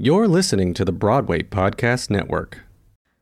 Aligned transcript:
You're 0.00 0.28
listening 0.28 0.74
to 0.74 0.84
the 0.84 0.92
Broadway 0.92 1.42
Podcast 1.42 2.08
Network. 2.08 2.60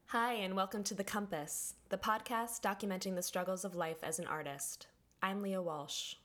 Hi, 0.08 0.34
and 0.34 0.54
welcome 0.54 0.84
to 0.84 0.94
The 0.94 1.04
Compass, 1.04 1.72
the 1.88 1.96
podcast 1.96 2.60
documenting 2.60 3.14
the 3.14 3.22
struggles 3.22 3.64
of 3.64 3.74
life 3.74 4.04
as 4.04 4.18
an 4.18 4.26
artist. 4.26 4.86
I'm 5.22 5.40
Leah 5.40 5.62
Walsh. 5.62 6.16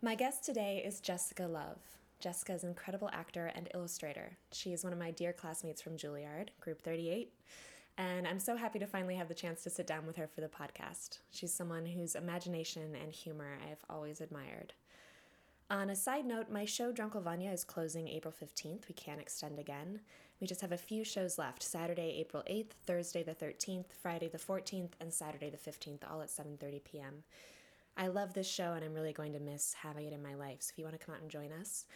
My 0.00 0.14
guest 0.14 0.44
today 0.44 0.80
is 0.86 1.00
Jessica 1.00 1.48
Love. 1.48 1.78
Jessica 2.20 2.52
is 2.52 2.62
an 2.62 2.68
incredible 2.68 3.10
actor 3.12 3.50
and 3.56 3.68
illustrator. 3.74 4.38
She 4.52 4.72
is 4.72 4.84
one 4.84 4.92
of 4.92 4.98
my 5.00 5.10
dear 5.10 5.32
classmates 5.32 5.82
from 5.82 5.96
Juilliard, 5.96 6.50
Group 6.60 6.82
38, 6.82 7.32
and 7.98 8.28
I'm 8.28 8.38
so 8.38 8.54
happy 8.54 8.78
to 8.78 8.86
finally 8.86 9.16
have 9.16 9.26
the 9.26 9.34
chance 9.34 9.64
to 9.64 9.70
sit 9.70 9.88
down 9.88 10.06
with 10.06 10.14
her 10.14 10.28
for 10.28 10.40
the 10.40 10.46
podcast. 10.46 11.18
She's 11.32 11.52
someone 11.52 11.84
whose 11.84 12.14
imagination 12.14 12.94
and 12.94 13.10
humor 13.10 13.58
I 13.60 13.70
have 13.70 13.84
always 13.90 14.20
admired. 14.20 14.72
On 15.68 15.90
a 15.90 15.96
side 15.96 16.24
note, 16.24 16.48
my 16.48 16.64
show 16.64 16.92
Drunkle 16.92 17.24
Vania 17.24 17.50
is 17.50 17.64
closing 17.64 18.06
April 18.06 18.32
15th. 18.32 18.86
We 18.88 18.94
can't 18.94 19.20
extend 19.20 19.58
again. 19.58 19.98
We 20.40 20.46
just 20.46 20.60
have 20.60 20.70
a 20.70 20.76
few 20.76 21.02
shows 21.02 21.38
left 21.38 21.60
Saturday, 21.60 22.14
April 22.20 22.44
8th, 22.48 22.70
Thursday 22.86 23.24
the 23.24 23.34
13th, 23.34 23.86
Friday 24.00 24.28
the 24.28 24.38
14th, 24.38 24.92
and 25.00 25.12
Saturday 25.12 25.50
the 25.50 25.56
15th, 25.56 26.08
all 26.08 26.22
at 26.22 26.28
7:30 26.28 26.84
p.m. 26.84 27.24
I 27.96 28.06
love 28.06 28.32
this 28.32 28.48
show 28.48 28.74
and 28.74 28.84
I'm 28.84 28.94
really 28.94 29.12
going 29.12 29.32
to 29.32 29.40
miss 29.40 29.72
having 29.72 30.06
it 30.06 30.12
in 30.12 30.22
my 30.22 30.34
life. 30.34 30.58
So 30.60 30.70
if 30.72 30.78
you 30.78 30.84
want 30.84 31.00
to 31.00 31.04
come 31.04 31.14
out 31.14 31.22
and 31.22 31.30
join 31.30 31.50
us, 31.50 31.86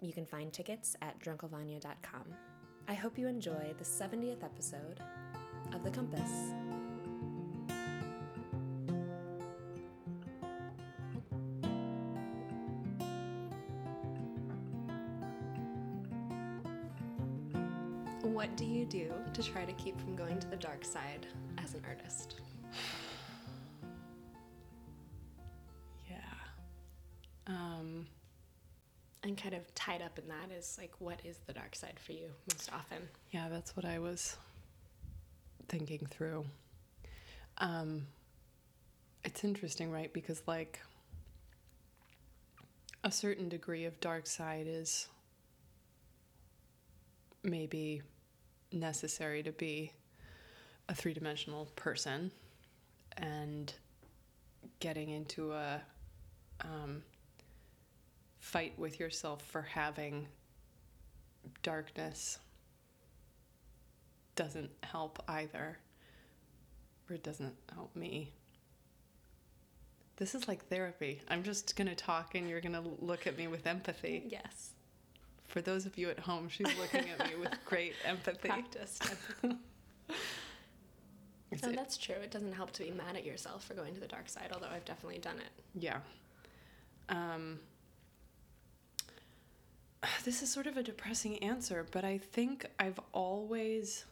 you 0.00 0.12
can 0.12 0.26
find 0.26 0.52
tickets 0.52 0.94
at 1.02 1.18
drunklevania.com. 1.18 2.34
I 2.86 2.94
hope 2.94 3.18
you 3.18 3.26
enjoy 3.26 3.74
the 3.76 3.84
70th 3.84 4.44
episode 4.44 5.00
of 5.72 5.82
The 5.82 5.90
Compass. 5.90 6.75
To 19.36 19.42
try 19.42 19.66
to 19.66 19.72
keep 19.72 20.00
from 20.00 20.16
going 20.16 20.38
to 20.40 20.46
the 20.48 20.56
dark 20.56 20.82
side 20.84 21.26
as 21.62 21.74
an 21.74 21.82
artist? 21.86 22.36
Yeah. 26.10 26.16
Um, 27.46 28.06
And 29.22 29.36
kind 29.36 29.54
of 29.54 29.74
tied 29.74 30.00
up 30.02 30.18
in 30.18 30.26
that 30.28 30.50
is 30.56 30.76
like, 30.80 30.92
what 31.00 31.20
is 31.24 31.38
the 31.46 31.52
dark 31.52 31.74
side 31.74 31.98
for 32.04 32.12
you 32.12 32.28
most 32.52 32.70
often? 32.72 32.98
yeah, 33.30 33.48
that's 33.50 33.76
what 33.76 33.84
I 33.84 33.98
was 33.98 34.36
thinking 35.68 36.06
through. 36.10 36.44
Um, 37.58 38.06
it's 39.24 39.42
interesting, 39.44 39.90
right? 39.90 40.12
Because, 40.12 40.42
like, 40.46 40.80
a 43.04 43.10
certain 43.10 43.48
degree 43.48 43.84
of 43.84 43.98
dark 44.00 44.26
side 44.26 44.66
is 44.68 45.08
maybe 47.42 48.02
necessary 48.72 49.42
to 49.42 49.52
be 49.52 49.92
a 50.88 50.94
three 50.94 51.14
dimensional 51.14 51.66
person 51.76 52.30
and 53.16 53.72
getting 54.80 55.10
into 55.10 55.52
a 55.52 55.80
um, 56.60 57.02
fight 58.38 58.78
with 58.78 59.00
yourself 59.00 59.42
for 59.42 59.62
having 59.62 60.26
darkness 61.62 62.38
doesn't 64.34 64.70
help 64.82 65.22
either 65.28 65.78
or 67.08 67.14
it 67.16 67.22
doesn't 67.22 67.54
help 67.74 67.94
me. 67.96 68.32
This 70.16 70.34
is 70.34 70.48
like 70.48 70.66
therapy. 70.68 71.20
I'm 71.28 71.42
just 71.42 71.76
going 71.76 71.88
to 71.88 71.94
talk 71.94 72.34
and 72.34 72.48
you're 72.48 72.60
going 72.60 72.74
to 72.74 72.84
look 73.00 73.26
at 73.26 73.36
me 73.36 73.48
with 73.48 73.66
empathy. 73.66 74.24
Yes. 74.28 74.75
For 75.46 75.60
those 75.60 75.86
of 75.86 75.96
you 75.96 76.10
at 76.10 76.18
home 76.18 76.48
she's 76.48 76.66
looking 76.78 77.08
at 77.10 77.26
me 77.28 77.34
with 77.36 77.52
great 77.64 77.94
empathy 78.04 78.48
Practiced. 78.48 79.04
It's- 81.50 81.62
No, 81.62 81.72
that's 81.72 81.96
true. 81.96 82.16
It 82.16 82.30
doesn't 82.32 82.52
help 82.52 82.72
to 82.72 82.82
be 82.82 82.90
mad 82.90 83.16
at 83.16 83.24
yourself 83.24 83.64
for 83.64 83.74
going 83.74 83.94
to 83.94 84.00
the 84.00 84.08
dark 84.08 84.28
side, 84.28 84.50
although 84.52 84.66
I've 84.68 84.84
definitely 84.84 85.20
done 85.20 85.38
it. 85.38 85.50
Yeah. 85.80 85.98
Um, 87.08 87.60
this 90.24 90.42
is 90.42 90.52
sort 90.52 90.66
of 90.66 90.76
a 90.76 90.82
depressing 90.82 91.38
answer, 91.42 91.86
but 91.90 92.04
I 92.04 92.18
think 92.18 92.66
I've 92.78 92.98
always 93.12 94.04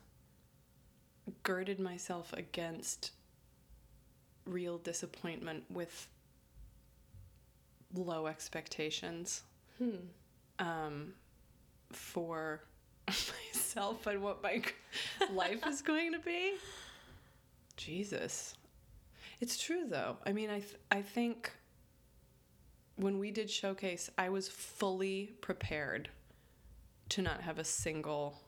girded 1.43 1.81
myself 1.81 2.33
against 2.34 3.11
real 4.47 4.78
disappointment 4.78 5.65
with 5.71 6.06
low 7.94 8.27
expectations 8.27 9.43
Hmm. 9.78 9.97
um, 10.59 11.15
for 11.94 12.62
myself 13.09 14.06
and 14.06 14.22
what 14.22 14.43
my 14.43 14.62
life 15.32 15.66
is 15.66 15.82
going 15.82 16.12
to 16.12 16.19
be. 16.19 16.55
Jesus. 17.77 18.55
It's 19.41 19.59
true 19.59 19.84
though. 19.88 20.16
I 20.27 20.32
mean, 20.32 20.50
I 20.50 20.60
th- 20.60 20.77
I 20.91 21.03
think 21.03 21.53
when 22.97 23.19
we 23.19 23.31
did 23.31 23.50
showcase, 23.50 24.09
I 24.16 24.28
was 24.28 24.49
fully 24.49 25.32
prepared 25.41 26.09
to 27.10 27.22
not 27.22 27.43
have 27.43 27.59
a 27.59 27.65
single 27.65 28.41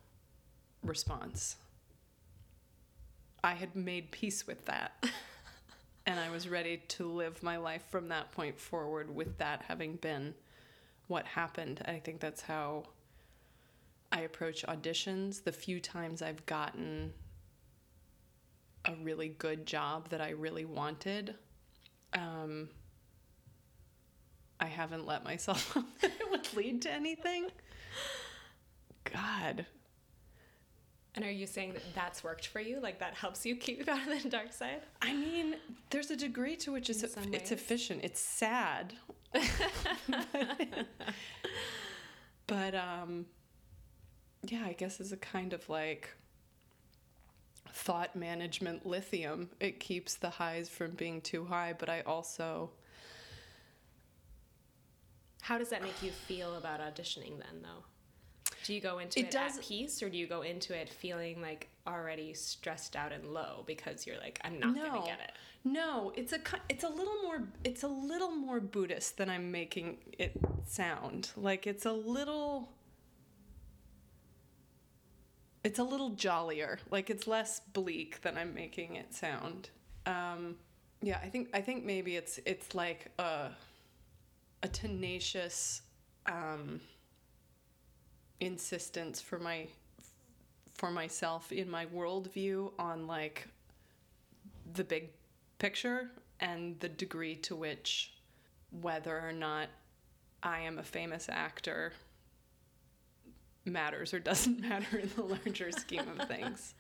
response. 0.82 1.56
I 3.42 3.54
had 3.54 3.74
made 3.76 4.10
peace 4.10 4.46
with 4.46 4.64
that. 4.66 5.04
and 6.06 6.20
I 6.20 6.30
was 6.30 6.48
ready 6.48 6.82
to 6.88 7.04
live 7.04 7.42
my 7.42 7.56
life 7.56 7.82
from 7.90 8.08
that 8.08 8.32
point 8.32 8.58
forward 8.58 9.14
with 9.14 9.38
that 9.38 9.62
having 9.66 9.96
been 9.96 10.34
what 11.08 11.26
happened. 11.26 11.82
I 11.86 11.98
think 11.98 12.20
that's 12.20 12.42
how 12.42 12.84
I 14.12 14.20
approach 14.20 14.64
auditions. 14.66 15.42
The 15.44 15.52
few 15.52 15.80
times 15.80 16.22
I've 16.22 16.44
gotten 16.46 17.12
a 18.84 18.94
really 19.02 19.28
good 19.28 19.66
job 19.66 20.08
that 20.10 20.20
I 20.20 20.30
really 20.30 20.64
wanted, 20.64 21.34
um, 22.12 22.68
I 24.60 24.66
haven't 24.66 25.06
let 25.06 25.24
myself 25.24 25.74
that 26.00 26.12
it 26.20 26.30
would 26.30 26.54
lead 26.54 26.82
to 26.82 26.92
anything. 26.92 27.48
God. 29.12 29.66
And 31.14 31.24
are 31.24 31.30
you 31.30 31.46
saying 31.46 31.72
that 31.72 31.82
that's 31.94 32.22
worked 32.22 32.46
for 32.46 32.60
you? 32.60 32.78
Like 32.80 32.98
that 32.98 33.14
helps 33.14 33.46
you 33.46 33.56
keep 33.56 33.88
out 33.88 34.06
of 34.06 34.22
the 34.22 34.28
dark 34.28 34.52
side? 34.52 34.82
I 35.00 35.14
mean, 35.14 35.56
there's 35.90 36.10
a 36.10 36.16
degree 36.16 36.56
to 36.56 36.72
which 36.72 36.90
it's, 36.90 37.02
it's 37.02 37.52
efficient. 37.52 38.00
It's 38.04 38.20
sad. 38.20 38.92
but 42.46 42.74
um 42.74 43.26
yeah, 44.50 44.64
I 44.66 44.72
guess 44.72 45.00
it's 45.00 45.12
a 45.12 45.16
kind 45.16 45.52
of 45.52 45.68
like 45.68 46.10
thought 47.72 48.16
management 48.16 48.86
lithium. 48.86 49.50
It 49.60 49.80
keeps 49.80 50.14
the 50.14 50.30
highs 50.30 50.68
from 50.68 50.92
being 50.92 51.20
too 51.20 51.44
high, 51.44 51.74
but 51.78 51.88
I 51.88 52.00
also 52.02 52.70
How 55.42 55.58
does 55.58 55.68
that 55.68 55.80
make 55.82 56.02
you 56.02 56.10
feel 56.10 56.56
about 56.56 56.80
auditioning 56.80 57.38
then, 57.38 57.62
though? 57.62 57.84
Do 58.64 58.74
you 58.74 58.80
go 58.80 58.98
into 58.98 59.20
It 59.20 59.26
it, 59.26 59.30
does- 59.30 59.58
at 59.58 59.62
peace, 59.64 60.02
or 60.02 60.10
do 60.10 60.18
you 60.18 60.26
go 60.26 60.42
into 60.42 60.74
it 60.76 60.88
feeling 60.88 61.40
like 61.40 61.68
already 61.86 62.34
stressed 62.34 62.96
out 62.96 63.12
and 63.12 63.32
low 63.32 63.62
because 63.64 64.06
you're 64.06 64.18
like, 64.18 64.40
I'm 64.42 64.58
not 64.58 64.74
gonna 64.74 65.06
get 65.06 65.20
it? 65.20 65.32
No, 65.62 66.12
it's 66.16 66.32
a 66.32 66.40
it's 66.68 66.84
a 66.84 66.88
little 66.88 67.22
more 67.22 67.42
it's 67.64 67.82
a 67.84 67.88
little 67.88 68.30
more 68.32 68.58
Buddhist 68.60 69.18
than 69.18 69.28
I'm 69.30 69.50
making 69.52 69.98
it 70.18 70.32
sound. 70.64 71.30
Like 71.36 71.66
it's 71.66 71.86
a 71.86 71.92
little 71.92 72.72
it's 75.66 75.80
a 75.80 75.82
little 75.82 76.10
jollier. 76.10 76.78
Like 76.92 77.10
it's 77.10 77.26
less 77.26 77.58
bleak 77.58 78.20
than 78.22 78.38
I'm 78.38 78.54
making 78.54 78.94
it 78.94 79.12
sound. 79.12 79.70
Um, 80.06 80.54
yeah, 81.02 81.18
I 81.20 81.28
think 81.28 81.48
I 81.52 81.60
think 81.60 81.84
maybe 81.84 82.14
it's 82.14 82.38
it's 82.46 82.72
like 82.72 83.10
a 83.18 83.50
a 84.62 84.68
tenacious 84.68 85.82
um, 86.26 86.80
insistence 88.38 89.20
for 89.20 89.40
my 89.40 89.66
for 90.72 90.92
myself 90.92 91.50
in 91.50 91.68
my 91.68 91.86
worldview 91.86 92.70
on 92.78 93.08
like 93.08 93.48
the 94.74 94.84
big 94.84 95.08
picture 95.58 96.12
and 96.38 96.78
the 96.78 96.88
degree 96.88 97.34
to 97.34 97.56
which 97.56 98.12
whether 98.82 99.18
or 99.18 99.32
not 99.32 99.66
I 100.44 100.60
am 100.60 100.78
a 100.78 100.84
famous 100.84 101.28
actor 101.28 101.92
matters 103.66 104.14
or 104.14 104.18
doesn't 104.20 104.60
matter 104.68 104.98
in 104.98 105.10
the 105.16 105.22
larger 105.22 105.70
scheme 105.72 106.08
of 106.18 106.28
things. 106.28 106.74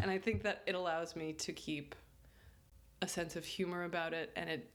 And 0.00 0.10
I 0.10 0.18
think 0.18 0.42
that 0.42 0.62
it 0.66 0.74
allows 0.74 1.14
me 1.16 1.32
to 1.34 1.52
keep 1.52 1.94
a 3.02 3.08
sense 3.08 3.36
of 3.36 3.44
humor 3.44 3.84
about 3.84 4.12
it 4.12 4.30
and 4.36 4.48
it 4.48 4.70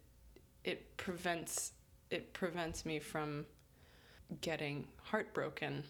it 0.63 0.97
prevents 0.97 1.71
it 2.09 2.33
prevents 2.33 2.85
me 2.85 2.99
from 2.99 3.45
getting 4.41 4.85
heartbroken 5.03 5.83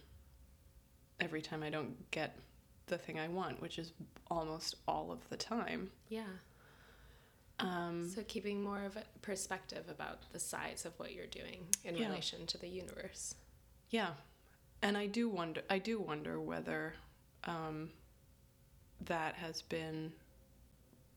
every 1.20 1.42
time 1.42 1.64
I 1.64 1.70
don't 1.70 2.10
get 2.12 2.38
the 2.88 2.98
thing 2.98 3.20
I 3.20 3.28
want, 3.28 3.62
which 3.62 3.78
is 3.78 3.92
almost 4.32 4.76
all 4.88 5.12
of 5.12 5.20
the 5.30 5.38
time. 5.38 5.92
Yeah. 6.08 6.24
Um, 7.60 8.08
So 8.10 8.24
keeping 8.24 8.64
more 8.64 8.84
of 8.86 8.96
a 8.96 9.04
perspective 9.22 9.86
about 9.90 10.20
the 10.32 10.40
size 10.40 10.86
of 10.86 10.98
what 10.98 11.14
you're 11.14 11.28
doing 11.28 11.68
in 11.84 11.96
Yeah. 11.98 12.08
relation 12.08 12.46
to 12.48 12.58
the 12.58 12.70
universe. 12.70 13.36
yeah, 13.90 14.14
and 14.82 14.98
I 14.98 15.06
do 15.06 15.30
wonder. 15.30 15.62
I 15.70 15.80
do 15.80 16.00
wonder 16.00 16.40
whether 16.40 16.94
um, 17.46 17.90
that 19.06 19.36
has 19.36 19.62
been 19.62 20.12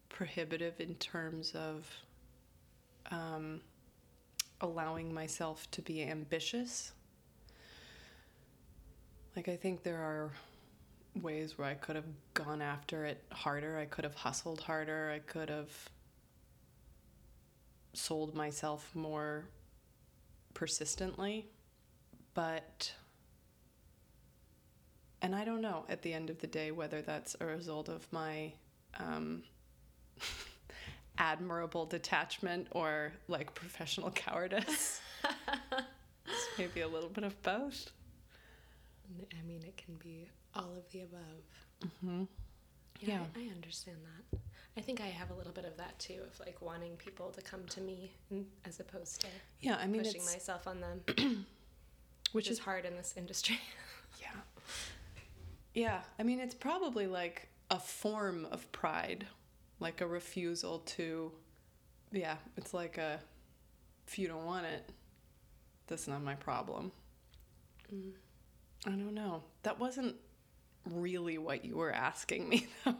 prohibitive 0.09 0.81
in 0.81 0.95
terms 0.97 1.53
of 1.53 1.89
um, 3.11 3.61
allowing 4.61 5.13
myself 5.13 5.71
to 5.73 5.83
be 5.83 6.03
ambitious. 6.03 6.93
Like 9.37 9.49
I 9.49 9.57
think 9.57 9.83
there 9.83 9.99
are 9.99 10.31
ways 11.21 11.59
where 11.59 11.69
I 11.69 11.75
could 11.75 11.97
have 11.97 12.07
gone 12.35 12.63
after 12.63 13.05
it 13.05 13.23
harder. 13.31 13.79
I 13.79 13.87
could 13.87 14.05
have 14.05 14.15
hustled 14.15 14.61
harder. 14.61 15.11
I 15.15 15.19
could 15.19 15.49
have 15.49 15.71
sold 17.93 18.35
myself 18.35 18.91
more 18.95 19.45
persistently. 20.55 21.47
But, 22.35 22.93
and 25.23 25.35
I 25.35 25.45
don't 25.45 25.61
know 25.63 25.85
at 25.89 26.03
the 26.03 26.13
end 26.13 26.29
of 26.29 26.39
the 26.41 26.47
day 26.47 26.73
whether 26.73 27.01
that's 27.01 27.37
a 27.41 27.47
result 27.47 27.89
of 27.89 28.07
my 28.13 28.53
um, 28.99 29.43
admirable 31.19 31.87
detachment 31.87 32.67
or 32.73 33.13
like 33.29 33.55
professional 33.55 34.11
cowardice. 34.15 35.01
it's 36.27 36.49
maybe 36.59 36.81
a 36.81 36.89
little 36.89 37.09
bit 37.09 37.25
of 37.25 37.41
both. 37.43 37.91
I 39.21 39.47
mean, 39.47 39.63
it 39.65 39.77
can 39.77 39.95
be 39.97 40.29
all 40.55 40.75
of 40.77 40.91
the 40.91 41.03
above. 41.03 41.21
Mm-hmm. 41.85 42.25
Yeah, 43.01 43.15
Yeah. 43.15 43.21
I, 43.37 43.41
I 43.41 43.55
understand 43.55 43.99
that. 44.05 44.39
I 44.77 44.81
think 44.81 45.01
I 45.03 45.07
have 45.07 45.31
a 45.31 45.35
little 45.35 45.53
bit 45.53 45.67
of 45.67 45.77
that 45.77 45.99
too, 45.99 46.21
of 46.27 46.41
like 46.41 46.63
wanting 46.63 46.97
people 46.97 47.31
to 47.31 47.43
come 47.43 47.67
to 47.69 47.81
me 47.81 48.11
as 48.65 48.81
opposed 48.81 49.21
to 49.21 49.27
Yeah, 49.61 49.77
I 49.77 49.87
mean, 49.87 50.03
pushing 50.03 50.25
myself 50.25 50.67
on 50.67 50.81
them, 50.81 51.47
which 52.33 52.49
is 52.49 52.59
hard 52.59 52.87
in 52.87 52.97
this 52.97 53.15
industry. 53.17 53.61
Yeah. 55.75 56.01
I 56.19 56.23
mean, 56.23 56.41
it's 56.41 56.55
probably 56.55 57.07
like 57.07 57.49
a 57.71 57.79
form 57.79 58.47
of 58.51 58.71
pride, 58.73 59.27
like 59.81 60.01
a 60.01 60.07
refusal 60.07 60.81
to, 60.81 61.33
yeah, 62.13 62.37
it's 62.57 62.75
like 62.75 62.99
a, 62.99 63.19
if 64.07 64.19
you 64.19 64.29
don't 64.29 64.45
want 64.45 64.67
it, 64.67 64.89
that's 65.87 66.07
not 66.07 66.23
my 66.23 66.35
problem. 66.35 66.93
Mm. 67.93 68.13
I 68.87 68.91
don't 68.91 69.15
know. 69.15 69.43
That 69.63 69.79
wasn't 69.79 70.17
really 70.91 71.39
what 71.39 71.65
you 71.65 71.77
were 71.77 71.93
asking 71.93 72.49
me, 72.49 72.67
though. 72.85 72.95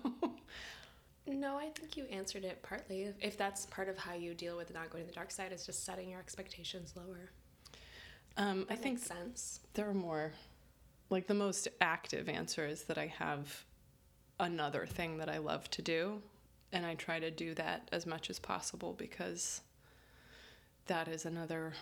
No, 1.27 1.57
I 1.57 1.69
think 1.71 1.97
you 1.97 2.05
answered 2.05 2.45
it 2.45 2.63
partly. 2.63 3.13
If- 3.21 3.37
that's 3.37 3.67
part 3.67 3.89
of 3.89 3.97
how 3.97 4.15
you 4.15 4.35
deal 4.35 4.57
with 4.57 4.73
not 4.75 4.91
going 4.91 5.05
to 5.05 5.09
the 5.09 5.15
dark 5.15 5.31
side, 5.31 5.53
is 5.53 5.65
just 5.67 5.85
setting 5.85 6.09
your 6.11 6.21
expectations 6.21 6.95
lower. 6.97 7.31
Um, 8.37 8.67
I 8.71 8.77
think 8.77 8.99
sense. 8.99 9.61
there 9.75 9.89
are 9.89 9.95
more, 9.95 10.33
like, 11.11 11.27
the 11.27 11.35
most 11.35 11.69
active 11.81 12.29
answer 12.29 12.67
is 12.67 12.85
that 12.85 12.99
I 12.99 13.07
have 13.19 13.65
another 14.41 14.87
thing 14.87 15.19
that 15.19 15.29
I 15.29 15.39
love 15.39 15.69
to 15.73 15.83
do. 15.83 16.23
And 16.73 16.87
I 16.87 16.95
try 16.95 17.21
to 17.21 17.31
do 17.31 17.55
that 17.55 17.89
as 17.93 18.07
much 18.07 18.31
as 18.31 18.39
possible 18.39 18.95
because 18.95 19.61
that 20.87 21.07
is 21.07 21.27
another, 21.27 21.75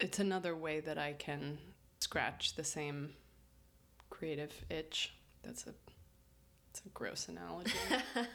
it's 0.00 0.18
another 0.18 0.56
way 0.56 0.80
that 0.80 0.98
I 0.98 1.12
can 1.12 1.58
scratch 2.00 2.56
the 2.56 2.64
same 2.64 3.10
creative 4.10 4.52
itch. 4.68 5.14
That's 5.44 5.66
a, 5.68 5.74
it's 6.70 6.82
a 6.84 6.88
gross 6.90 7.28
analogy. 7.28 7.72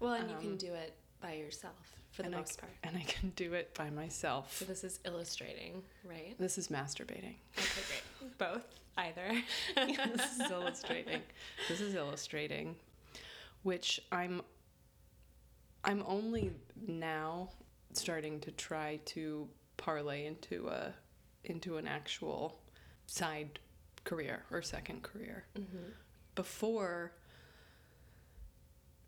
Well, 0.00 0.14
and 0.14 0.30
you 0.30 0.36
Um, 0.36 0.40
can 0.42 0.56
do 0.56 0.72
it 0.72 0.94
by 1.20 1.34
yourself 1.34 1.74
for 2.10 2.22
the 2.22 2.28
and 2.28 2.34
I 2.36 2.38
most 2.38 2.58
part. 2.58 2.72
and 2.84 2.96
I 2.96 3.02
can 3.02 3.28
do 3.36 3.52
it 3.52 3.74
by 3.74 3.90
myself. 3.90 4.56
So 4.56 4.64
this 4.64 4.82
is 4.82 4.98
illustrating, 5.04 5.82
right? 6.08 6.34
This 6.38 6.56
is 6.56 6.68
masturbating. 6.68 7.34
Okay, 7.58 7.82
great. 7.86 8.02
Both, 8.38 8.62
either. 8.96 9.42
this 9.76 10.38
is 10.40 10.50
illustrating. 10.50 11.22
This 11.68 11.80
is 11.80 11.94
illustrating, 11.94 12.76
which 13.62 14.00
I'm. 14.12 14.42
I'm 15.84 16.02
only 16.06 16.52
now 16.86 17.50
starting 17.94 18.38
to 18.40 18.50
try 18.52 19.00
to 19.06 19.48
parlay 19.76 20.26
into 20.26 20.68
a 20.68 20.92
into 21.44 21.76
an 21.78 21.86
actual 21.88 22.60
side 23.06 23.58
career 24.04 24.44
or 24.50 24.60
second 24.62 25.02
career. 25.02 25.44
Mhm. 25.58 25.92
Before, 26.34 27.12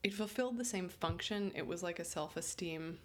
it 0.02 0.12
fulfilled 0.14 0.56
the 0.56 0.64
same 0.64 0.88
function. 0.88 1.52
It 1.54 1.66
was 1.66 1.82
like 1.82 1.98
a 1.98 2.04
self 2.04 2.36
esteem 2.36 2.98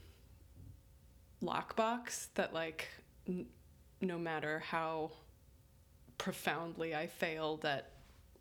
lockbox 1.44 2.28
that, 2.36 2.54
like, 2.54 2.88
n- 3.28 3.48
no 4.02 4.18
matter 4.18 4.60
how 4.60 5.12
profoundly 6.18 6.96
I 6.96 7.08
failed 7.08 7.66
at 7.66 7.92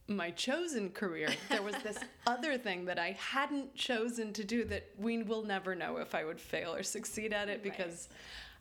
my 0.08 0.31
chosen 0.31 0.90
career, 0.90 1.28
there 1.49 1.62
was 1.62 1.75
this 1.82 1.99
other 2.26 2.56
thing 2.56 2.84
that 2.84 2.99
I 2.99 3.17
hadn't 3.19 3.75
chosen 3.75 4.32
to 4.34 4.44
do 4.44 4.64
that 4.64 4.87
we 4.99 5.23
will 5.23 5.43
never 5.43 5.75
know 5.75 5.96
if 5.96 6.14
I 6.14 6.25
would 6.25 6.40
fail 6.40 6.73
or 6.75 6.82
succeed 6.84 7.32
at 7.32 7.49
it 7.49 7.52
Right. 7.55 7.62
because 7.64 8.08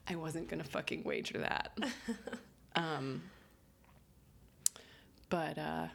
I 0.07 0.15
wasn't 0.15 0.47
gonna 0.47 0.63
fucking 0.63 1.03
wager 1.03 1.37
that. 1.39 1.77
um, 2.75 3.21
but 5.29 5.57
uh, 5.57 5.87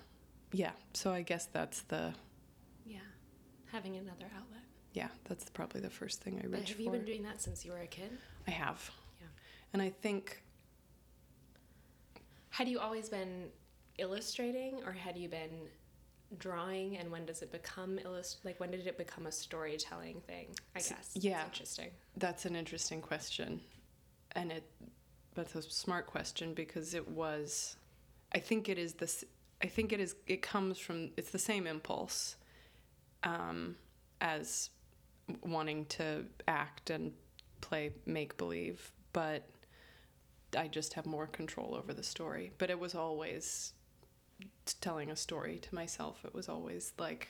yeah, 0.52 0.72
so 0.94 1.12
I 1.12 1.22
guess 1.22 1.46
that's 1.46 1.82
the 1.82 2.12
Yeah. 2.86 2.98
Having 3.72 3.96
another 3.96 4.26
outlet. 4.36 4.62
yeah, 4.92 5.08
that's 5.24 5.48
probably 5.50 5.80
the 5.80 5.90
first 5.90 6.20
thing 6.22 6.40
I 6.42 6.46
reach 6.46 6.68
have 6.68 6.76
for. 6.76 6.82
you 6.82 6.90
been 6.90 7.04
doing 7.04 7.22
that 7.24 7.40
since 7.40 7.64
you 7.64 7.72
were 7.72 7.78
a 7.80 7.86
kid? 7.86 8.10
I 8.46 8.50
have, 8.52 8.90
Yeah. 9.20 9.26
and 9.72 9.82
I 9.82 9.90
think 9.90 10.42
Had 12.50 12.68
you 12.68 12.78
always 12.78 13.08
been 13.08 13.46
illustrating 13.98 14.80
or 14.86 14.92
had 14.92 15.16
you 15.16 15.28
been 15.28 15.68
drawing 16.38 16.96
and 16.96 17.10
when 17.10 17.26
does 17.26 17.42
it 17.42 17.50
become 17.50 17.98
illust 17.98 18.38
like 18.44 18.58
when 18.60 18.70
did 18.70 18.86
it 18.86 18.96
become 18.96 19.26
a 19.26 19.32
storytelling 19.32 20.20
thing 20.28 20.46
i 20.76 20.78
guess 20.78 21.10
yeah. 21.14 21.38
That's 21.38 21.46
interesting 21.48 21.90
That's 22.16 22.44
an 22.46 22.54
interesting 22.54 23.00
question. 23.00 23.60
And 24.32 24.52
it 24.52 24.64
that's 25.34 25.54
a 25.54 25.62
smart 25.62 26.06
question 26.06 26.54
because 26.54 26.94
it 26.94 27.08
was 27.08 27.76
I 28.32 28.38
think 28.38 28.68
it 28.68 28.78
is 28.78 28.94
this 28.94 29.24
I 29.62 29.66
think 29.66 29.92
it 29.92 30.00
is 30.00 30.14
it 30.26 30.40
comes 30.42 30.78
from 30.78 31.10
it's 31.16 31.30
the 31.30 31.38
same 31.38 31.66
impulse 31.66 32.36
um, 33.22 33.76
as 34.20 34.70
wanting 35.42 35.84
to 35.86 36.24
act 36.48 36.90
and 36.90 37.12
play 37.60 37.92
make 38.06 38.36
believe, 38.36 38.92
but 39.12 39.48
I 40.56 40.68
just 40.68 40.94
have 40.94 41.06
more 41.06 41.26
control 41.26 41.74
over 41.74 41.92
the 41.92 42.02
story. 42.02 42.52
But 42.58 42.70
it 42.70 42.78
was 42.78 42.94
always 42.94 43.72
telling 44.80 45.10
a 45.10 45.16
story 45.16 45.58
to 45.58 45.74
myself. 45.74 46.24
It 46.24 46.34
was 46.34 46.48
always 46.48 46.92
like 46.98 47.28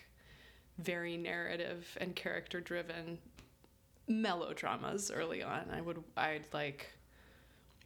very 0.79 1.17
narrative 1.17 1.97
and 2.01 2.15
character 2.17 2.61
driven 2.61 3.19
melodramas 4.09 5.11
early 5.11 5.43
on. 5.43 5.67
I 5.73 5.81
would 5.81 6.03
I'd 6.17 6.47
like 6.53 6.93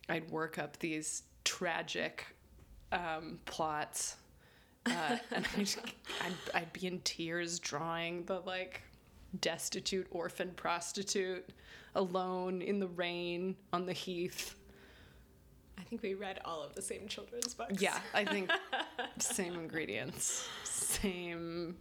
I'd 0.09 0.31
work 0.31 0.59
up 0.59 0.79
these 0.79 1.23
tragic 1.45 2.27
um, 2.93 3.39
plots, 3.47 4.17
uh, 4.87 5.17
and 5.33 5.47
I'd, 5.57 5.69
I'd 6.23 6.33
I'd 6.55 6.73
be 6.73 6.87
in 6.87 7.01
tears 7.01 7.59
drawing 7.59 8.25
the 8.25 8.41
like 8.41 8.83
destitute 9.41 10.07
orphan 10.11 10.53
prostitute 10.55 11.49
alone 11.95 12.63
in 12.63 12.79
the 12.79 12.89
rain 12.89 13.57
on 13.73 13.87
the 13.87 13.93
heath. 13.93 14.55
Think 15.95 16.03
we 16.03 16.15
read 16.15 16.41
all 16.45 16.61
of 16.63 16.75
the 16.75 16.83
same 16.83 17.07
children's 17.07 17.55
books 17.55 17.81
Yeah, 17.81 17.99
I 18.13 18.25
think 18.25 18.51
same 19.19 19.55
ingredients, 19.55 20.49
same 20.65 21.77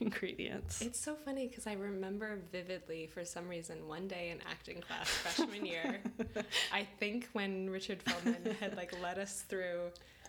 ingredients. 0.00 0.80
it's 0.80 0.98
so 0.98 1.14
funny 1.14 1.46
because 1.46 1.68
i 1.68 1.72
remember 1.74 2.40
vividly 2.50 3.06
for 3.06 3.24
some 3.24 3.46
reason 3.48 3.86
one 3.86 4.08
day 4.08 4.30
in 4.30 4.38
acting 4.50 4.80
class 4.80 5.06
freshman 5.08 5.64
year 5.64 6.00
i 6.72 6.84
think 6.98 7.28
when 7.32 7.70
richard 7.70 8.02
feldman 8.02 8.56
had 8.58 8.76
like 8.76 8.92
led 9.00 9.18
us 9.20 9.42
through 9.42 9.82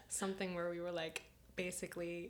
something 0.08 0.54
where 0.54 0.70
we 0.70 0.80
were 0.80 0.92
like 0.92 1.24
basically 1.56 2.30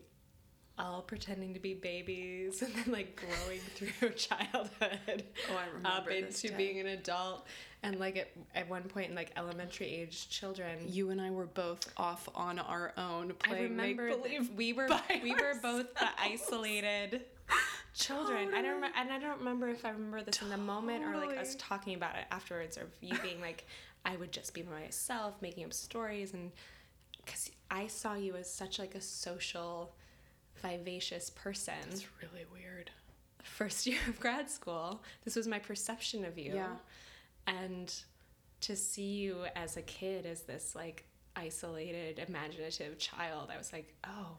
all 0.78 1.02
pretending 1.02 1.54
to 1.54 1.60
be 1.60 1.74
babies 1.74 2.62
and 2.64 2.74
then 2.76 2.92
like 2.94 3.16
growing 3.16 3.60
through 3.76 4.10
childhood 4.12 5.24
Oh, 5.52 5.56
I 5.56 5.68
remember 5.68 5.88
up 5.90 6.10
into 6.10 6.50
day. 6.50 6.56
being 6.58 6.80
an 6.80 6.88
adult 6.88 7.46
and 7.84 8.00
like 8.00 8.18
at, 8.18 8.30
at 8.56 8.70
one 8.70 8.84
point 8.84 9.10
in 9.10 9.16
like 9.16 9.32
elementary 9.38 9.88
age 9.88 10.30
children 10.30 10.80
You 10.88 11.12
and 11.12 11.22
I 11.22 11.32
were 11.32 11.46
both 11.46 11.88
off 11.98 12.28
on 12.36 12.60
our 12.60 12.94
own 12.98 13.34
playing 13.40 13.76
make 13.76 13.98
remember 13.98 14.22
believe. 14.22 14.50
we 14.56 14.74
were 14.74 14.88
we 15.24 15.34
were 15.34 15.54
both 15.62 15.94
the 15.96 16.08
isolated 16.20 17.22
children. 17.94 18.54
I 18.54 18.62
don't 18.62 18.76
remember, 18.76 18.98
and 18.98 19.12
I 19.12 19.20
don't 19.20 19.38
remember 19.40 19.70
if 19.70 19.86
I 19.86 19.90
remember 19.92 20.22
this 20.24 20.42
in 20.42 20.50
the 20.50 20.58
moment 20.58 21.04
or 21.06 21.16
like 21.18 21.38
us 21.38 21.56
talking 21.60 21.94
about 21.96 22.16
it 22.16 22.26
afterwards, 22.32 22.78
or 22.78 22.88
you 23.02 23.18
being 23.20 23.40
like, 23.40 23.66
I 24.04 24.16
would 24.18 24.32
just 24.32 24.54
be 24.54 24.64
myself, 24.64 25.36
making 25.42 25.64
up 25.66 25.74
stories, 25.74 26.34
and 26.34 26.52
because 27.24 27.52
I 27.72 27.88
saw 27.88 28.16
you 28.16 28.36
as 28.36 28.52
such 28.52 28.80
like 28.80 28.96
a 28.96 29.02
social, 29.02 29.94
vivacious 30.66 31.30
person. 31.30 31.74
It's 31.92 32.06
really 32.22 32.46
weird. 32.52 32.92
First 33.44 33.86
year 33.86 34.00
of 34.08 34.20
grad 34.20 34.50
school, 34.50 35.04
this 35.24 35.36
was 35.36 35.48
my 35.48 35.60
perception 35.60 36.26
of 36.26 36.38
you. 36.38 36.54
Yeah. 36.56 36.76
And 37.48 37.94
to 38.62 38.76
see 38.76 39.14
you 39.18 39.46
as 39.56 39.78
a 39.78 39.82
kid 39.84 40.26
as 40.26 40.42
this 40.42 40.76
like 40.76 41.06
isolated, 41.36 42.20
imaginative 42.28 42.98
child, 42.98 43.50
I 43.54 43.58
was 43.58 43.72
like, 43.72 43.94
oh, 44.08 44.38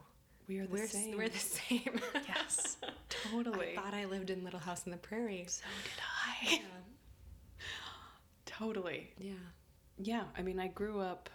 We 0.48 0.58
are 0.58 0.66
the 0.66 0.72
we're 0.72 0.86
same. 0.88 1.16
we're 1.16 1.28
the 1.28 1.38
same. 1.38 2.00
yes, 2.28 2.78
totally. 3.08 3.76
I 3.76 3.80
thought 3.80 3.94
I 3.94 4.06
lived 4.06 4.30
in 4.30 4.42
Little 4.42 4.60
House 4.60 4.82
on 4.86 4.90
the 4.90 4.96
Prairie. 4.98 5.44
so 5.48 5.62
did 5.84 6.58
I. 6.58 6.60
Totally. 8.46 9.12
Yeah. 9.18 9.32
Yeah, 9.98 10.24
I 10.36 10.42
mean, 10.42 10.58
I 10.58 10.68
grew 10.68 11.00
up. 11.00 11.28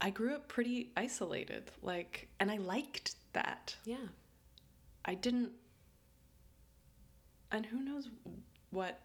I 0.00 0.10
grew 0.10 0.34
up 0.34 0.48
pretty 0.48 0.92
isolated, 0.96 1.70
like, 1.82 2.28
and 2.40 2.50
I 2.50 2.56
liked 2.56 3.16
that. 3.32 3.76
Yeah. 3.84 4.08
I 5.04 5.14
didn't. 5.14 5.50
And 7.52 7.66
who 7.66 7.82
knows 7.82 8.08
what 8.70 9.00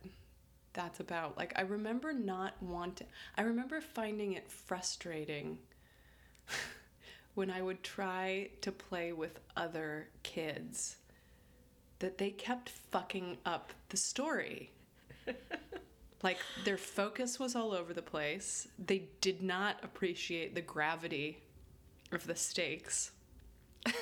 that's 0.74 1.00
about? 1.00 1.38
Like, 1.38 1.53
I 1.55 1.62
remember 1.62 2.13
not 2.13 2.62
wanting. 2.62 3.08
I 3.38 3.41
remember 3.41 3.82
finding 3.82 4.34
it 4.34 4.50
frustrating 4.50 5.58
when 7.34 7.50
I 7.50 7.62
would 7.62 7.82
try 7.82 8.50
to 8.62 8.72
play 8.72 9.13
with 9.13 9.39
other 9.55 10.10
kids 10.24 10.98
that 12.00 12.17
they 12.17 12.29
kept 12.29 12.70
fucking 12.70 13.38
up 13.46 13.72
the 13.89 13.98
story. 13.98 14.72
like, 16.22 16.38
their 16.65 16.77
focus 16.77 17.39
was 17.39 17.55
all 17.55 17.72
over 17.72 17.94
the 17.94 18.01
place. 18.01 18.67
They 18.77 19.08
did 19.22 19.41
not 19.41 19.77
appreciate 19.82 20.53
the 20.53 20.62
gravity 20.62 21.41
of 22.12 22.27
the 22.27 22.36
stakes. 22.36 23.12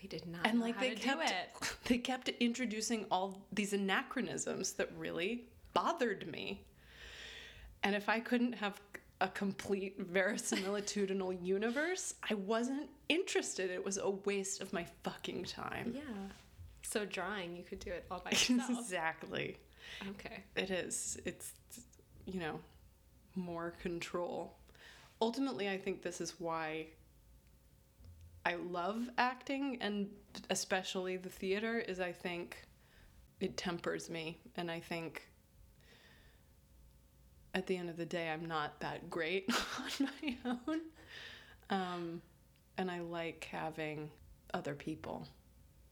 They 0.00 0.08
did 0.08 0.26
not 0.26 0.46
and 0.46 0.60
like 0.60 0.80
they 0.80 0.94
kept 0.94 1.84
they 1.84 1.98
kept 1.98 2.28
introducing 2.40 3.04
all 3.10 3.42
these 3.52 3.72
anachronisms 3.72 4.72
that 4.72 4.90
really 4.96 5.44
bothered 5.74 6.26
me. 6.30 6.64
And 7.82 7.94
if 7.94 8.08
i 8.08 8.18
couldn't 8.20 8.54
have 8.54 8.80
a 9.20 9.28
complete 9.28 10.12
verisimilitudinal 10.12 11.36
universe 11.42 12.14
i 12.28 12.34
wasn't 12.34 12.88
interested. 13.08 13.70
It 13.70 13.84
was 13.84 13.98
a 13.98 14.10
waste 14.10 14.62
of 14.62 14.72
my 14.72 14.86
fucking 15.02 15.44
time. 15.44 15.92
Yeah. 15.94 16.02
So 16.82 17.04
drawing, 17.04 17.56
you 17.56 17.62
could 17.62 17.80
do 17.80 17.90
it 17.90 18.06
all 18.10 18.20
by 18.24 18.30
yourself. 18.30 18.70
exactly. 18.70 19.58
Okay. 20.10 20.44
it 20.56 20.70
is. 20.70 21.18
It's 21.26 21.52
you 22.24 22.40
know 22.40 22.58
more 23.36 23.74
control. 23.82 24.56
Ultimately 25.20 25.68
i 25.68 25.76
think 25.76 26.00
this 26.00 26.22
is 26.22 26.40
why 26.40 26.86
i 28.44 28.54
love 28.54 29.08
acting 29.18 29.76
and 29.80 30.08
especially 30.50 31.16
the 31.16 31.28
theater 31.28 31.78
is 31.78 32.00
i 32.00 32.12
think 32.12 32.62
it 33.40 33.56
tempers 33.56 34.08
me 34.10 34.38
and 34.56 34.70
i 34.70 34.78
think 34.80 35.28
at 37.54 37.66
the 37.66 37.76
end 37.76 37.90
of 37.90 37.96
the 37.96 38.06
day 38.06 38.28
i'm 38.30 38.44
not 38.46 38.78
that 38.80 39.10
great 39.10 39.50
on 40.00 40.08
my 40.22 40.36
own 40.68 40.80
um, 41.70 42.22
and 42.78 42.90
i 42.90 43.00
like 43.00 43.46
having 43.50 44.10
other 44.54 44.74
people 44.74 45.26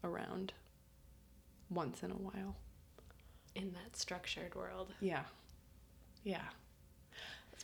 around 0.03 0.53
once 1.69 2.01
in 2.03 2.11
a 2.11 2.15
while 2.15 2.55
In 3.55 3.73
that 3.73 3.95
structured 3.95 4.55
world. 4.55 4.93
yeah. 5.01 5.23
Yeah. 6.23 6.47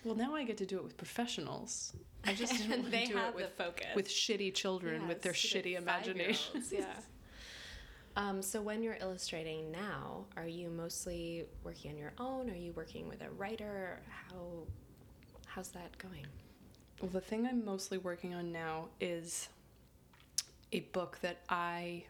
Well, 0.05 0.15
now 0.15 0.35
I 0.35 0.43
get 0.43 0.57
to 0.57 0.67
do 0.67 0.77
it 0.77 0.83
with 0.83 0.95
professionals. 0.97 1.93
I 2.23 2.33
just 2.33 2.53
didn't 2.57 2.79
want 2.81 2.91
they 2.91 3.05
to 3.07 3.13
do 3.13 3.17
have 3.17 3.29
it 3.29 3.35
with 3.35 3.49
focus. 3.57 3.87
with 3.95 4.07
shitty 4.07 4.53
children 4.53 5.07
with 5.07 5.21
their 5.21 5.33
shitty 5.33 5.77
imaginations. 5.77 6.71
Yeah. 6.77 6.85
Um, 8.17 8.41
so 8.41 8.61
when 8.61 8.81
you're 8.81 8.97
illustrating 9.01 9.71
now, 9.71 10.23
are 10.37 10.47
you 10.47 10.69
mostly 10.69 11.45
working 11.65 11.91
on 11.91 11.97
your 11.97 12.13
own? 12.17 12.49
Are 12.49 12.55
you 12.55 12.71
working 12.71 13.09
with 13.09 13.21
a 13.21 13.29
writer? 13.31 13.99
How 14.07 14.37
how's 15.47 15.69
that 15.69 15.97
going? 15.97 16.25
Well, 17.01 17.11
the 17.11 17.19
thing 17.19 17.45
I'm 17.45 17.65
mostly 17.65 17.97
working 17.97 18.33
on 18.33 18.53
now 18.53 18.87
is 19.01 19.49
a 20.71 20.81
book 20.93 21.17
that 21.23 21.39
I 21.49 22.05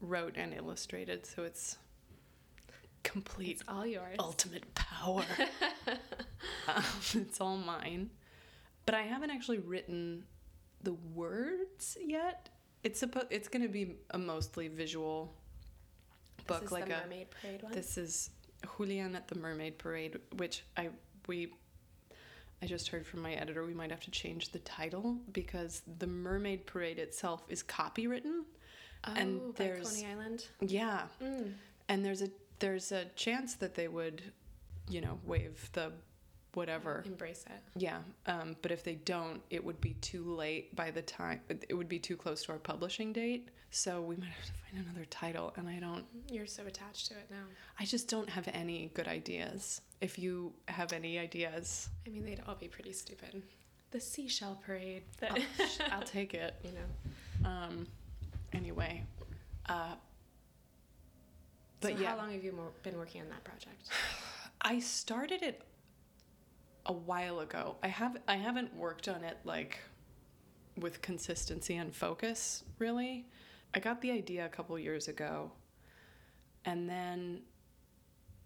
wrote 0.00 0.36
and 0.36 0.54
illustrated, 0.54 1.26
so 1.26 1.42
it's 1.42 1.76
complete 3.02 3.58
It's 3.60 3.64
all 3.68 3.86
yours. 3.86 4.16
ultimate 4.18 4.74
power. 4.74 5.24
um, 6.68 6.82
it's 7.14 7.40
all 7.40 7.56
mine. 7.56 8.10
But 8.86 8.94
I 8.94 9.02
haven't 9.02 9.30
actually 9.30 9.58
written 9.58 10.24
the 10.82 10.94
words 11.14 11.96
yet. 12.04 12.48
It's 12.84 13.00
supposed 13.00 13.26
it's 13.30 13.48
going 13.48 13.62
to 13.62 13.68
be 13.68 13.96
a 14.10 14.18
mostly 14.18 14.68
visual 14.68 15.34
book 16.46 16.70
like 16.70 16.86
the 16.86 16.94
a 16.96 17.02
Mermaid 17.02 17.26
Parade 17.30 17.62
one. 17.62 17.72
This 17.72 17.98
is 17.98 18.30
Julian 18.76 19.14
at 19.14 19.28
the 19.28 19.34
Mermaid 19.38 19.78
Parade, 19.78 20.18
which 20.36 20.64
I 20.76 20.90
we 21.26 21.52
I 22.62 22.66
just 22.66 22.88
heard 22.88 23.06
from 23.06 23.20
my 23.20 23.34
editor 23.34 23.64
we 23.64 23.74
might 23.74 23.90
have 23.90 24.00
to 24.00 24.10
change 24.10 24.50
the 24.52 24.58
title 24.60 25.18
because 25.32 25.82
the 25.98 26.06
Mermaid 26.06 26.66
Parade 26.66 26.98
itself 26.98 27.42
is 27.48 27.62
copywritten. 27.62 28.42
oh, 29.06 29.12
and 29.14 29.40
there's- 29.56 29.90
Coney 29.90 30.06
Island. 30.10 30.46
Yeah. 30.60 31.02
Mm. 31.22 31.52
And 31.88 32.04
there's 32.04 32.22
a 32.22 32.28
there's 32.58 32.92
a 32.92 33.04
chance 33.16 33.54
that 33.54 33.74
they 33.74 33.88
would, 33.88 34.22
you 34.88 35.00
know, 35.00 35.18
waive 35.24 35.70
the 35.72 35.92
whatever. 36.54 37.02
Embrace 37.06 37.44
it. 37.46 37.62
Yeah. 37.76 37.98
Um, 38.26 38.56
but 38.62 38.72
if 38.72 38.82
they 38.82 38.94
don't, 38.96 39.40
it 39.50 39.64
would 39.64 39.80
be 39.80 39.94
too 39.94 40.24
late 40.34 40.74
by 40.74 40.90
the 40.90 41.02
time 41.02 41.40
it 41.48 41.74
would 41.74 41.88
be 41.88 41.98
too 41.98 42.16
close 42.16 42.42
to 42.44 42.52
our 42.52 42.58
publishing 42.58 43.12
date. 43.12 43.48
So 43.70 44.00
we 44.00 44.16
might 44.16 44.30
have 44.30 44.46
to 44.46 44.52
find 44.52 44.84
another 44.86 45.04
title 45.06 45.52
and 45.56 45.68
I 45.68 45.78
don't 45.78 46.04
You're 46.30 46.46
so 46.46 46.64
attached 46.66 47.08
to 47.08 47.14
it 47.14 47.26
now. 47.30 47.44
I 47.78 47.84
just 47.84 48.08
don't 48.08 48.28
have 48.28 48.48
any 48.52 48.90
good 48.94 49.06
ideas. 49.06 49.82
If 50.00 50.18
you 50.18 50.52
have 50.68 50.92
any 50.92 51.18
ideas, 51.18 51.90
I 52.06 52.10
mean, 52.10 52.24
they'd 52.24 52.40
all 52.48 52.54
be 52.54 52.68
pretty 52.68 52.92
stupid. 52.92 53.42
The 53.90 54.00
Seashell 54.00 54.60
Parade. 54.64 55.02
I'll, 55.22 55.36
I'll 55.92 56.02
take 56.02 56.34
it. 56.34 56.54
you 56.64 56.70
know. 56.72 57.48
Um, 57.48 57.86
anyway, 58.52 59.04
uh, 59.66 59.94
but 61.80 61.92
so 61.92 61.98
yeah, 61.98 62.10
how 62.10 62.16
long 62.16 62.32
have 62.32 62.42
you 62.42 62.52
been 62.82 62.96
working 62.96 63.22
on 63.22 63.28
that 63.28 63.44
project? 63.44 63.88
I 64.60 64.80
started 64.80 65.42
it 65.42 65.62
a 66.86 66.92
while 66.92 67.40
ago. 67.40 67.76
I 67.82 67.88
have 67.88 68.16
I 68.26 68.36
haven't 68.36 68.74
worked 68.74 69.08
on 69.08 69.22
it 69.22 69.38
like 69.44 69.78
with 70.76 71.02
consistency 71.02 71.76
and 71.76 71.94
focus 71.94 72.64
really. 72.78 73.26
I 73.74 73.80
got 73.80 74.00
the 74.00 74.10
idea 74.10 74.46
a 74.46 74.48
couple 74.48 74.78
years 74.78 75.08
ago, 75.08 75.52
and 76.64 76.88
then 76.88 77.42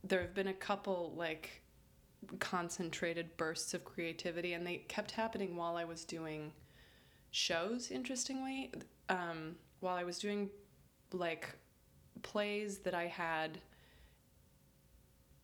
there 0.03 0.21
have 0.21 0.35
been 0.35 0.49
a 0.49 0.55
couple 0.55 1.15
like 1.17 1.63
concentrated 2.41 3.37
bursts 3.37 3.73
of 3.73 3.85
creativity, 3.85 4.55
and 4.55 4.67
they 4.67 4.79
kept 4.89 5.13
happening 5.13 5.57
while 5.57 5.77
I 5.77 5.85
was 5.85 6.05
doing 6.05 6.53
shows. 7.31 7.91
Interestingly, 7.91 8.73
um, 9.09 9.57
while 9.81 9.97
I 9.97 10.05
was 10.05 10.19
doing 10.19 10.51
like 11.13 11.55
plays 12.23 12.79
that 12.79 12.95
I 12.95 13.07
had 13.07 13.59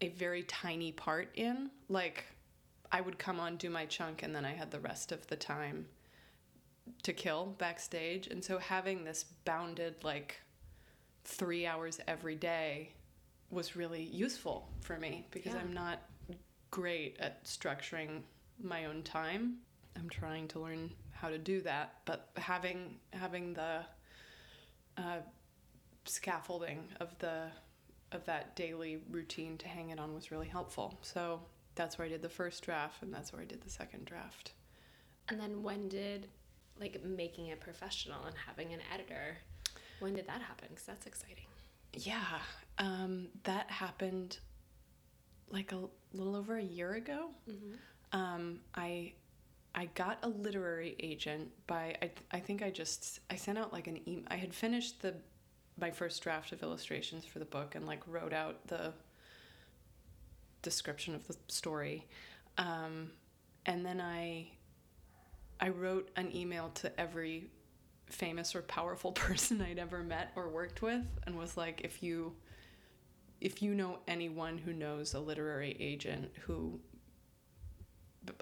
a 0.01 0.09
very 0.09 0.43
tiny 0.45 0.93
part 0.93 1.31
in. 1.35 1.71
Like, 1.89 2.25
I 2.93 3.01
would 3.01 3.19
come 3.19 3.41
on, 3.41 3.57
do 3.57 3.71
my 3.71 3.87
chunk, 3.87 4.23
and 4.23 4.35
then 4.35 4.45
I 4.45 4.53
had 4.53 4.71
the 4.71 4.81
rest 4.81 5.13
of 5.13 5.27
the 5.27 5.37
time 5.37 5.87
to 7.03 7.13
kill 7.13 7.55
backstage. 7.59 8.29
And 8.29 8.45
so 8.45 8.59
having 8.59 9.05
this 9.05 9.25
bounded, 9.45 10.05
like, 10.05 10.41
three 11.25 11.67
hours 11.67 12.01
every 12.07 12.37
day 12.37 12.93
was 13.51 13.77
really 13.77 14.03
useful 14.03 14.69
for 14.81 14.99
me 14.99 15.27
because 15.31 15.55
Yeah. 15.55 15.61
I'm 15.61 15.73
not 15.73 16.01
great 16.71 17.17
at 17.19 17.45
structuring 17.45 18.23
my 18.63 18.87
own 18.87 19.03
time. 19.03 19.59
I'm 19.97 20.09
trying 20.09 20.49
to 20.49 20.61
learn 20.61 20.91
how 21.13 21.29
to 21.29 21.39
do 21.39 21.61
that, 21.63 21.97
but 22.05 22.31
having 22.37 23.01
having 23.13 23.55
the 23.55 23.85
uh, 24.97 25.19
scaffolding 26.09 26.89
of 27.01 27.19
the 27.19 27.51
of 28.11 28.25
that 28.25 28.57
daily 28.57 29.03
routine 29.11 29.59
to 29.59 29.69
hang 29.69 29.91
it 29.91 29.99
on 29.99 30.15
was 30.15 30.31
really 30.31 30.49
helpful. 30.49 30.99
So 31.03 31.41
that's 31.75 31.99
where 31.99 32.07
I 32.07 32.09
did 32.09 32.23
the 32.23 32.29
first 32.29 32.63
draft, 32.63 33.03
and 33.03 33.13
that's 33.13 33.33
where 33.33 33.43
I 33.43 33.45
did 33.45 33.63
the 33.63 33.71
second 33.71 34.07
draft. 34.07 34.53
And 35.29 35.39
then 35.39 35.63
when 35.63 35.89
did, 35.89 36.27
like, 36.81 37.05
making 37.05 37.49
it 37.49 37.61
professional 37.61 38.25
and 38.25 38.35
having 38.47 38.73
an 38.73 38.81
editor, 38.95 39.37
when 40.01 40.15
did 40.15 40.27
that 40.27 40.41
happen? 40.41 40.69
Because 40.71 40.87
that's 40.87 41.07
exciting. 41.07 41.45
Yeah, 41.93 42.39
um, 42.79 43.29
that 43.45 43.71
happened 43.71 44.39
like 45.51 45.73
a 45.73 45.81
little 46.13 46.37
over 46.37 46.57
a 46.57 46.63
year 46.63 46.95
ago. 46.95 47.31
Mm-hmm. 47.51 48.19
Um, 48.19 48.61
I 48.75 49.13
I 49.75 49.87
got 49.95 50.19
a 50.23 50.29
literary 50.29 50.97
agent 51.01 51.51
by 51.67 51.97
I, 52.03 52.11
I 52.33 52.41
think 52.41 52.63
I 52.63 52.71
just 52.71 53.21
I 53.31 53.37
sent 53.37 53.59
out 53.59 53.73
like 53.73 53.87
an 53.87 54.01
email. 54.09 54.25
I 54.29 54.37
had 54.37 54.55
finished 54.55 55.03
the 55.03 55.15
my 55.81 55.91
first 55.91 56.23
draft 56.23 56.53
of 56.53 56.63
illustrations 56.63 57.25
for 57.25 57.39
the 57.39 57.45
book 57.45 57.75
and 57.75 57.87
like 57.87 58.01
wrote 58.07 58.33
out 58.33 58.67
the 58.67 58.93
description 60.63 61.15
of 61.15 61.27
the 61.27 61.37
story, 61.49 62.07
um, 62.57 63.11
and 63.67 63.85
then 63.85 64.01
I 64.01 64.49
I 65.61 65.71
wrote 65.71 66.11
an 66.17 66.35
email 66.35 66.71
to 66.77 67.01
every 67.01 67.51
famous 68.07 68.55
or 68.55 68.63
powerful 68.63 69.13
person 69.27 69.61
I'd 69.61 69.79
ever 69.79 70.03
met 70.03 70.33
or 70.37 70.49
worked 70.49 70.83
with 70.83 71.05
and 71.27 71.37
was 71.37 71.57
like 71.57 71.83
if 71.85 72.03
you 72.03 72.35
if 73.41 73.63
you 73.63 73.75
know 73.75 74.01
anyone 74.09 74.59
who 74.59 74.73
knows 74.73 75.15
a 75.15 75.21
literary 75.21 75.77
agent 75.79 76.31
who 76.41 76.81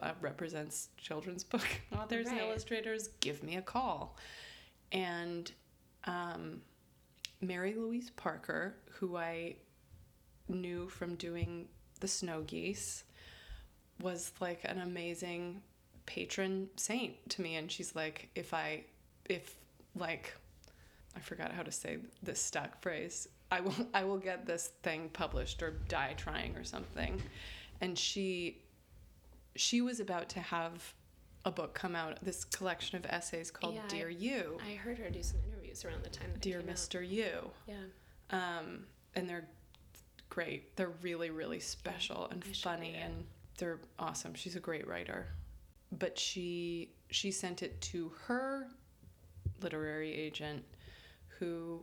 uh, 0.03 0.13
represents 0.21 0.89
children's 0.97 1.45
book 1.45 1.67
authors 1.99 2.27
and 2.29 2.39
illustrators, 2.39 3.09
give 3.21 3.43
me 3.43 3.57
a 3.57 3.63
call. 3.63 4.17
And 4.93 5.51
um, 6.05 6.63
Mary 7.41 7.75
Louise 7.75 8.11
Parker, 8.17 8.75
who 8.99 9.17
I 9.17 9.57
knew 10.49 10.89
from 10.89 11.15
doing 11.17 11.67
the 12.01 12.09
Snow 12.09 12.43
Geese, 12.47 13.05
was 14.01 14.33
like 14.41 14.61
an 14.65 14.81
amazing 14.81 15.63
patron 16.07 16.69
saint 16.77 17.15
to 17.31 17.43
me. 17.43 17.57
And 17.57 17.71
she's 17.71 17.95
like, 17.95 18.29
if 18.35 18.55
I, 18.55 18.85
if 19.29 19.55
like, 19.95 20.35
I 21.17 21.21
forgot 21.21 21.53
how 21.53 21.63
to 21.63 21.73
say 21.73 21.99
this 22.23 22.41
stock 22.41 22.81
phrase. 22.83 23.29
I 23.51 23.61
will, 23.61 23.75
I 23.95 24.05
will 24.05 24.19
get 24.19 24.45
this 24.47 24.73
thing 24.83 25.09
published 25.13 25.63
or 25.63 25.71
die 25.89 26.15
trying 26.17 26.57
or 26.57 26.65
something. 26.65 27.21
And 27.81 27.99
she, 27.99 28.63
she 29.55 29.81
was 29.81 30.01
about 30.01 30.29
to 30.31 30.41
have 30.41 30.95
a 31.45 31.51
book 31.51 31.75
come 31.75 31.95
out, 31.95 32.19
this 32.23 32.45
collection 32.45 32.97
of 32.99 33.07
essays 33.07 33.51
called 33.51 33.75
Yeah, 33.75 33.83
I- 33.85 33.89
Dear 33.89 34.11
You, 34.11 34.59
I 34.69 34.75
heard 34.75 34.99
her 34.99 35.09
do 35.11 35.23
some 35.23 35.39
interviews 35.39 35.56
around 35.85 36.03
the 36.03 36.11
time 36.11 36.31
that 36.33 36.41
Dear 36.41 36.61
came 36.61 36.71
out. 36.71 36.77
Mr. 36.77 37.09
You. 37.09 37.51
Yeah. 37.67 37.75
um, 38.31 38.87
and 39.15 39.29
they're 39.29 39.49
great. 40.29 40.77
They're 40.77 40.93
really, 41.03 41.31
really 41.31 41.61
special 41.61 42.29
and 42.31 42.45
I 42.49 42.53
funny, 42.53 42.95
and 42.95 43.25
they're 43.59 43.81
awesome. 43.99 44.35
She's 44.35 44.57
a 44.57 44.61
great 44.61 44.87
writer, 44.87 45.29
but 45.93 46.19
she 46.19 46.91
she 47.11 47.31
sent 47.31 47.63
it 47.63 47.81
to 47.81 48.13
her 48.27 48.67
literary 49.63 50.13
agent, 50.13 50.65
who 51.39 51.83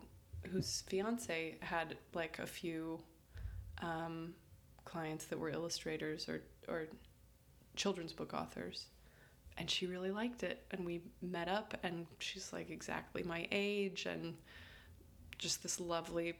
whose 0.51 0.83
fiance 0.87 1.57
had 1.61 1.97
like 2.13 2.39
a 2.39 2.45
few 2.45 2.99
um, 3.81 4.33
clients 4.85 5.25
that 5.25 5.39
were 5.39 5.49
illustrators 5.49 6.27
or 6.29 6.41
or 6.67 6.87
children's 7.75 8.13
book 8.13 8.33
authors. 8.33 8.85
And 9.57 9.69
she 9.69 9.85
really 9.85 10.11
liked 10.11 10.43
it, 10.43 10.63
and 10.71 10.85
we 10.85 11.01
met 11.21 11.47
up, 11.47 11.75
and 11.83 12.07
she's 12.19 12.51
like 12.51 12.71
exactly 12.71 13.21
my 13.21 13.47
age, 13.51 14.07
and 14.07 14.33
just 15.37 15.61
this 15.61 15.79
lovely 15.79 16.33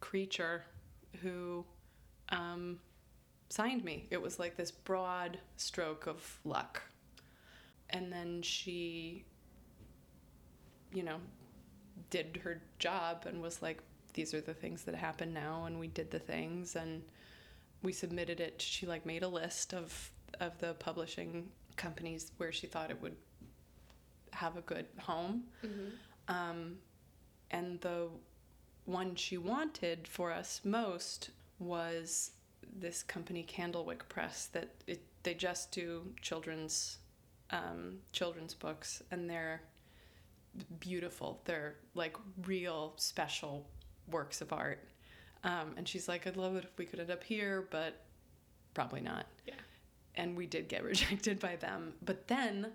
creature 0.00 0.64
who 1.20 1.64
um, 2.30 2.78
signed 3.48 3.84
me. 3.84 4.06
It 4.10 4.20
was 4.20 4.38
like 4.38 4.56
this 4.56 4.70
broad 4.70 5.38
stroke 5.56 6.06
of 6.06 6.38
luck. 6.44 6.82
And 7.90 8.12
then 8.12 8.42
she, 8.42 9.24
you 10.92 11.02
know, 11.02 11.18
did 12.10 12.40
her 12.42 12.60
job 12.78 13.24
and 13.26 13.40
was 13.40 13.62
like, 13.62 13.80
these 14.14 14.34
are 14.34 14.40
the 14.40 14.54
things 14.54 14.82
that 14.84 14.94
happen 14.94 15.32
now. 15.32 15.64
And 15.66 15.78
we 15.78 15.88
did 15.88 16.10
the 16.10 16.18
things 16.18 16.76
and 16.76 17.02
we 17.82 17.92
submitted 17.92 18.40
it. 18.40 18.60
She 18.60 18.86
like 18.86 19.06
made 19.06 19.22
a 19.22 19.28
list 19.28 19.72
of, 19.72 20.10
of 20.40 20.58
the 20.58 20.74
publishing 20.74 21.48
companies 21.76 22.32
where 22.36 22.52
she 22.52 22.66
thought 22.66 22.90
it 22.90 23.00
would 23.00 23.16
have 24.32 24.56
a 24.56 24.60
good 24.62 24.86
home. 24.98 25.44
Mm-hmm. 25.64 25.88
Um, 26.28 26.76
and 27.50 27.80
the 27.80 28.08
one 28.84 29.14
she 29.14 29.38
wanted 29.38 30.06
for 30.08 30.32
us 30.32 30.60
most 30.64 31.30
was 31.58 32.32
this 32.78 33.02
company 33.02 33.46
Candlewick 33.48 34.08
Press 34.08 34.46
that 34.46 34.70
it, 34.86 35.02
they 35.22 35.34
just 35.34 35.72
do 35.72 36.02
children's 36.20 36.98
um, 37.50 37.98
children's 38.12 38.54
books 38.54 39.02
and 39.10 39.30
they're 39.30 39.62
beautiful. 40.80 41.40
They're 41.44 41.76
like 41.94 42.16
real 42.44 42.94
special 42.96 43.66
works 44.10 44.40
of 44.40 44.52
art. 44.52 44.88
Um, 45.44 45.74
and 45.76 45.86
she's 45.86 46.08
like, 46.08 46.26
I'd 46.26 46.36
love 46.36 46.56
it 46.56 46.64
if 46.64 46.76
we 46.76 46.86
could 46.86 46.98
end 46.98 47.10
up 47.10 47.22
here, 47.22 47.68
but 47.70 48.02
probably 48.74 49.00
not. 49.00 49.26
Yeah. 49.46 49.54
And 50.16 50.36
we 50.36 50.46
did 50.46 50.68
get 50.68 50.82
rejected 50.92 51.38
by 51.38 51.56
them. 51.56 51.92
But 52.04 52.26
then 52.28 52.68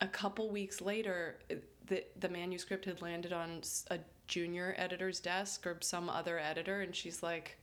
a 0.00 0.06
couple 0.08 0.50
weeks 0.50 0.80
later, 0.80 1.38
the, 1.86 2.04
the 2.20 2.28
manuscript 2.28 2.84
had 2.84 3.00
landed 3.02 3.32
on 3.32 3.62
a 3.90 3.98
junior 4.26 4.74
editor's 4.76 5.20
desk 5.20 5.66
or 5.66 5.78
some 5.80 6.08
other 6.10 6.38
editor, 6.38 6.82
and 6.82 6.94
she's 6.94 7.22
like, 7.22 7.56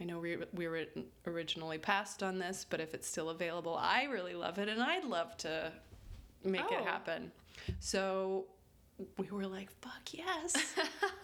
I 0.00 0.04
know 0.04 0.18
we, 0.18 0.38
we 0.54 0.68
were 0.68 0.84
originally 1.26 1.78
passed 1.78 2.22
on 2.22 2.38
this, 2.38 2.64
but 2.68 2.80
if 2.80 2.94
it's 2.94 3.08
still 3.08 3.30
available, 3.30 3.76
I 3.76 4.04
really 4.04 4.34
love 4.34 4.58
it, 4.58 4.68
and 4.68 4.82
I'd 4.82 5.04
love 5.04 5.36
to 5.38 5.72
make 6.44 6.62
Oh. 6.70 6.76
it 6.76 6.84
happen. 6.84 7.32
So 7.80 8.46
we 9.18 9.28
were 9.30 9.46
like, 9.46 9.70
fuck 9.82 10.12
yes. 10.12 10.74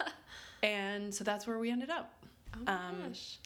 and 0.63 1.15
so 1.15 1.25
that's 1.25 1.47
where 1.47 1.59
we 1.59 1.71
ended 1.71 1.91
up. 1.91 2.13
Oh 2.55 2.59
my 2.67 2.73
Um, 2.73 2.97
gosh. 3.09 3.39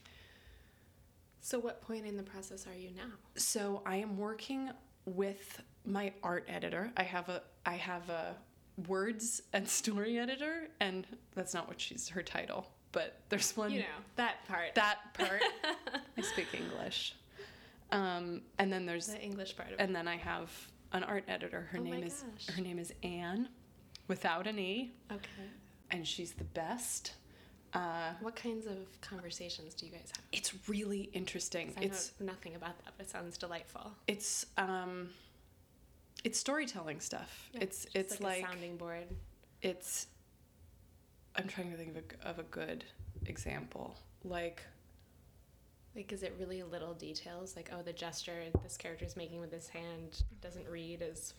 So, 1.41 1.59
what 1.59 1.81
point 1.83 2.07
in 2.07 2.17
the 2.17 2.23
process 2.23 2.67
are 2.67 2.75
you 2.79 2.91
now? 2.97 3.11
So 3.37 3.83
I 3.87 3.97
am 3.97 4.17
working 4.19 4.71
with 5.07 5.63
my 5.87 6.13
art 6.23 6.45
editor. 6.49 6.93
I 6.97 7.03
have 7.03 7.29
a 7.29 7.43
I 7.67 7.75
have 7.75 8.09
a 8.11 8.35
words 8.87 9.43
and 9.53 9.69
story 9.69 10.19
editor, 10.19 10.69
and 10.81 11.07
that's 11.35 11.55
not 11.55 11.67
what 11.69 11.81
she's 11.81 12.09
her 12.11 12.23
title, 12.23 12.67
but 12.93 13.21
there's 13.31 13.57
one 13.57 13.73
You 13.73 13.81
know, 13.81 13.87
that 14.17 14.47
part. 14.49 14.75
that 14.75 14.99
part. 15.15 15.43
I 16.19 16.21
speak 16.21 16.49
English, 16.55 17.15
um, 17.91 18.43
and 18.59 18.71
then 18.73 18.85
there's 18.87 19.07
the 19.09 19.21
English 19.21 19.57
part 19.57 19.69
of 19.69 19.75
it. 19.75 19.81
and 19.81 19.95
then 19.97 20.07
I 20.09 20.17
have 20.17 20.51
an 20.93 21.05
art 21.05 21.25
editor. 21.29 21.63
Her 21.73 21.79
Oh 21.79 21.83
name 21.83 22.03
is 22.05 22.23
gosh. 22.47 22.55
her 22.57 22.63
name 22.63 22.79
is 22.79 22.93
Anne, 23.03 23.49
without 24.09 24.47
an 24.47 24.59
e, 24.59 24.93
Okay. 25.11 25.49
and 25.91 26.07
she's 26.07 26.33
the 26.33 26.45
best. 26.45 27.15
Uh, 27.73 28.13
What 28.21 28.35
kinds 28.37 28.67
of 28.67 28.77
conversations 29.01 29.75
do 29.75 29.87
you 29.87 29.93
guys 29.93 30.11
have? 30.17 30.25
it's 30.33 30.53
really 30.69 31.09
interesting. 31.13 31.73
I 31.77 31.83
It's 31.83 32.13
know 32.19 32.27
nothing 32.27 32.55
about 32.57 32.77
that, 32.85 32.95
but 32.97 33.07
it 33.07 33.11
sounds 33.11 33.39
delightful. 33.39 33.93
it's 34.09 34.47
um 34.59 35.11
it's 36.25 36.39
storytelling 36.39 37.01
stuff 37.01 37.49
Yeah, 37.55 37.61
it's 37.63 37.87
it's 37.95 38.21
like, 38.21 38.43
like, 38.43 38.45
a 38.45 38.47
sounding 38.53 38.77
board. 38.77 39.07
it's 39.63 40.07
i'm 41.37 41.47
trying 41.49 41.71
to 41.71 41.77
think 41.79 41.97
of 41.97 41.97
a, 42.27 42.29
of 42.31 42.39
a 42.41 42.43
good 42.43 42.85
example 43.27 43.95
like 44.25 44.63
Like, 45.95 46.13
is 46.13 46.23
it 46.23 46.35
really 46.39 46.63
little 46.63 46.95
details? 46.95 47.57
Like, 47.57 47.71
oh, 47.73 47.83
the 47.83 47.93
gesture 47.93 48.43
this 48.63 48.77
character 48.77 49.05
is 49.05 49.17
making 49.17 49.41
with 49.41 49.53
his 49.53 49.69
hand 49.69 50.23
doesn't 50.41 50.69
read 50.69 51.03
as 51.03 51.35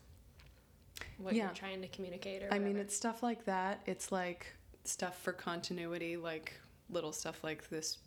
what 1.18 1.34
Yeah. 1.34 1.44
you're 1.44 1.54
trying 1.54 1.80
to 1.82 1.88
communicate, 1.88 2.42
or 2.42 2.48
i 2.52 2.58
mean 2.58 2.76
it's 2.76 2.96
stuff 2.96 3.22
like 3.22 3.44
that 3.44 3.80
it's 3.86 4.10
like 4.10 4.46
stuff 4.84 5.20
for 5.22 5.32
continuity 5.32 6.16
like 6.16 6.60
little 6.90 7.12
stuff 7.12 7.42
like 7.44 7.68
this 7.70 7.98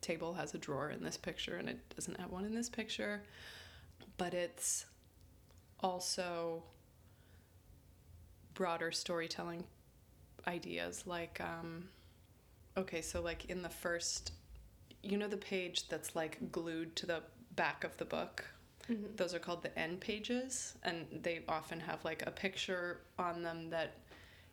table 0.00 0.34
has 0.34 0.54
a 0.54 0.58
drawer 0.58 0.90
in 0.90 1.02
this 1.02 1.16
picture 1.16 1.56
and 1.56 1.68
it 1.68 1.78
doesn't 1.94 2.18
have 2.20 2.30
one 2.30 2.44
in 2.44 2.54
this 2.54 2.68
picture 2.68 3.22
but 4.18 4.34
it's 4.34 4.86
also 5.80 6.62
broader 8.54 8.90
storytelling 8.90 9.64
ideas 10.46 11.06
like 11.06 11.40
um 11.40 11.84
okay 12.76 13.00
so 13.00 13.20
like 13.20 13.46
in 13.46 13.62
the 13.62 13.68
first 13.68 14.32
you 15.02 15.16
know 15.16 15.28
the 15.28 15.36
page 15.36 15.88
that's 15.88 16.14
like 16.16 16.50
glued 16.52 16.94
to 16.96 17.06
the 17.06 17.20
back 17.54 17.84
of 17.84 17.96
the 17.96 18.04
book 18.04 18.44
Mhm. 18.88 19.16
those 19.16 19.34
are 19.34 19.40
called 19.40 19.64
the 19.64 19.76
end 19.76 20.00
pages 20.00 20.74
and 20.84 21.06
they 21.10 21.40
often 21.48 21.80
have 21.80 22.04
like 22.04 22.22
a 22.24 22.30
picture 22.30 23.00
on 23.18 23.42
them 23.42 23.68
that 23.70 23.94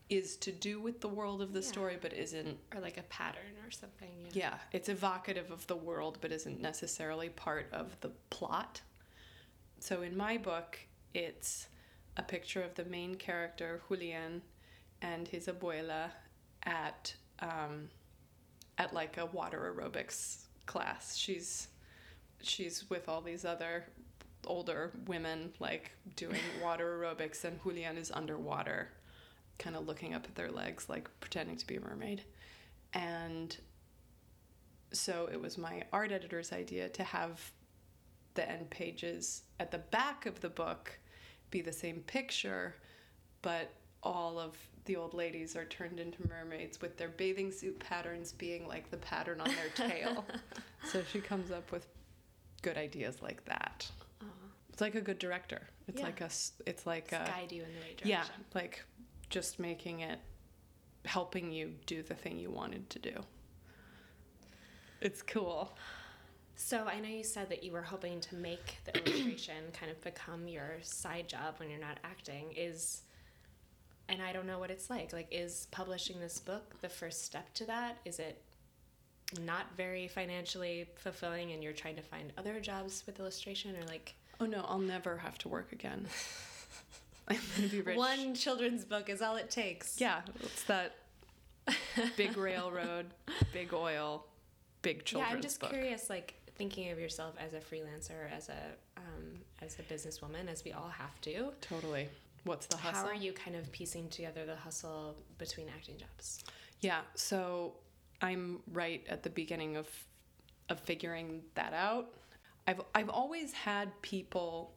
is 0.10 0.36
to 0.38 0.52
do 0.52 0.80
with 0.82 1.02
the 1.02 1.08
world 1.08 1.42
of 1.42 1.54
the 1.54 1.62
Yeah. 1.62 1.68
story 1.68 1.98
but 2.02 2.14
isn't 2.14 2.58
or 2.74 2.82
like 2.82 2.98
a 2.98 3.04
pattern 3.04 3.56
or 3.66 3.72
something. 3.72 4.10
Yeah. 4.34 4.50
yeah 4.52 4.58
it's 4.72 4.90
evocative 4.90 5.50
of 5.52 5.66
the 5.68 5.76
world 5.76 6.18
but 6.22 6.32
isn't 6.32 6.60
necessarily 6.62 7.30
part 7.30 7.68
of 7.72 8.00
the 8.02 8.10
plot 8.30 8.82
so 9.80 10.02
in 10.02 10.16
my 10.16 10.38
book 10.38 10.78
it's 11.14 11.68
a 12.18 12.22
picture 12.24 12.62
of 12.62 12.76
the 12.76 12.86
main 12.86 13.16
character 13.16 13.82
julian 13.88 14.42
and 15.02 15.28
his 15.28 15.48
abuela 15.48 16.12
at 16.64 17.16
um, 17.40 17.90
at 18.78 18.94
like 18.94 19.18
a 19.18 19.26
water 19.28 19.74
aerobics 19.76 20.44
class 20.66 21.16
she's 21.18 21.70
she's 22.42 22.90
with 22.90 23.08
all 23.10 23.22
these 23.22 23.46
other 23.46 23.86
older 24.46 24.92
women 25.08 25.52
like 25.60 25.92
doing 26.16 26.40
water 26.62 27.00
aerobics 27.00 27.44
and 27.46 27.62
julian 27.64 27.98
is 27.98 28.12
underwater 28.12 28.90
kind 29.60 29.76
of 29.76 29.86
looking 29.88 30.14
up 30.14 30.26
at 30.26 30.36
their 30.36 30.52
legs 30.52 30.90
like 30.90 31.10
pretending 31.20 31.56
to 31.56 31.66
be 31.68 31.76
a 31.76 31.82
mermaid 31.82 32.24
and 32.94 33.58
so 34.92 35.28
it 35.32 35.42
was 35.42 35.58
my 35.58 35.84
art 35.92 36.12
editor's 36.12 36.52
idea 36.54 36.90
to 36.90 37.04
have 37.04 37.52
the 38.36 38.50
end 38.50 38.70
pages 38.70 39.44
at 39.60 39.72
the 39.72 39.78
back 39.80 40.26
of 40.26 40.40
the 40.42 40.50
book 40.50 40.98
be 41.50 41.62
the 41.62 41.72
same 41.74 41.98
picture, 42.08 42.76
but 43.42 43.72
all 44.02 44.40
of 44.40 44.56
the 44.86 44.96
old 44.96 45.14
ladies 45.14 45.56
are 45.56 45.66
turned 45.66 46.00
into 46.00 46.28
mermaids 46.28 46.82
with 46.82 46.98
their 46.98 47.10
bathing 47.10 47.52
suit 47.52 47.80
patterns 47.80 48.32
being 48.34 48.68
like 48.68 48.90
the 48.92 48.98
pattern 48.98 49.40
on 49.40 49.48
their 49.50 49.88
tail. 49.90 50.26
so 50.92 51.02
she 51.12 51.20
comes 51.22 51.52
up 51.52 51.72
with 51.72 51.88
good 52.64 52.78
ideas 52.78 53.22
like 53.22 53.44
that. 53.46 53.90
Aw. 54.22 54.26
It's 54.72 54.82
like 54.82 54.96
a 54.96 55.02
good 55.02 55.20
director. 55.20 55.68
It's 55.88 56.00
Yeah. 56.00 56.06
like 56.06 56.22
a 56.22 56.30
it's 56.66 56.86
like 56.86 57.10
Just 57.12 57.28
a 57.30 57.32
guide 57.32 57.52
you 57.52 57.64
in 57.64 57.70
the 57.74 57.80
right 57.82 57.98
direction. 57.98 58.10
yeah, 58.10 58.26
like 58.54 58.84
just 59.34 59.60
making 59.60 60.02
it 60.02 60.20
helping 61.06 61.52
you 61.52 61.74
do 61.88 62.04
the 62.04 62.14
thing 62.14 62.38
you 62.38 62.52
wanted 62.52 62.88
to 62.92 63.00
do. 63.00 63.14
It's 65.02 65.24
cool. 65.24 65.76
So 66.56 66.86
I 66.86 67.00
know 67.00 67.10
you 67.10 67.24
said 67.24 67.50
that 67.50 67.64
you 67.64 67.72
were 67.72 67.82
hoping 67.82 68.20
to 68.22 68.36
make 68.36 68.78
the 68.86 68.96
illustration 69.06 69.56
kind 69.74 69.92
of 69.92 70.00
become 70.02 70.48
your 70.48 70.78
side 70.84 71.28
job 71.28 71.56
when 71.58 71.72
you're 71.72 71.80
not 71.80 72.00
acting. 72.04 72.54
Is 72.56 73.02
and 74.08 74.22
I 74.22 74.34
don't 74.34 74.46
know 74.46 74.60
what 74.60 74.70
it's 74.70 74.92
like. 74.92 75.12
Like 75.14 75.30
is 75.32 75.68
publishing 75.72 76.20
this 76.20 76.38
book 76.38 76.76
the 76.82 76.90
first 76.90 77.26
step 77.26 77.52
to 77.56 77.66
that? 77.66 77.98
Is 78.06 78.20
it 78.20 78.40
not 79.42 79.66
very 79.76 80.08
financially 80.08 80.88
fulfilling 80.96 81.54
and 81.54 81.64
you're 81.64 81.74
trying 81.74 81.96
to 81.96 82.04
find 82.04 82.32
other 82.38 82.60
jobs 82.60 83.02
with 83.08 83.20
illustration 83.20 83.76
or 83.76 83.84
like 83.88 84.14
Oh 84.40 84.46
no, 84.46 84.64
I'll 84.68 84.78
never 84.78 85.18
have 85.18 85.40
to 85.40 85.48
work 85.48 85.72
again. 85.72 86.06
I'm 87.28 87.38
gonna 87.56 87.68
be 87.70 87.82
rich. 87.82 87.98
one 87.98 88.34
children's 88.36 88.86
book 88.86 89.10
is 89.10 89.22
all 89.22 89.36
it 89.36 89.50
takes. 89.50 90.00
Yeah, 90.00 90.22
it's 90.42 90.64
that 90.64 90.96
big 92.18 92.38
railroad, 92.38 93.08
big 93.54 93.74
oil, 93.74 94.26
big 94.82 95.06
children's 95.06 95.30
yeah, 95.32 95.36
I'm 95.36 95.42
just 95.42 95.60
book. 95.60 95.70
curious, 95.72 96.10
like 96.10 96.36
thinking 96.56 96.92
of 96.92 97.00
yourself 97.00 97.36
as 97.40 97.54
a 97.54 97.60
freelancer, 97.60 98.32
as 98.36 98.50
a 98.50 98.60
um, 98.98 99.40
as 99.62 99.78
a 99.80 99.84
businesswoman, 99.84 100.48
as 100.52 100.64
we 100.64 100.72
all 100.72 100.90
have 100.90 101.20
to. 101.22 101.52
Totally. 101.62 102.10
What's 102.44 102.66
the 102.68 102.78
hustle? 102.78 103.02
How 103.02 103.08
are 103.08 103.16
you 103.16 103.32
kind 103.32 103.56
of 103.56 103.72
piecing 103.72 104.10
together 104.10 104.46
the 104.46 104.56
hustle 104.56 105.16
between 105.38 105.68
acting 105.70 105.98
jobs? 105.98 106.44
Yeah, 106.82 107.00
so 107.16 107.76
I'm 108.22 108.60
right 108.74 109.06
at 109.10 109.24
the 109.24 109.30
beginning 109.30 109.78
of 109.78 109.88
of 110.70 110.80
figuring 110.82 111.42
that 111.56 111.74
out. 111.74 112.14
I've 112.68 112.82
I've 112.94 113.10
always 113.10 113.54
had 113.54 113.90
people 114.02 114.74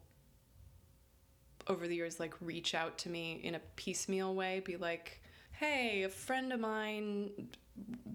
over 1.67 1.87
the 1.87 1.95
years 1.95 2.19
like 2.19 2.33
reach 2.41 2.73
out 2.75 2.97
to 2.99 3.09
me 3.09 3.39
in 3.43 3.55
a 3.55 3.59
piecemeal 3.75 4.35
way, 4.35 4.61
be 4.61 4.77
like, 4.77 5.21
"Hey, 5.51 6.03
a 6.03 6.09
friend 6.09 6.53
of 6.53 6.59
mine 6.59 7.49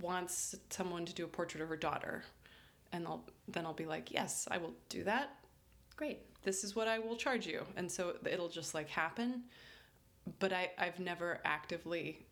wants 0.01 0.55
someone 0.71 1.07
to 1.07 1.15
do 1.15 1.25
a 1.25 1.29
portrait 1.29 1.63
of 1.63 1.69
her 1.69 1.77
daughter." 1.77 2.25
And 2.93 3.07
I'll 3.07 3.25
then 3.49 3.67
I'll 3.67 3.73
be 3.75 3.87
like, 3.87 4.11
"Yes, 4.11 4.49
I 4.51 4.59
will 4.59 4.75
do 4.89 5.05
that. 5.05 5.31
Great. 5.97 6.21
This 6.43 6.65
is 6.65 6.75
what 6.77 6.89
I 6.89 6.99
will 6.99 7.17
charge 7.17 7.47
you." 7.47 7.65
And 7.77 7.91
so 7.91 8.17
it'll 8.25 8.49
just 8.49 8.75
like 8.75 8.89
happen. 8.89 9.45
But 10.39 10.53
I 10.53 10.71
I've 10.79 11.01
never 11.01 11.41
actively 11.45 12.27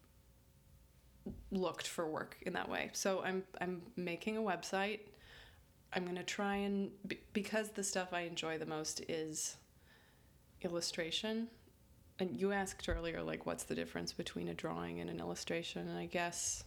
looked 1.51 1.87
for 1.87 2.07
work 2.07 2.37
in 2.43 2.53
that 2.55 2.69
way. 2.69 2.91
So 2.93 3.23
I'm 3.23 3.45
I'm 3.61 3.83
making 3.97 4.37
a 4.37 4.41
website. 4.41 5.01
I'm 5.93 6.05
going 6.05 6.17
to 6.17 6.23
try 6.23 6.57
and 6.57 6.91
because 7.33 7.71
the 7.71 7.83
stuff 7.83 8.13
I 8.13 8.21
enjoy 8.21 8.59
the 8.59 8.67
most 8.67 9.01
is 9.09 9.57
illustration. 10.63 11.49
And 12.19 12.39
you 12.39 12.53
asked 12.53 12.89
earlier 12.89 13.23
like 13.23 13.47
what's 13.47 13.65
the 13.65 13.75
difference 13.75 14.13
between 14.13 14.49
a 14.49 14.55
drawing 14.55 15.01
and 15.01 15.09
an 15.09 15.21
illustration? 15.21 15.89
And 15.89 15.99
I 15.99 16.07
guess 16.07 16.65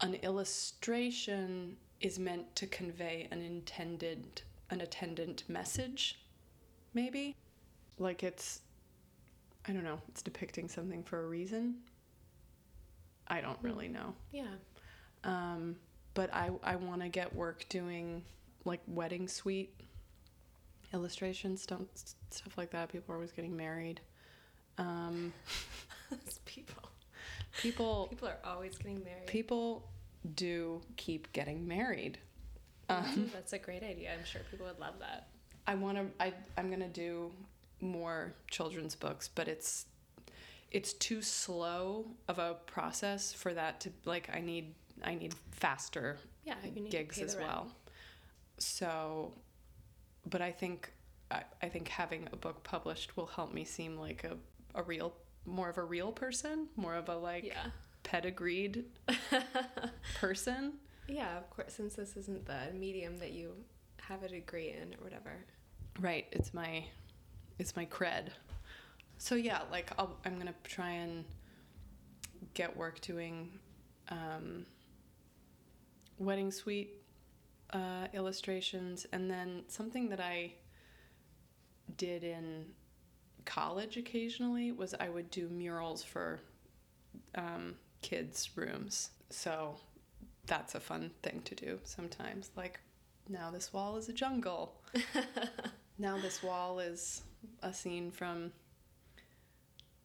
an 0.00 0.14
illustration 0.14 1.76
is 2.00 2.18
meant 2.18 2.54
to 2.56 2.66
convey 2.66 3.28
an 3.30 3.40
intended 3.40 4.42
an 4.70 4.80
attendant 4.80 5.44
message 5.46 6.18
maybe 6.94 7.36
like 7.98 8.22
it's 8.22 8.60
I 9.66 9.72
don't 9.72 9.84
know, 9.84 10.00
it's 10.08 10.20
depicting 10.20 10.68
something 10.68 11.02
for 11.02 11.24
a 11.24 11.26
reason. 11.26 11.76
I 13.28 13.40
don't 13.40 13.58
really 13.62 13.88
know. 13.88 14.14
Yeah. 14.30 14.52
Um, 15.24 15.76
but 16.12 16.32
I, 16.34 16.50
I 16.62 16.76
want 16.76 17.00
to 17.00 17.08
get 17.08 17.34
work 17.34 17.64
doing 17.70 18.22
like 18.66 18.80
wedding 18.86 19.26
suite 19.26 19.72
illustrations, 20.94 21.66
don't, 21.66 21.88
stuff 22.30 22.56
like 22.56 22.70
that. 22.70 22.90
People 22.90 23.12
are 23.12 23.16
always 23.16 23.32
getting 23.32 23.54
married. 23.56 24.00
Um, 24.78 25.32
people. 26.46 26.88
people, 27.60 28.06
People 28.08 28.28
are 28.28 28.38
always 28.44 28.76
getting 28.78 29.02
married. 29.04 29.26
people 29.26 29.88
do 30.34 30.80
keep 30.96 31.30
getting 31.32 31.66
married. 31.68 32.18
Um, 32.88 33.30
That's 33.34 33.52
a 33.52 33.58
great 33.58 33.82
idea. 33.82 34.10
I'm 34.18 34.24
sure 34.24 34.40
people 34.50 34.66
would 34.66 34.78
love 34.78 34.94
that. 35.00 35.28
I 35.66 35.74
want 35.74 35.96
to. 35.98 36.06
I 36.20 36.32
I'm 36.58 36.70
gonna 36.70 36.88
do 36.88 37.30
more 37.80 38.34
children's 38.50 38.94
books, 38.94 39.28
but 39.34 39.48
it's 39.48 39.86
it's 40.70 40.92
too 40.92 41.22
slow 41.22 42.06
of 42.28 42.38
a 42.38 42.56
process 42.66 43.32
for 43.32 43.54
that 43.54 43.80
to 43.80 43.90
like. 44.04 44.28
I 44.32 44.40
need 44.40 44.74
I 45.02 45.14
need 45.14 45.34
faster 45.52 46.18
Yeah, 46.44 46.54
you 46.64 46.82
need 46.82 46.90
gigs 46.90 47.18
as 47.18 47.36
well. 47.36 47.68
So, 48.58 49.32
but 50.26 50.40
I 50.42 50.50
think 50.52 50.92
I, 51.30 51.42
I 51.62 51.68
think 51.68 51.88
having 51.88 52.28
a 52.32 52.36
book 52.36 52.62
published 52.64 53.16
will 53.16 53.26
help 53.26 53.52
me 53.52 53.64
seem 53.64 53.96
like 53.96 54.24
a 54.24 54.36
a 54.78 54.82
real 54.82 55.14
more 55.46 55.68
of 55.68 55.78
a 55.78 55.84
real 55.84 56.10
person, 56.12 56.68
more 56.76 56.94
of 56.94 57.08
a 57.08 57.16
like 57.16 57.44
Yeah. 57.44 57.66
pedigreed 58.02 58.84
person. 60.14 60.74
Yeah, 61.06 61.36
of 61.36 61.50
course. 61.50 61.74
Since 61.74 61.94
this 61.94 62.16
isn't 62.16 62.46
the 62.46 62.72
medium 62.74 63.18
that 63.18 63.32
you 63.32 63.52
have 64.02 64.22
a 64.22 64.28
degree 64.28 64.70
in 64.70 64.94
or 64.94 65.04
whatever. 65.04 65.44
Right. 66.00 66.26
It's 66.32 66.52
my 66.54 66.84
it's 67.58 67.76
my 67.76 67.86
cred. 67.86 68.28
So 69.18 69.34
yeah, 69.36 69.60
like 69.70 69.92
I'll, 69.98 70.16
I'm 70.24 70.38
gonna 70.38 70.54
try 70.64 70.90
and 70.90 71.24
get 72.54 72.76
work 72.76 73.00
doing 73.00 73.50
um, 74.08 74.66
wedding 76.18 76.50
suite 76.50 76.90
uh, 77.74 78.06
illustrations, 78.14 79.06
and 79.12 79.30
then 79.30 79.64
something 79.68 80.08
that 80.08 80.20
I 80.20 80.54
did 81.96 82.24
in 82.24 82.66
college 83.44 83.96
occasionally 83.96 84.72
was 84.72 84.94
I 84.98 85.08
would 85.08 85.30
do 85.30 85.48
murals 85.48 86.02
for 86.02 86.40
um, 87.34 87.74
kids' 88.00 88.48
rooms. 88.56 89.10
So 89.28 89.76
that's 90.46 90.74
a 90.74 90.80
fun 90.80 91.10
thing 91.22 91.42
to 91.44 91.54
do 91.54 91.80
sometimes. 91.84 92.50
Like 92.56 92.80
now 93.28 93.50
this 93.50 93.72
wall 93.72 93.96
is 93.96 94.08
a 94.08 94.12
jungle. 94.12 94.80
now 95.98 96.16
this 96.18 96.42
wall 96.42 96.78
is 96.78 97.22
a 97.62 97.72
scene 97.72 98.10
from 98.10 98.52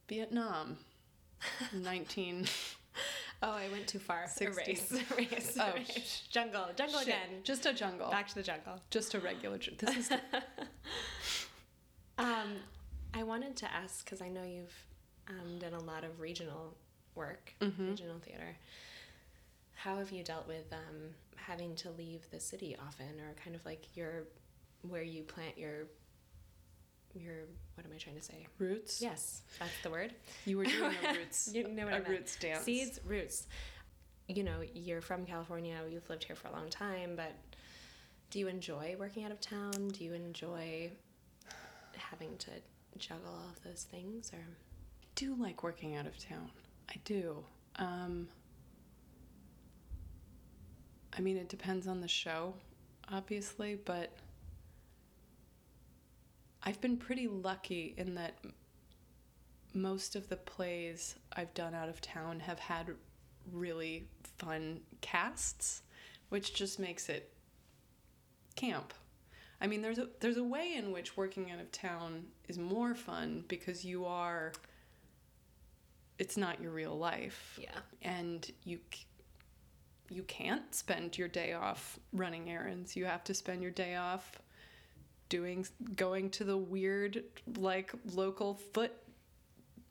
Vietnam. 0.07 0.77
19 1.73 2.45
Oh, 3.41 3.51
I 3.51 3.69
went 3.71 3.87
too 3.87 3.99
far. 3.99 4.27
60. 4.27 4.45
Erase. 4.45 4.91
Erase. 5.11 5.57
Oh, 5.59 5.71
erase. 5.73 6.23
jungle. 6.29 6.65
Jungle 6.75 6.99
Shit. 6.99 7.07
again. 7.07 7.29
Just 7.43 7.65
a 7.65 7.73
jungle. 7.73 8.09
Back 8.09 8.27
to 8.29 8.35
the 8.35 8.43
jungle. 8.43 8.79
Just 8.89 9.13
a 9.13 9.19
regular. 9.19 9.57
ju- 9.57 9.71
This 9.77 9.97
is 9.97 10.09
Um, 12.17 12.57
I 13.13 13.23
wanted 13.23 13.55
to 13.57 13.73
ask 13.73 14.03
because 14.03 14.21
I 14.21 14.29
know 14.29 14.43
you've 14.43 14.73
um, 15.29 15.57
done 15.59 15.73
a 15.73 15.83
lot 15.83 16.03
of 16.03 16.19
regional 16.19 16.75
work, 17.15 17.53
Mhm. 17.61 17.91
regional 17.91 18.19
theater. 18.19 18.57
How 19.75 19.97
have 19.97 20.11
you 20.11 20.23
dealt 20.23 20.47
with 20.47 20.71
um, 20.73 21.15
having 21.37 21.75
to 21.77 21.91
leave 21.91 22.29
the 22.31 22.39
city 22.39 22.75
often, 22.85 23.19
or 23.21 23.33
kind 23.41 23.55
of 23.55 23.65
like 23.65 23.95
your 23.95 24.25
where 24.81 25.03
you 25.03 25.23
plant 25.23 25.57
your 25.57 25.87
your 27.15 27.35
what 27.75 27.85
am 27.85 27.91
I 27.93 27.97
trying 27.97 28.15
to 28.17 28.21
say? 28.21 28.47
roots. 28.57 29.01
Yes, 29.01 29.41
that's 29.57 29.71
the 29.83 29.89
word. 29.89 30.13
You 30.45 30.57
were 30.57 30.65
doing 30.65 30.93
a 31.09 31.13
roots 31.17 31.49
You 31.53 31.67
know 31.67 31.85
what 31.85 31.93
a 31.93 31.97
I 31.97 31.99
meant. 31.99 32.09
roots 32.09 32.35
dance. 32.37 32.63
Seeds, 32.63 32.99
roots. 33.05 33.47
You 34.27 34.43
know, 34.43 34.61
you're 34.73 35.01
from 35.01 35.25
California. 35.25 35.77
You've 35.89 36.07
lived 36.09 36.23
here 36.23 36.35
for 36.35 36.49
a 36.49 36.51
long 36.51 36.69
time, 36.69 37.15
but 37.15 37.33
do 38.29 38.37
you 38.39 38.47
enjoy 38.47 38.95
working 38.99 39.23
out 39.23 39.31
of 39.31 39.41
town? 39.41 39.89
Do 39.89 40.03
you 40.03 40.13
enjoy 40.13 40.91
having 41.97 42.37
to 42.37 42.51
juggle 42.97 43.27
all 43.31 43.49
of 43.49 43.63
those 43.63 43.83
things, 43.83 44.31
or 44.33 44.39
do 45.15 45.35
like 45.35 45.63
working 45.63 45.95
out 45.95 46.05
of 46.05 46.17
town. 46.17 46.49
I 46.89 46.95
do. 47.05 47.43
Um, 47.77 48.27
I 51.17 51.21
mean, 51.21 51.37
it 51.37 51.49
depends 51.49 51.87
on 51.87 52.01
the 52.01 52.07
show, 52.07 52.53
obviously, 53.11 53.75
but 53.85 54.11
I've 56.63 56.81
been 56.81 56.97
pretty 56.97 57.27
lucky 57.27 57.93
in 57.97 58.15
that 58.15 58.37
most 59.73 60.15
of 60.15 60.29
the 60.29 60.35
plays 60.35 61.15
I've 61.33 61.53
done 61.53 61.73
out 61.73 61.89
of 61.89 62.01
town 62.01 62.39
have 62.41 62.59
had 62.59 62.87
really 63.51 64.07
fun 64.37 64.81
casts, 65.01 65.83
which 66.29 66.53
just 66.53 66.79
makes 66.79 67.09
it 67.09 67.31
camp. 68.55 68.93
I 69.61 69.67
mean, 69.67 69.81
there's 69.81 69.99
a 69.99 70.07
there's 70.19 70.37
a 70.37 70.43
way 70.43 70.75
in 70.75 70.91
which 70.91 71.17
working 71.17 71.51
out 71.51 71.59
of 71.59 71.71
town 71.71 72.25
is 72.47 72.57
more 72.57 72.95
fun 72.95 73.43
because 73.47 73.83
you 73.83 74.05
are. 74.05 74.53
It's 76.17 76.35
not 76.35 76.61
your 76.61 76.71
real 76.71 76.97
life, 76.97 77.57
yeah, 77.61 77.79
and 78.01 78.49
you 78.63 78.79
you 80.09 80.23
can't 80.23 80.73
spend 80.73 81.17
your 81.17 81.27
day 81.27 81.53
off 81.53 81.99
running 82.13 82.49
errands. 82.49 82.95
You 82.95 83.05
have 83.05 83.23
to 83.25 83.33
spend 83.33 83.61
your 83.61 83.71
day 83.71 83.95
off 83.95 84.41
doing 85.29 85.65
going 85.95 86.29
to 86.31 86.43
the 86.43 86.57
weird 86.57 87.23
like 87.57 87.91
local 88.13 88.55
foot 88.55 88.91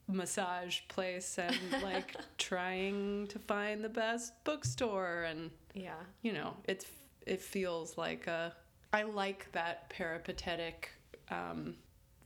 massage 0.08 0.80
place 0.88 1.38
and 1.38 1.56
like 1.82 2.16
trying 2.38 3.26
to 3.28 3.38
find 3.38 3.84
the 3.84 3.88
best 3.88 4.32
bookstore 4.44 5.24
and 5.24 5.50
yeah, 5.74 6.00
you 6.22 6.32
know, 6.32 6.56
it's 6.64 6.86
it 7.26 7.40
feels 7.40 7.96
like 7.96 8.26
a. 8.26 8.54
I 8.92 9.02
like 9.02 9.52
that 9.52 9.90
peripatetic, 9.90 10.90
um, 11.30 11.74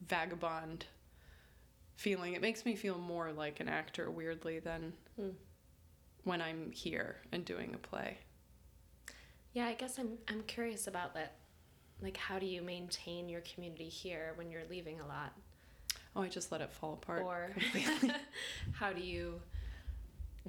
vagabond 0.07 0.87
feeling. 1.96 2.35
It 2.35 2.40
makes 2.40 2.64
me 2.64 2.77
feel 2.77 2.98
more 2.98 3.33
like 3.33 3.59
an 3.59 3.68
actor, 3.68 4.11
weirdly, 4.11 4.61
than 4.61 4.92
Hmm. 5.16 5.31
when 6.25 6.40
I'm 6.40 6.70
here 6.70 7.16
and 7.33 7.44
doing 7.44 7.75
a 7.75 7.79
play. 7.79 8.18
Yeah, 9.53 9.66
I 9.66 9.75
guess 9.75 9.98
I'm 9.98 10.18
I'm 10.29 10.42
curious 10.44 10.87
about 10.87 11.14
that. 11.14 11.35
Like, 12.02 12.16
how 12.16 12.38
do 12.38 12.46
you 12.46 12.62
maintain 12.62 13.28
your 13.28 13.42
community 13.42 13.88
here 13.88 14.32
when 14.34 14.50
you're 14.50 14.62
leaving 14.68 15.00
a 15.00 15.06
lot? 15.06 15.32
Oh, 16.14 16.22
I 16.22 16.28
just 16.28 16.52
let 16.52 16.60
it 16.60 16.70
fall 16.70 16.94
apart. 16.94 17.22
Or 17.22 17.50
how 18.72 18.92
do 18.92 19.00
you 19.00 19.40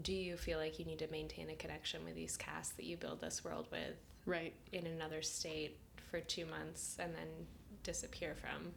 do 0.01 0.11
you 0.11 0.35
feel 0.37 0.57
like 0.57 0.79
you 0.79 0.85
need 0.85 0.99
to 0.99 1.07
maintain 1.11 1.51
a 1.51 1.55
connection 1.55 2.03
with 2.03 2.15
these 2.15 2.35
casts 2.35 2.73
that 2.73 2.85
you 2.85 2.97
build 2.97 3.21
this 3.21 3.45
world 3.45 3.67
with 3.71 3.95
right. 4.25 4.51
in 4.71 4.87
another 4.87 5.21
state 5.21 5.77
for 6.09 6.19
two 6.19 6.47
months 6.47 6.97
and 6.99 7.13
then 7.13 7.27
disappear 7.83 8.35
from? 8.35 8.71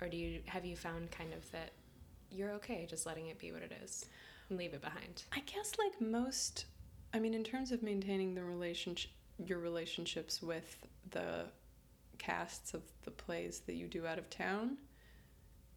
Or 0.00 0.08
do 0.08 0.16
you 0.16 0.40
have 0.46 0.64
you 0.64 0.76
found 0.76 1.10
kind 1.10 1.32
of 1.34 1.50
that 1.52 1.72
you're 2.32 2.52
okay 2.52 2.86
just 2.88 3.04
letting 3.04 3.26
it 3.26 3.38
be 3.38 3.52
what 3.52 3.62
it 3.62 3.72
is 3.84 4.06
and 4.48 4.58
leave 4.58 4.72
it 4.72 4.80
behind? 4.80 5.24
I 5.32 5.40
guess 5.40 5.72
like 5.78 6.00
most 6.00 6.64
I 7.12 7.18
mean 7.18 7.34
in 7.34 7.44
terms 7.44 7.70
of 7.70 7.82
maintaining 7.82 8.34
the 8.34 8.44
relationship 8.44 9.10
your 9.46 9.58
relationships 9.58 10.42
with 10.42 10.76
the 11.12 11.46
casts 12.20 12.74
of 12.74 12.82
the 13.02 13.10
plays 13.10 13.62
that 13.66 13.74
you 13.74 13.88
do 13.88 14.06
out 14.06 14.18
of 14.18 14.30
town, 14.30 14.76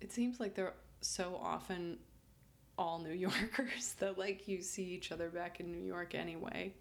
it 0.01 0.11
seems 0.11 0.39
like 0.39 0.53
they're 0.53 0.75
so 1.01 1.39
often 1.41 1.97
all 2.77 2.99
New 2.99 3.13
Yorkers 3.27 3.95
that 3.99 4.19
like 4.19 4.47
you 4.47 4.61
see 4.61 4.83
each 4.83 5.11
other 5.11 5.29
back 5.29 5.59
in 5.59 5.71
New 5.71 5.83
York 5.83 6.13
anyway. 6.13 6.73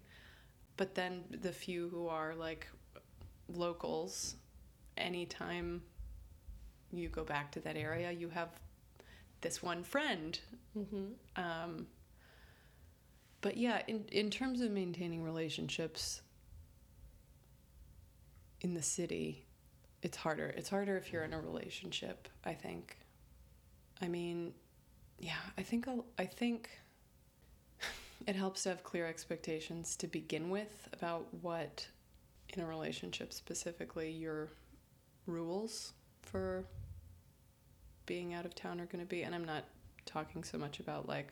But 0.77 0.93
then 0.93 1.23
the 1.41 1.51
few 1.51 1.89
who 1.89 2.07
are 2.07 2.35
like 2.35 2.67
locals, 3.47 4.35
anytime 4.97 5.81
you 6.91 7.09
go 7.09 7.23
back 7.23 7.51
to 7.53 7.59
that 7.61 7.77
area, 7.77 8.11
you 8.11 8.29
have 8.29 8.49
this 9.41 9.63
one 9.63 9.83
friend. 9.83 10.39
Mm-hmm. 10.77 11.41
Um, 11.41 11.87
but 13.41 13.57
yeah, 13.57 13.81
in 13.87 14.05
in 14.11 14.29
terms 14.29 14.61
of 14.61 14.71
maintaining 14.71 15.23
relationships 15.23 16.21
in 18.61 18.73
the 18.73 18.81
city, 18.81 19.45
it's 20.03 20.17
harder. 20.17 20.53
It's 20.55 20.69
harder 20.69 20.95
if 20.97 21.11
you're 21.11 21.23
in 21.23 21.33
a 21.33 21.39
relationship. 21.41 22.27
I 22.45 22.53
think. 22.53 22.97
I 24.01 24.07
mean, 24.07 24.53
yeah, 25.19 25.41
I 25.57 25.63
think 25.63 25.87
I'll, 25.87 26.05
I 26.19 26.25
think 26.25 26.69
it 28.27 28.35
helps 28.35 28.63
to 28.63 28.69
have 28.69 28.83
clear 28.83 29.05
expectations 29.07 29.95
to 29.97 30.07
begin 30.07 30.49
with 30.49 30.87
about 30.93 31.25
what 31.41 31.87
in 32.55 32.61
a 32.61 32.67
relationship 32.67 33.33
specifically 33.33 34.11
your 34.11 34.49
rules 35.25 35.93
for 36.21 36.65
being 38.05 38.33
out 38.33 38.45
of 38.45 38.53
town 38.53 38.79
are 38.79 38.85
going 38.85 39.03
to 39.03 39.09
be 39.09 39.23
and 39.23 39.33
i'm 39.33 39.45
not 39.45 39.63
talking 40.05 40.43
so 40.43 40.57
much 40.57 40.79
about 40.79 41.07
like 41.07 41.31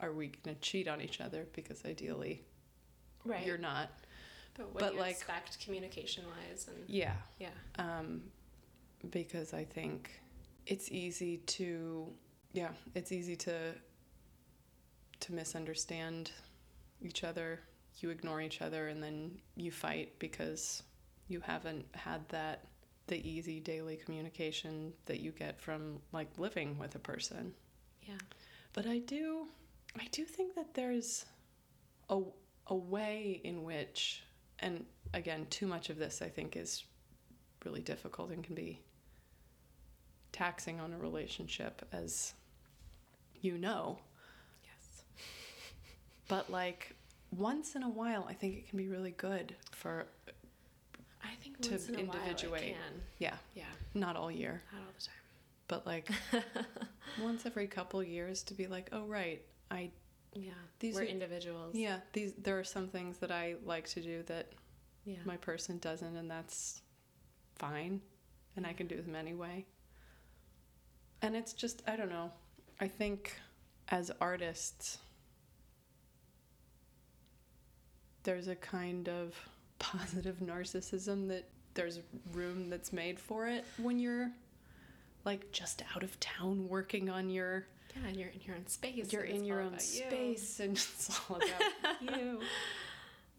are 0.00 0.12
we 0.12 0.28
going 0.44 0.54
to 0.54 0.60
cheat 0.60 0.86
on 0.86 1.00
each 1.00 1.20
other 1.20 1.46
because 1.54 1.84
ideally 1.84 2.42
Right. 3.24 3.44
you're 3.44 3.58
not 3.58 3.90
but 4.58 4.74
what 4.74 4.80
but, 4.80 4.96
like- 4.96 5.12
expect 5.12 5.64
communication 5.64 6.24
wise 6.26 6.66
and 6.68 6.76
yeah 6.86 7.14
yeah. 7.38 7.48
um, 7.78 8.22
because 9.10 9.54
I 9.54 9.64
think 9.64 10.10
it's 10.66 10.90
easy 10.90 11.38
to, 11.38 12.08
yeah, 12.52 12.70
it's 12.94 13.12
easy 13.12 13.36
to 13.36 13.74
to 15.20 15.32
misunderstand 15.32 16.30
each 17.02 17.24
other. 17.24 17.60
You 18.00 18.10
ignore 18.10 18.40
each 18.40 18.60
other, 18.62 18.88
and 18.88 19.02
then 19.02 19.38
you 19.56 19.70
fight 19.70 20.18
because 20.18 20.82
you 21.26 21.40
haven't 21.40 21.86
had 21.94 22.28
that 22.28 22.66
the 23.08 23.26
easy 23.28 23.58
daily 23.58 23.96
communication 23.96 24.92
that 25.06 25.20
you 25.20 25.32
get 25.32 25.60
from 25.60 25.98
like 26.12 26.28
living 26.38 26.78
with 26.78 26.94
a 26.94 26.98
person. 26.98 27.54
Yeah. 28.02 28.18
But 28.74 28.86
I 28.86 28.98
do, 28.98 29.46
I 29.98 30.06
do 30.12 30.24
think 30.24 30.54
that 30.54 30.74
there's 30.74 31.24
a 32.10 32.20
a 32.66 32.74
way 32.76 33.40
in 33.44 33.64
which, 33.64 34.22
and 34.60 34.84
again, 35.14 35.46
too 35.50 35.66
much 35.66 35.90
of 35.90 35.98
this 35.98 36.20
I 36.22 36.28
think 36.28 36.56
is 36.56 36.84
really 37.64 37.80
difficult 37.80 38.30
and 38.30 38.42
can 38.44 38.54
be 38.54 38.80
taxing 40.32 40.80
on 40.80 40.92
a 40.92 40.98
relationship, 40.98 41.86
as 41.92 42.34
you 43.40 43.58
know. 43.58 43.98
Yes. 44.62 45.02
But 46.28 46.50
like 46.50 46.94
once 47.36 47.74
in 47.74 47.82
a 47.82 47.88
while, 47.88 48.26
I 48.28 48.34
think 48.34 48.56
it 48.56 48.68
can 48.68 48.78
be 48.78 48.88
really 48.88 49.12
good 49.12 49.54
for 49.72 50.06
uh, 50.28 50.32
I 51.24 51.34
think 51.42 51.60
To 51.62 51.70
once 51.72 51.88
in 51.88 51.94
a 51.94 51.98
while 51.98 52.10
it 52.10 52.14
individuate. 52.16 52.62
can. 52.74 53.00
yeah, 53.18 53.34
Yeah. 53.54 53.64
not 53.94 54.16
all 54.16 54.30
year, 54.30 54.62
Not 54.72 54.80
all 54.82 54.92
the 54.98 55.04
time. 55.04 55.14
but 55.68 55.86
like 55.86 56.10
once 57.22 57.44
every 57.46 57.66
couple 57.66 58.02
years 58.02 58.42
to 58.44 58.54
be 58.54 58.66
like, 58.66 58.88
oh 58.92 59.04
right, 59.06 59.42
I 59.70 59.90
Yeah. 60.34 60.52
These 60.80 60.94
We're 60.94 61.02
are- 61.02 61.04
individuals. 61.06 61.74
yeah 61.74 61.98
these 62.12 62.32
there 62.34 62.58
are 62.58 62.64
some 62.64 62.88
things 62.88 63.18
that 63.18 63.30
I 63.32 63.56
like 63.64 63.88
to 63.88 64.00
do 64.00 64.22
that 64.24 64.52
Yeah. 65.04 65.16
my 65.24 65.36
person 65.36 65.78
doesn't 65.78 66.16
and 66.16 66.30
that's 66.30 66.82
fine 67.56 68.00
and 68.56 68.64
i 68.66 68.72
can 68.72 68.86
do 68.86 69.00
them 69.02 69.16
anyway 69.16 69.64
and 71.22 71.34
it's 71.34 71.52
just 71.52 71.82
i 71.88 71.96
don't 71.96 72.08
know 72.10 72.30
i 72.80 72.86
think 72.86 73.34
as 73.88 74.12
artists 74.20 74.98
there's 78.22 78.48
a 78.48 78.54
kind 78.56 79.08
of 79.08 79.34
positive 79.78 80.36
narcissism 80.40 81.28
that 81.28 81.48
there's 81.74 82.00
room 82.32 82.68
that's 82.68 82.92
made 82.92 83.18
for 83.18 83.46
it 83.46 83.64
when 83.80 83.98
you're 83.98 84.30
like 85.24 85.50
just 85.52 85.82
out 85.94 86.02
of 86.02 86.18
town 86.20 86.68
working 86.68 87.08
on 87.08 87.30
your 87.30 87.66
yeah, 87.96 88.08
and 88.08 88.16
you're 88.16 88.28
in 88.28 88.40
your 88.46 88.56
own 88.56 88.66
space. 88.66 89.12
you're 89.12 89.22
in 89.24 89.44
your 89.44 89.60
own 89.60 89.68
about 89.68 89.80
you. 89.80 90.04
space 90.08 90.60
and 90.60 90.72
it's 90.76 91.20
all 91.30 91.36
about 91.36 92.02
you. 92.18 92.40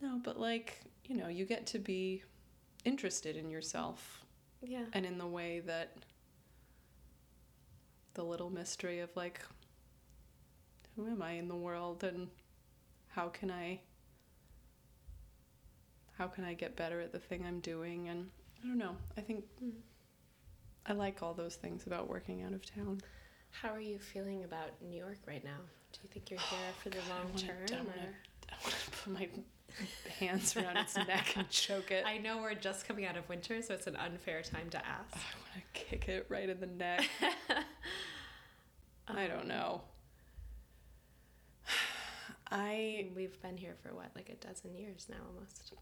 No, 0.02 0.20
but 0.24 0.40
like, 0.40 0.82
you 1.08 1.16
know, 1.18 1.28
you 1.28 1.46
get 1.46 1.66
to 1.68 1.80
be 1.80 2.24
interested 2.86 3.36
in 3.36 3.50
yourself 3.50 4.24
Yeah. 4.62 4.86
and 4.94 5.06
in 5.06 5.18
the 5.18 5.28
way 5.28 5.60
that 5.62 5.98
the 8.14 8.24
little 8.24 8.50
mystery 8.50 9.00
of 9.00 9.10
like 9.16 9.40
who 10.96 11.08
am 11.08 11.22
I 11.22 11.34
in 11.34 11.48
the 11.48 11.56
world 11.56 12.04
and 12.04 12.28
how 13.10 13.28
can 13.28 13.52
I 13.52 13.80
how 16.18 16.28
can 16.28 16.44
I 16.44 16.54
get 16.54 16.76
better 16.76 17.00
at 17.00 17.12
the 17.12 17.20
thing 17.20 17.46
I'm 17.46 17.60
doing 17.62 18.10
and 18.10 18.30
I 18.64 18.68
don't 18.68 18.78
know. 18.78 18.96
I 19.18 19.22
think 19.22 19.46
Mm. 19.64 19.72
I 20.86 20.94
like 20.94 21.22
all 21.22 21.34
those 21.34 21.56
things 21.56 21.86
about 21.88 22.10
working 22.10 22.42
out 22.42 22.54
of 22.54 22.66
town. 22.66 23.02
How 23.52 23.70
are 23.74 23.82
you 23.82 24.00
feeling 24.00 24.44
about 24.44 24.70
New 24.82 24.98
York 24.98 25.18
right 25.28 25.44
now? 25.44 25.58
Do 25.92 26.00
you 26.04 26.10
think 26.10 26.30
you're 26.32 26.40
oh, 26.40 26.56
here 26.56 26.74
for 26.84 26.90
the 26.90 26.98
God, 26.98 27.10
long 27.10 27.34
term? 27.36 27.58
I 27.72 27.76
wanna- 27.76 27.90
or- 27.90 28.16
I 28.52 28.56
want 28.64 28.76
to 28.76 28.92
put 28.92 29.14
my 29.14 29.28
hands 30.20 30.56
around 30.58 30.78
its 30.78 30.96
neck 30.96 31.34
and 31.36 31.50
choke 31.50 31.92
it. 31.92 32.04
I, 32.06 32.14
I 32.14 32.18
know 32.18 32.38
we're 32.42 32.56
just 32.56 32.88
coming 32.88 33.06
out 33.06 33.16
of 33.18 33.28
winter, 33.30 33.62
so 33.62 33.74
it's 33.74 33.88
an 33.88 33.96
unfair 33.96 34.42
time 34.42 34.70
to 34.72 34.78
ask. 34.78 35.14
I 35.14 35.20
want 35.40 35.54
to 35.54 35.80
kick 35.80 36.08
it 36.10 36.26
right 36.30 36.50
in 36.50 36.60
the 36.60 36.66
neck. 36.68 37.08
I 39.08 39.28
don't 39.28 39.48
know. 39.48 39.82
I 42.52 43.08
We've 43.16 43.40
been 43.42 43.58
here 43.58 43.76
for 43.84 43.94
what, 43.94 44.12
like 44.16 44.30
a 44.30 44.36
dozen 44.46 44.76
years 44.76 45.08
now 45.10 45.18
almost. 45.28 45.74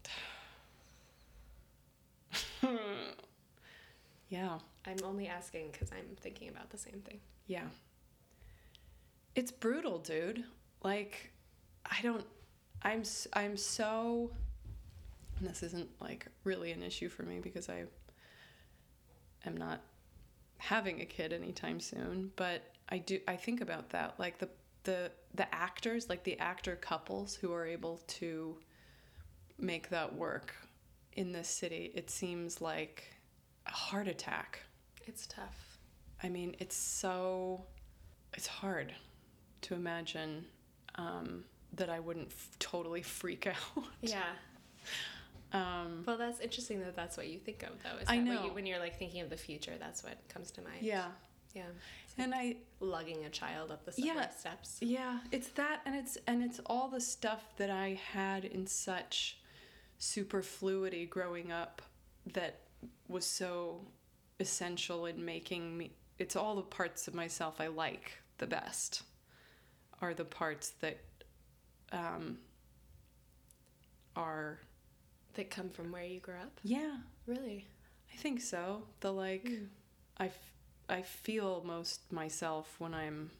Yeah, 4.28 4.58
I'm 4.86 4.98
only 5.04 5.26
asking 5.28 5.70
because 5.72 5.90
I'm 5.92 6.16
thinking 6.20 6.48
about 6.48 6.70
the 6.70 6.78
same 6.78 7.00
thing. 7.04 7.20
yeah. 7.46 7.66
It's 9.34 9.52
brutal, 9.52 9.98
dude. 9.98 10.42
Like 10.82 11.30
I 11.86 11.98
don't 12.02 12.24
I'm 12.82 13.02
I'm 13.32 13.56
so 13.56 14.30
and 15.38 15.48
this 15.48 15.62
isn't 15.62 15.88
like 16.00 16.26
really 16.44 16.72
an 16.72 16.82
issue 16.82 17.08
for 17.08 17.22
me 17.22 17.38
because 17.38 17.68
I 17.68 17.84
am 19.46 19.56
not 19.56 19.80
having 20.56 21.00
a 21.00 21.04
kid 21.04 21.32
anytime 21.32 21.78
soon, 21.78 22.32
but 22.34 22.62
I 22.88 22.98
do 22.98 23.20
I 23.28 23.36
think 23.36 23.60
about 23.60 23.90
that 23.90 24.14
like 24.18 24.38
the 24.38 24.48
the 24.84 25.10
the 25.34 25.54
actors, 25.54 26.08
like 26.08 26.24
the 26.24 26.38
actor 26.38 26.74
couples 26.76 27.36
who 27.36 27.52
are 27.52 27.66
able 27.66 28.00
to 28.08 28.56
make 29.58 29.90
that 29.90 30.14
work 30.14 30.54
in 31.12 31.32
this 31.32 31.48
city. 31.48 31.92
It 31.94 32.10
seems 32.10 32.60
like 32.60 33.14
a 33.68 33.72
heart 33.72 34.08
attack. 34.08 34.60
It's 35.06 35.26
tough. 35.26 35.78
I 36.22 36.28
mean, 36.28 36.56
it's 36.58 36.76
so 36.76 37.64
it's 38.34 38.46
hard 38.46 38.92
to 39.62 39.74
imagine 39.74 40.44
um, 40.96 41.44
that 41.74 41.88
I 41.90 42.00
wouldn't 42.00 42.28
f- 42.28 42.50
totally 42.58 43.02
freak 43.02 43.46
out. 43.76 43.84
Yeah. 44.00 44.22
Um, 45.52 46.02
Well, 46.06 46.18
that's 46.18 46.40
interesting 46.40 46.80
that 46.80 46.94
that's 46.94 47.16
what 47.16 47.28
you 47.28 47.38
think 47.38 47.62
of, 47.62 47.70
though. 47.82 47.98
Is 48.00 48.04
I 48.08 48.18
know. 48.18 48.44
you, 48.46 48.52
when 48.52 48.66
you're 48.66 48.78
like 48.78 48.98
thinking 48.98 49.20
of 49.22 49.30
the 49.30 49.36
future, 49.36 49.72
that's 49.78 50.02
what 50.04 50.18
comes 50.28 50.50
to 50.52 50.62
mind. 50.62 50.82
yeah, 50.82 51.06
Yeah. 51.54 51.62
and 52.18 52.34
I 52.34 52.56
Lugging 52.80 53.24
a 53.24 53.30
child 53.30 53.70
up 53.70 53.84
the 53.86 53.94
Yeah. 53.96 54.28
steps. 54.30 54.78
Yeah, 54.80 55.18
it's 55.32 55.48
that 55.50 55.80
and 55.86 55.94
it's 55.96 56.16
and 56.26 56.42
it's 56.44 56.60
all 56.66 56.88
the 56.88 57.00
stuff 57.00 57.42
that 57.56 57.70
I 57.70 57.98
had 58.12 58.44
in 58.44 58.66
such 58.66 59.38
superfluity 59.98 61.06
growing 61.06 61.50
up 61.50 61.82
that 62.34 62.60
was 63.08 63.24
so 63.24 63.80
essential 64.40 65.06
in 65.06 65.24
making 65.24 65.76
me 65.76 65.92
it's 66.18 66.36
all 66.36 66.56
the 66.56 66.62
parts 66.62 67.08
of 67.08 67.14
myself 67.14 67.60
I 67.60 67.68
like 67.68 68.18
the 68.38 68.46
best 68.46 69.02
are 70.00 70.14
the 70.14 70.24
parts 70.24 70.70
that 70.80 70.98
um, 71.92 72.38
are 74.16 74.58
That 75.34 75.50
come 75.50 75.70
from 75.70 75.92
where 75.92 76.04
you 76.04 76.20
grew 76.20 76.34
up? 76.34 76.60
Yeah, 76.62 76.96
Really? 77.26 77.66
I 78.12 78.16
think 78.16 78.40
so. 78.40 78.82
The 79.00 79.12
like, 79.12 79.50
I, 80.18 80.26
f- 80.26 80.52
I 80.88 81.02
feel 81.02 81.62
most 81.64 82.10
myself 82.10 82.74
when 82.78 82.94
I'm 82.94 83.30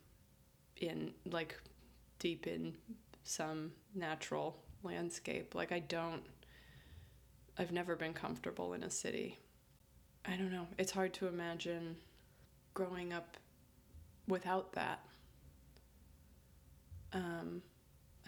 in 0.76 1.12
like 1.24 1.58
deep 2.18 2.46
in 2.46 2.74
some 3.24 3.72
natural 3.94 4.56
landscape. 4.82 5.54
Like 5.54 5.72
I 5.72 5.80
don't. 5.80 6.22
I've 7.58 7.72
never 7.72 7.96
been 7.96 8.14
comfortable 8.14 8.72
in 8.72 8.82
a 8.84 8.90
city. 8.90 9.38
I 10.24 10.36
don't 10.36 10.52
know. 10.52 10.66
It's 10.78 10.92
hard 10.92 11.12
to 11.14 11.26
imagine 11.26 11.96
growing 12.74 13.12
up 13.12 13.36
without 14.28 14.72
that. 14.74 15.00
Um, 17.12 17.62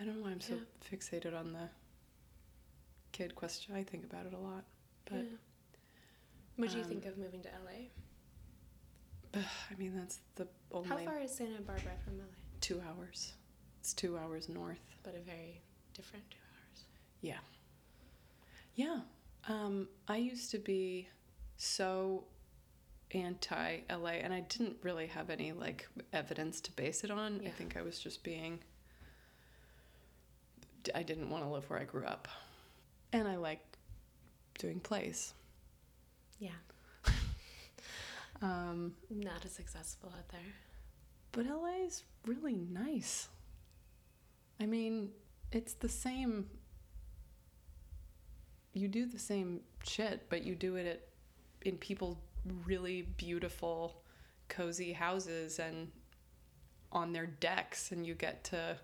I 0.00 0.04
don't 0.04 0.16
know 0.16 0.24
why 0.24 0.30
I'm 0.30 0.40
so 0.40 0.54
Yeah. 0.54 0.60
fixated 0.90 1.38
on 1.38 1.52
the 1.52 1.68
kid 3.12 3.34
question. 3.34 3.74
I 3.76 3.84
think 3.84 4.04
about 4.04 4.26
it 4.26 4.32
a 4.32 4.38
lot, 4.38 4.64
but. 5.04 5.24
yeah. 5.24 6.66
do 6.66 6.76
you 6.76 6.82
um, 6.82 6.88
think 6.88 7.06
of 7.06 7.18
moving 7.18 7.42
to 7.42 7.48
LA? 7.48 7.88
I 9.70 9.74
mean, 9.78 9.94
that's 9.94 10.20
the 10.36 10.48
only 10.72 10.88
How 10.88 10.96
far 10.98 11.20
is 11.20 11.34
Santa 11.34 11.60
Barbara 11.60 11.92
from 12.04 12.18
LA? 12.18 12.24
two 12.60 12.80
hours. 12.88 13.34
It's 13.80 13.92
two 13.94 14.16
hours 14.18 14.48
north. 14.48 14.80
But 15.02 15.14
a 15.14 15.20
very 15.20 15.60
different 15.94 16.24
two 16.30 16.38
hours. 16.38 16.84
Yeah. 17.20 17.38
Yeah. 18.74 19.00
Um, 19.48 19.88
I 20.08 20.16
used 20.16 20.50
to 20.52 20.58
be 20.58 21.08
so 21.56 22.24
anti 23.12 23.78
LA, 23.90 24.10
and 24.10 24.32
I 24.32 24.40
didn't 24.40 24.76
really 24.82 25.06
have 25.06 25.30
any 25.30 25.52
like 25.52 25.88
evidence 26.12 26.60
to 26.62 26.72
base 26.72 27.04
it 27.04 27.10
on. 27.10 27.40
I 27.46 27.50
think 27.50 27.76
I 27.76 27.82
was 27.82 27.98
just 27.98 28.22
being. 28.22 28.60
I 30.94 31.02
didn't 31.02 31.28
want 31.28 31.44
to 31.44 31.50
live 31.50 31.68
where 31.68 31.78
I 31.78 31.84
grew 31.84 32.04
up, 32.04 32.28
and 33.12 33.28
I 33.28 33.36
like 33.36 33.60
doing 34.58 34.80
plays. 34.80 35.34
Yeah. 36.38 36.50
Um, 38.42 38.94
Not 39.10 39.44
as 39.44 39.52
successful 39.52 40.10
out 40.16 40.28
there. 40.30 40.40
But 41.32 41.44
LA 41.44 41.84
is 41.84 42.04
really 42.26 42.54
nice. 42.56 43.28
I 44.58 44.64
mean, 44.64 45.10
it's 45.52 45.74
the 45.74 45.90
same. 45.90 46.46
You 48.72 48.88
do 48.88 49.06
the 49.06 49.18
same 49.18 49.60
shit, 49.82 50.26
but 50.28 50.44
you 50.44 50.54
do 50.54 50.76
it 50.76 50.86
at, 50.86 51.00
in 51.62 51.76
people's 51.76 52.16
really 52.66 53.02
beautiful, 53.16 54.02
cozy 54.48 54.92
houses 54.92 55.58
and 55.58 55.90
on 56.92 57.12
their 57.12 57.26
decks, 57.26 57.92
and 57.92 58.06
you 58.06 58.14
get 58.14 58.44
to. 58.44 58.76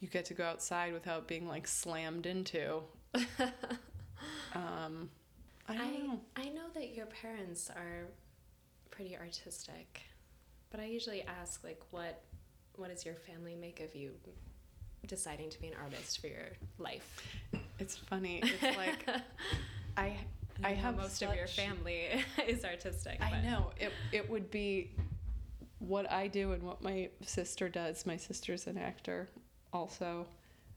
You 0.00 0.08
get 0.08 0.24
to 0.26 0.34
go 0.34 0.44
outside 0.44 0.94
without 0.94 1.28
being 1.28 1.46
like 1.46 1.66
slammed 1.66 2.24
into. 2.24 2.80
um, 4.54 5.10
I 5.68 5.74
know. 5.74 6.20
I 6.36 6.44
know 6.44 6.68
that 6.72 6.94
your 6.94 7.04
parents 7.04 7.68
are 7.68 8.06
pretty 8.90 9.16
artistic, 9.16 10.00
but 10.70 10.80
I 10.80 10.86
usually 10.86 11.22
ask 11.22 11.62
like 11.62 11.82
what 11.90 12.22
what 12.76 12.88
does 12.88 13.04
your 13.04 13.14
family 13.14 13.54
make 13.54 13.80
of 13.80 13.94
you 13.94 14.12
deciding 15.10 15.50
to 15.50 15.60
be 15.60 15.66
an 15.66 15.74
artist 15.82 16.20
for 16.20 16.28
your 16.28 16.46
life? 16.78 17.26
It's 17.78 17.96
funny. 17.96 18.42
It's 18.42 18.76
like 18.76 19.06
I 19.96 20.16
I 20.62 20.72
have 20.72 20.96
most 20.96 21.20
of 21.22 21.34
your 21.34 21.46
family 21.46 22.06
is 22.46 22.64
artistic. 22.64 23.20
I 23.20 23.42
know 23.42 23.72
it. 23.78 23.92
It 24.12 24.30
would 24.30 24.50
be 24.50 24.92
what 25.78 26.10
I 26.10 26.28
do 26.28 26.52
and 26.52 26.62
what 26.62 26.82
my 26.82 27.08
sister 27.24 27.68
does. 27.68 28.06
My 28.06 28.16
sister's 28.16 28.66
an 28.66 28.78
actor, 28.78 29.28
also, 29.72 30.26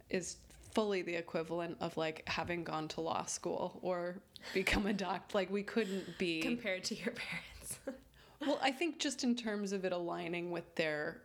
is 0.10 0.38
fully 0.72 1.02
the 1.02 1.16
equivalent 1.16 1.78
of 1.80 1.96
like 1.98 2.28
having 2.28 2.64
gone 2.64 2.88
to 2.90 3.02
law 3.02 3.26
school 3.26 3.80
or 3.82 4.16
become 4.54 4.88
a 4.88 4.94
doctor. 4.94 5.38
Like 5.38 5.52
we 5.52 5.64
couldn't 5.64 6.18
be. 6.18 6.42
compared 6.56 6.84
to 6.86 6.96
your 6.96 7.14
parents. 7.14 7.80
well, 8.42 8.60
I 8.62 8.72
think 8.72 9.00
just 9.00 9.24
in 9.24 9.36
terms 9.36 9.74
of 9.74 9.86
it 9.86 9.92
aligning 9.92 10.52
with 10.52 10.74
their 10.76 11.22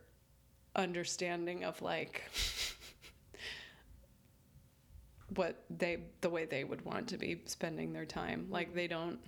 understanding 0.75 1.63
of 1.63 1.81
like 1.81 2.23
what 5.35 5.63
they 5.69 5.99
the 6.21 6.29
way 6.29 6.45
they 6.45 6.63
would 6.63 6.83
want 6.85 7.07
to 7.09 7.17
be 7.17 7.41
spending 7.45 7.93
their 7.93 8.05
time. 8.05 8.47
Like 8.49 8.73
they 8.73 8.87
don't 8.87 9.19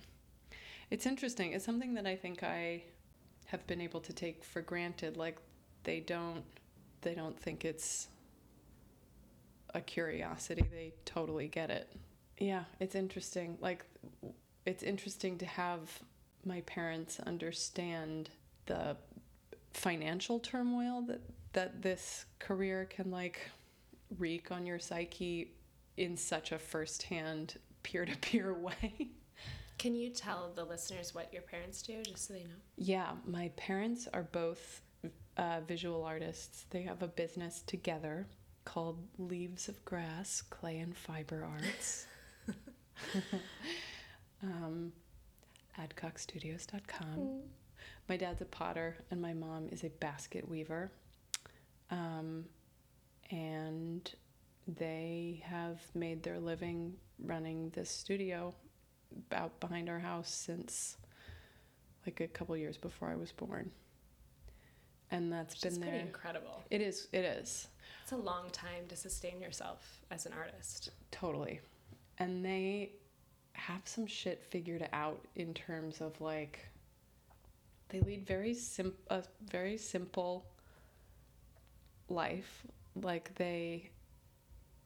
it's 0.90 1.06
interesting. 1.06 1.52
It's 1.52 1.64
something 1.64 1.94
that 1.94 2.06
i 2.06 2.16
think 2.16 2.42
i 2.42 2.82
have 3.46 3.66
been 3.66 3.80
able 3.80 4.00
to 4.00 4.12
take 4.12 4.44
for 4.44 4.62
granted. 4.62 5.16
Like 5.16 5.38
they 5.84 6.00
don't 6.00 6.42
they 7.02 7.14
don't 7.14 7.38
think 7.38 7.64
it's 7.64 8.08
a 9.74 9.80
curiosity. 9.80 10.64
They 10.70 10.92
totally 11.04 11.48
get 11.48 11.70
it. 11.70 11.94
Yeah 12.38 12.64
it's 12.80 12.94
interesting. 12.94 13.58
Like 13.60 13.84
it's 14.66 14.82
interesting 14.82 15.38
to 15.38 15.46
have 15.46 15.80
my 16.44 16.60
parents 16.62 17.20
understand 17.26 18.30
the 18.66 18.96
financial 19.72 20.38
turmoil 20.38 21.02
that 21.02 21.20
that 21.52 21.82
this 21.82 22.24
career 22.38 22.86
can 22.88 23.10
like 23.10 23.50
wreak 24.18 24.50
on 24.50 24.66
your 24.66 24.78
psyche 24.78 25.52
in 25.96 26.16
such 26.16 26.52
a 26.52 26.58
firsthand 26.58 27.58
peer-to-peer 27.82 28.54
way. 28.58 29.10
Can 29.78 29.94
you 29.94 30.10
tell 30.10 30.52
the 30.54 30.64
listeners 30.64 31.14
what 31.14 31.32
your 31.32 31.42
parents 31.42 31.82
do, 31.82 32.02
just 32.02 32.28
so 32.28 32.34
they 32.34 32.44
know? 32.44 32.50
Yeah, 32.76 33.12
my 33.26 33.50
parents 33.56 34.06
are 34.12 34.22
both 34.22 34.80
uh, 35.36 35.60
visual 35.66 36.04
artists. 36.04 36.66
They 36.70 36.82
have 36.82 37.02
a 37.02 37.08
business 37.08 37.62
together 37.66 38.26
called 38.64 38.98
Leaves 39.18 39.68
of 39.68 39.84
Grass 39.84 40.42
Clay 40.50 40.78
and 40.78 40.96
Fiber 40.96 41.44
Arts. 41.44 42.06
um, 44.42 44.92
adcockstudios.com. 45.80 47.40
My 48.08 48.16
dad's 48.16 48.40
a 48.40 48.46
potter, 48.46 48.96
and 49.10 49.20
my 49.20 49.32
mom 49.32 49.68
is 49.70 49.84
a 49.84 49.88
basket 49.88 50.48
weaver. 50.48 50.92
Um, 51.90 52.44
and 53.30 54.10
they 54.66 55.42
have 55.44 55.80
made 55.94 56.22
their 56.22 56.38
living 56.38 56.94
running 57.24 57.70
this 57.70 57.90
studio 57.90 58.54
out 59.32 59.58
behind 59.60 59.88
our 59.88 59.98
house 59.98 60.30
since 60.32 60.96
like 62.06 62.20
a 62.20 62.26
couple 62.28 62.56
years 62.56 62.76
before 62.76 63.08
I 63.08 63.16
was 63.16 63.32
born. 63.32 63.70
And 65.10 65.30
that's 65.32 65.62
Which 65.62 65.72
been 65.72 65.80
there. 65.80 65.94
incredible. 66.00 66.62
It 66.70 66.80
is. 66.80 67.08
It 67.12 67.24
is 67.24 67.68
It's 68.02 68.12
a 68.12 68.16
long 68.16 68.48
time 68.50 68.86
to 68.88 68.96
sustain 68.96 69.40
yourself 69.40 70.00
as 70.10 70.26
an 70.26 70.32
artist. 70.32 70.90
totally. 71.10 71.60
And 72.18 72.44
they 72.44 72.92
have 73.54 73.82
some 73.84 74.06
shit 74.06 74.42
figured 74.42 74.88
out 74.92 75.20
in 75.36 75.52
terms 75.54 76.00
of 76.00 76.18
like 76.20 76.66
they 77.90 78.00
lead 78.00 78.26
very 78.26 78.54
sim 78.54 78.94
a 79.10 79.22
very 79.50 79.76
simple 79.76 80.46
life. 82.08 82.64
Like 82.96 83.34
they, 83.36 83.90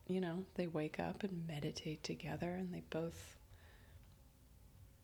you 0.07 0.21
know, 0.21 0.45
they 0.55 0.67
wake 0.67 1.01
up 1.01 1.25
and 1.25 1.47
meditate 1.47 2.03
together, 2.03 2.51
and 2.51 2.73
they 2.73 2.83
both 2.91 3.37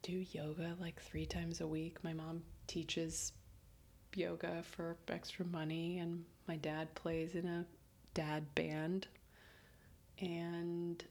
do 0.02 0.24
yoga 0.32 0.76
like 0.80 1.00
three 1.00 1.26
times 1.26 1.60
a 1.60 1.66
week. 1.66 2.02
My 2.02 2.12
mom 2.12 2.42
teaches 2.66 3.32
yoga 4.14 4.62
for 4.62 4.96
extra 5.08 5.44
money, 5.44 5.98
and 5.98 6.24
my 6.46 6.56
dad 6.56 6.94
plays 6.94 7.34
in 7.34 7.46
a 7.46 7.66
dad 8.14 8.54
band. 8.54 9.06
And 10.20 11.02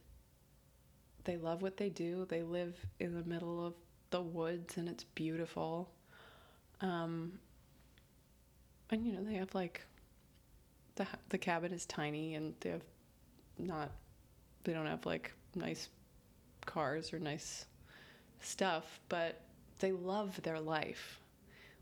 they 1.24 1.36
love 1.36 1.62
what 1.62 1.76
they 1.76 1.90
do. 1.90 2.26
They 2.28 2.42
live 2.42 2.74
in 2.98 3.14
the 3.14 3.24
middle 3.24 3.64
of 3.64 3.74
the 4.10 4.22
woods, 4.22 4.76
and 4.76 4.88
it's 4.88 5.04
beautiful. 5.04 5.90
Um, 6.80 7.38
and 8.90 9.06
you 9.06 9.12
know 9.12 9.22
they 9.24 9.34
have 9.34 9.54
like 9.54 9.82
the 10.96 11.06
the 11.28 11.38
cabin 11.38 11.72
is 11.72 11.86
tiny, 11.86 12.34
and 12.34 12.54
they 12.60 12.70
have 12.70 12.82
not 13.58 13.90
they 14.64 14.72
don't 14.72 14.86
have 14.86 15.04
like 15.06 15.32
nice 15.54 15.88
cars 16.66 17.12
or 17.12 17.18
nice 17.18 17.66
stuff, 18.40 19.00
but 19.08 19.40
they 19.80 19.92
love 19.92 20.40
their 20.42 20.60
life. 20.60 21.18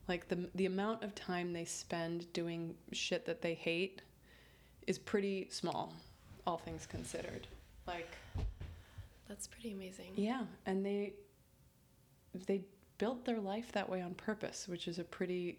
Like 0.09 0.29
the 0.29 0.49
the 0.55 0.67
amount 0.67 1.03
of 1.05 1.15
time 1.15 1.53
they 1.53 1.65
spend 1.65 2.33
doing 2.33 2.75
shit 2.93 3.27
that 3.27 3.43
they 3.43 3.55
hate 3.55 4.03
is 4.87 4.99
pretty 4.99 5.49
small, 5.51 5.93
all 6.47 6.57
things 6.57 6.87
considered. 6.87 7.47
Like 7.87 8.09
That's 9.29 9.47
pretty 9.47 9.73
amazing. 9.73 10.13
yeah, 10.17 10.43
and 10.67 10.85
they 10.85 11.13
they 12.47 12.63
built 12.99 13.25
their 13.25 13.41
life 13.41 13.73
that 13.73 13.89
way 13.89 14.03
on 14.03 14.15
purpose, 14.15 14.67
which 14.69 14.89
is 14.89 14.99
a 14.99 15.05
pretty 15.05 15.59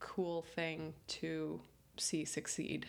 cool 0.00 0.42
thing 0.54 0.92
to 1.08 1.60
see 1.96 2.24
succeed. 2.24 2.86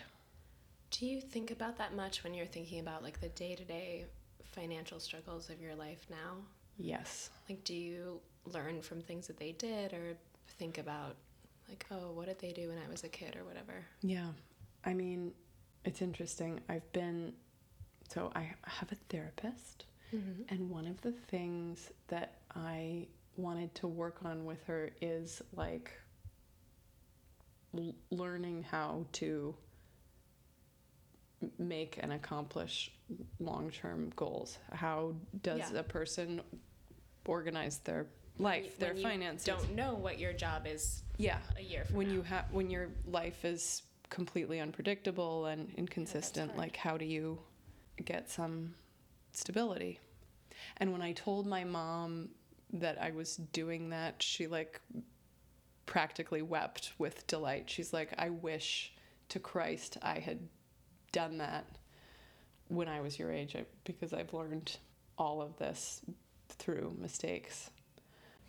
Do 0.90 1.06
you 1.06 1.20
think 1.20 1.50
about 1.50 1.78
that 1.78 1.94
much 1.94 2.24
when 2.24 2.34
you're 2.34 2.46
thinking 2.46 2.80
about 2.80 3.02
like 3.02 3.20
the 3.20 3.28
day 3.28 3.54
to 3.54 3.64
day 3.64 4.06
financial 4.52 4.98
struggles 5.00 5.48
of 5.50 5.60
your 5.60 5.74
life 5.74 6.04
now? 6.10 6.36
Yes. 6.78 7.30
Like, 7.48 7.62
do 7.64 7.74
you 7.74 8.20
learn 8.46 8.80
from 8.82 9.00
things 9.02 9.26
that 9.26 9.36
they 9.38 9.52
did 9.52 9.92
or 9.92 10.16
think 10.58 10.78
about, 10.78 11.16
like, 11.68 11.84
oh, 11.90 12.10
what 12.12 12.26
did 12.26 12.38
they 12.40 12.52
do 12.52 12.68
when 12.68 12.78
I 12.78 12.90
was 12.90 13.04
a 13.04 13.08
kid 13.08 13.36
or 13.36 13.44
whatever? 13.44 13.84
Yeah. 14.02 14.28
I 14.84 14.94
mean, 14.94 15.32
it's 15.84 16.00
interesting. 16.02 16.60
I've 16.68 16.90
been 16.92 17.34
so 18.08 18.32
I 18.34 18.50
have 18.64 18.90
a 18.92 18.96
therapist, 19.08 19.84
Mm-hmm. 20.12 20.42
and 20.52 20.68
one 20.70 20.86
of 20.86 21.00
the 21.02 21.12
things 21.12 21.88
that 22.08 22.38
I 22.56 23.06
wanted 23.36 23.72
to 23.76 23.86
work 23.86 24.16
on 24.24 24.44
with 24.44 24.60
her 24.64 24.90
is 25.00 25.40
like 25.54 25.92
l- 27.76 27.94
learning 28.10 28.64
how 28.68 29.06
to 29.12 29.54
make 31.58 31.98
and 32.02 32.12
accomplish 32.12 32.92
long-term 33.38 34.12
goals. 34.16 34.58
How 34.72 35.14
does 35.42 35.72
Yeah. 35.72 35.78
a 35.78 35.82
person 35.82 36.40
organize 37.26 37.78
their 37.78 38.06
life, 38.38 38.78
their 38.78 38.94
you 38.94 39.02
finances? 39.02 39.44
Don't 39.44 39.74
know 39.74 39.94
what 39.94 40.18
your 40.18 40.32
job 40.32 40.66
is 40.66 41.02
yeah. 41.16 41.38
a 41.56 41.62
year 41.62 41.84
from 41.84 41.96
When 41.96 42.08
now. 42.08 42.14
you 42.14 42.22
have 42.22 42.52
when 42.52 42.70
your 42.70 42.88
life 43.06 43.44
is 43.44 43.82
completely 44.08 44.60
unpredictable 44.60 45.46
and 45.46 45.72
inconsistent, 45.76 46.50
hard. 46.52 46.58
like 46.58 46.76
how 46.76 46.96
do 46.96 47.04
you 47.04 47.38
get 48.04 48.28
some 48.28 48.74
stability? 49.32 49.98
And 50.78 50.92
when 50.92 51.02
I 51.02 51.12
told 51.12 51.46
my 51.46 51.64
mom 51.64 52.30
that 52.72 53.00
I 53.00 53.10
was 53.12 53.36
doing 53.36 53.90
that, 53.90 54.22
she 54.22 54.46
like 54.46 54.80
practically 55.86 56.42
wept 56.42 56.92
with 56.98 57.26
delight. 57.26 57.68
She's 57.68 57.92
like, 57.92 58.14
I 58.18 58.30
wish 58.30 58.92
to 59.30 59.38
Christ 59.40 59.96
I 60.02 60.18
had 60.18 60.48
done 61.12 61.38
that 61.38 61.66
when 62.68 62.88
I 62.88 63.00
was 63.00 63.18
your 63.18 63.32
age 63.32 63.56
because 63.84 64.12
I've 64.12 64.32
learned 64.32 64.76
all 65.18 65.42
of 65.42 65.56
this 65.58 66.00
through 66.48 66.96
mistakes. 66.98 67.70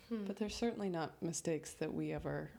Hmm. 0.08 0.24
But 0.26 0.36
they're 0.36 0.48
certainly 0.48 0.88
not 0.88 1.20
mistakes 1.22 1.72
that 1.74 1.92
we 1.92 2.12
ever 2.12 2.50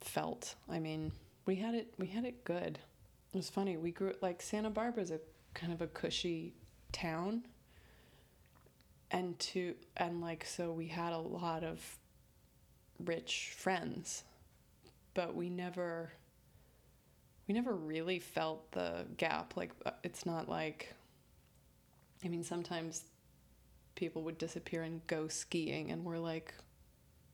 felt. 0.00 0.54
I 0.68 0.78
mean, 0.80 1.12
we 1.46 1.56
had 1.56 1.74
it 1.74 1.94
we 1.98 2.06
had 2.06 2.24
it 2.24 2.44
good. 2.44 2.78
It 3.32 3.36
was 3.36 3.48
funny. 3.48 3.76
We 3.76 3.90
grew 3.90 4.14
like 4.20 4.42
Santa 4.42 4.70
Barbara's 4.70 5.10
a 5.10 5.20
kind 5.54 5.72
of 5.72 5.80
a 5.80 5.86
cushy 5.86 6.54
town. 6.92 7.46
And 9.10 9.38
to 9.38 9.74
and 9.96 10.20
like 10.20 10.44
so 10.44 10.72
we 10.72 10.88
had 10.88 11.12
a 11.12 11.18
lot 11.18 11.62
of 11.62 11.98
rich 13.04 13.54
friends. 13.56 14.24
But 15.14 15.34
we 15.34 15.48
never 15.48 16.12
we 17.46 17.54
never 17.54 17.74
really 17.74 18.18
felt 18.18 18.70
the 18.72 19.04
gap 19.16 19.56
like 19.56 19.70
uh, 19.84 19.90
it's 20.02 20.24
not 20.24 20.48
like 20.48 20.94
I 22.24 22.28
mean 22.28 22.42
sometimes 22.42 23.04
people 23.94 24.22
would 24.22 24.38
disappear 24.38 24.82
and 24.82 25.06
go 25.06 25.28
skiing 25.28 25.90
and 25.90 26.04
we're 26.04 26.18
like 26.18 26.54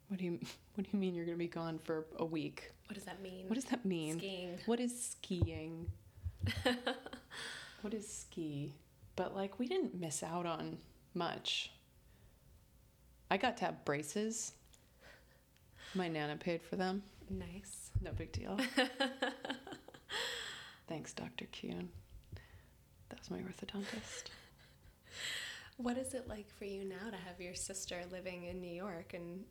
what 0.08 0.18
do 0.18 0.24
you 0.24 0.38
what 0.74 0.84
do 0.84 0.90
you 0.92 0.98
mean 0.98 1.14
you're 1.14 1.24
going 1.24 1.36
to 1.36 1.44
be 1.44 1.48
gone 1.48 1.78
for 1.78 2.06
a 2.18 2.24
week? 2.24 2.72
What 2.88 2.94
does 2.94 3.04
that 3.04 3.22
mean? 3.22 3.44
what 3.46 3.54
does 3.54 3.66
that 3.66 3.84
mean? 3.84 4.18
Skiing. 4.18 4.58
what 4.66 4.80
is 4.80 5.10
skiing? 5.12 5.86
What 7.82 7.94
is 7.94 8.06
ski? 8.06 8.74
But 9.16 9.34
like 9.34 9.58
we 9.58 9.66
didn't 9.66 9.98
miss 9.98 10.22
out 10.22 10.44
on 10.44 10.76
much. 11.14 11.72
I 13.30 13.36
got 13.38 13.56
to 13.58 13.64
have 13.64 13.84
braces. 13.84 14.52
My 15.94 16.08
nana 16.08 16.36
paid 16.36 16.62
for 16.62 16.76
them. 16.76 17.02
Nice. 17.30 17.90
no 18.02 18.10
big 18.12 18.32
deal 18.32 18.58
thanks 20.88 21.12
dr 21.12 21.46
kuhn 21.52 21.88
that 23.08 23.18
was 23.18 23.30
my 23.30 23.38
orthodontist 23.38 24.30
What 25.76 25.96
is 25.96 26.12
it 26.12 26.28
like 26.28 26.50
for 26.50 26.66
you 26.66 26.84
now 26.84 27.08
to 27.10 27.16
have 27.16 27.40
your 27.40 27.54
sister 27.54 28.02
living 28.12 28.44
in 28.44 28.60
New 28.60 28.72
York 28.72 29.14
and 29.14 29.44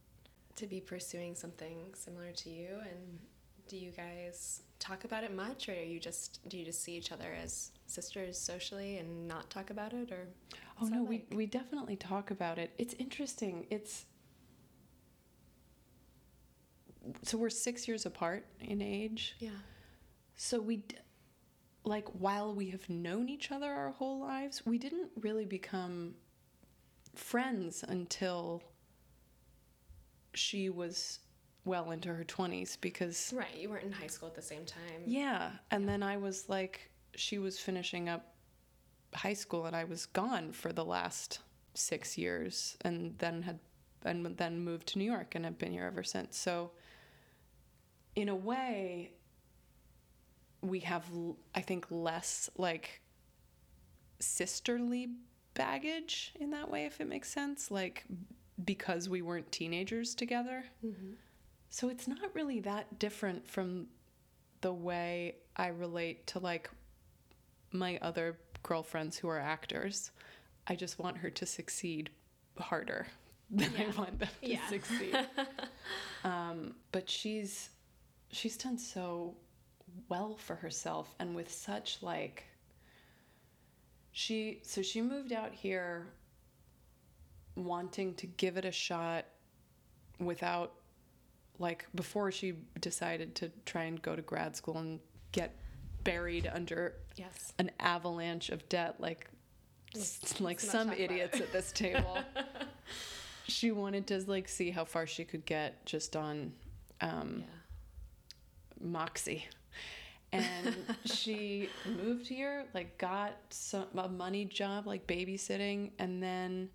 to 0.58 0.68
be 0.68 0.80
pursuing 0.80 1.34
something 1.34 1.92
similar 1.96 2.32
to 2.34 2.50
you? 2.50 2.68
And 2.82 3.20
do 3.68 3.78
you 3.78 3.90
guys 3.90 4.62
talk 4.78 5.06
about 5.06 5.24
it 5.24 5.36
much, 5.36 5.70
or 5.70 5.72
are 5.72 5.76
you 5.76 6.00
just 6.00 6.48
do 6.48 6.58
you 6.58 6.66
just 6.66 6.84
see 6.84 6.96
each 6.96 7.12
other 7.12 7.34
as 7.44 7.72
sisters 7.88 8.38
socially 8.38 8.98
and 9.00 9.28
not 9.28 9.50
talk 9.50 9.72
about 9.72 9.94
it, 9.94 10.12
or? 10.12 10.28
Oh 10.80 10.86
no, 10.86 11.00
like? 11.02 11.10
we 11.10 11.36
we 11.36 11.46
definitely 11.48 11.96
talk 11.96 12.30
about 12.30 12.60
it. 12.60 12.74
It's 12.78 12.94
interesting. 13.00 13.66
It's 13.72 14.06
so 17.24 17.40
we're 17.40 17.50
six 17.50 17.88
years 17.88 18.06
apart 18.06 18.46
in 18.60 18.84
age. 18.84 19.36
yeah. 19.40 19.50
So 20.42 20.62
we, 20.62 20.78
d- 20.78 20.96
like, 21.84 22.08
while 22.18 22.56
we 22.56 22.70
have 22.70 22.90
known 22.90 23.28
each 23.28 23.52
other 23.52 23.70
our 23.74 23.92
whole 23.92 24.22
lives, 24.22 24.66
we 24.66 24.78
didn't 24.78 25.12
really 25.20 25.44
become 25.44 26.16
friends 27.14 27.84
until 27.86 28.64
she 30.34 30.70
was 30.70 31.20
well 31.66 31.92
into 31.92 32.14
her 32.14 32.24
twenties 32.24 32.78
because 32.78 33.34
Right. 33.36 33.54
You 33.58 33.70
weren't 33.70 33.84
in 33.84 33.92
high 33.92 34.08
school 34.08 34.30
at 34.30 34.34
the 34.36 34.42
same 34.42 34.64
time. 34.64 35.04
yeah, 35.06 35.52
and 35.72 35.90
then 35.90 36.02
I 36.02 36.16
was 36.16 36.48
like, 36.48 36.90
she 37.16 37.38
was 37.38 37.60
finishing 37.60 38.08
up 38.08 38.34
high 39.14 39.34
school, 39.34 39.66
and 39.66 39.76
I 39.76 39.84
was 39.84 40.06
gone 40.06 40.54
for 40.54 40.72
the 40.72 40.86
last 40.86 41.40
six 41.74 42.18
years, 42.18 42.78
and 42.82 43.14
then 43.18 43.42
had 43.42 43.60
and 44.06 44.26
then 44.38 44.62
moved 44.64 44.88
to 44.88 45.00
New 45.00 45.04
York, 45.12 45.36
and 45.36 45.44
have 45.44 45.58
been 45.58 45.74
here 45.74 45.84
ever 45.84 46.04
since. 46.04 46.38
So, 46.38 46.72
in 48.16 48.30
a 48.30 48.36
way, 48.36 49.12
we 50.62 50.80
have, 50.82 51.06
I 51.56 51.62
think, 51.62 51.86
less 51.90 52.50
like 52.58 53.02
sisterly 54.20 55.10
baggage 55.54 56.34
in 56.40 56.52
that 56.52 56.70
way, 56.70 56.86
if 56.86 57.00
it 57.02 57.08
makes 57.08 57.30
sense. 57.32 57.72
Like 57.72 58.06
because 58.66 59.08
we 59.10 59.22
weren't 59.22 59.52
teenagers 59.52 60.14
together. 60.16 60.64
Mm-hmm. 60.86 61.12
So 61.70 61.90
it's 61.90 62.08
not 62.08 62.34
really 62.34 62.60
that 62.62 63.00
different 63.00 63.48
from 63.48 63.88
the 64.62 64.74
way 64.74 65.36
I 65.56 65.68
relate 65.68 66.28
to 66.28 66.40
like 66.40 66.70
my 67.72 67.98
other 68.02 68.38
girlfriends 68.64 69.18
who 69.18 69.30
are 69.30 69.40
actors. 69.40 70.12
I 70.68 70.76
just 70.76 71.00
want 71.00 71.18
her 71.18 71.30
to 71.30 71.46
succeed 71.46 72.10
harder 72.58 73.08
than 73.50 73.72
Yeah. 73.78 73.86
I 73.96 73.98
want 73.98 74.20
them 74.20 74.30
to 74.42 74.50
Yeah. 74.50 74.68
succeed. 74.68 75.16
um, 76.24 76.76
but 76.92 77.10
she's 77.10 77.70
she's 78.32 78.58
done 78.58 78.78
so 78.78 79.36
well 80.08 80.36
for 80.38 80.56
herself 80.56 81.14
and 81.20 81.36
with 81.36 81.52
such 81.52 82.00
like 82.02 82.44
she 84.12 84.60
so 84.64 84.82
she 84.82 85.02
moved 85.02 85.32
out 85.32 85.54
here 85.54 86.08
wanting 87.56 88.14
to 88.16 88.26
give 88.28 88.58
it 88.58 88.66
a 88.66 88.72
shot 88.72 89.26
without 90.20 90.74
like 91.58 91.86
before 91.96 92.32
she 92.32 92.54
decided 92.80 93.36
to 93.36 93.52
try 93.66 93.84
and 93.84 94.02
go 94.02 94.16
to 94.16 94.22
grad 94.22 94.56
school 94.56 94.78
and 94.78 95.00
get 95.32 95.56
buried 96.04 96.50
under 96.54 96.94
Yes. 97.16 97.54
an 97.60 97.70
avalanche 97.80 98.50
of 98.50 98.68
debt 98.70 98.96
like 99.00 99.30
Let's- 99.94 100.40
like 100.40 100.62
let's 100.62 100.70
some 100.72 100.92
idiots 100.94 101.40
at 101.42 101.52
this 101.52 101.72
table 101.72 102.20
she 103.48 103.72
wanted 103.72 104.08
to 104.08 104.20
like 104.28 104.48
see 104.48 104.70
how 104.72 104.86
far 104.86 105.06
she 105.08 105.26
could 105.26 105.46
get 105.46 105.86
just 105.86 106.16
on 106.16 106.54
um, 107.02 107.40
Yeah. 107.42 107.46
moxie 108.88 109.46
and 110.32 110.76
she 111.06 111.70
moved 111.98 112.28
here 112.28 112.66
like 112.74 112.98
got 112.98 113.36
some 113.50 113.86
a 113.98 114.08
money 114.08 114.46
job 114.46 114.86
like 114.86 115.06
babysitting 115.08 115.92
and 116.00 116.22
then 116.22 116.70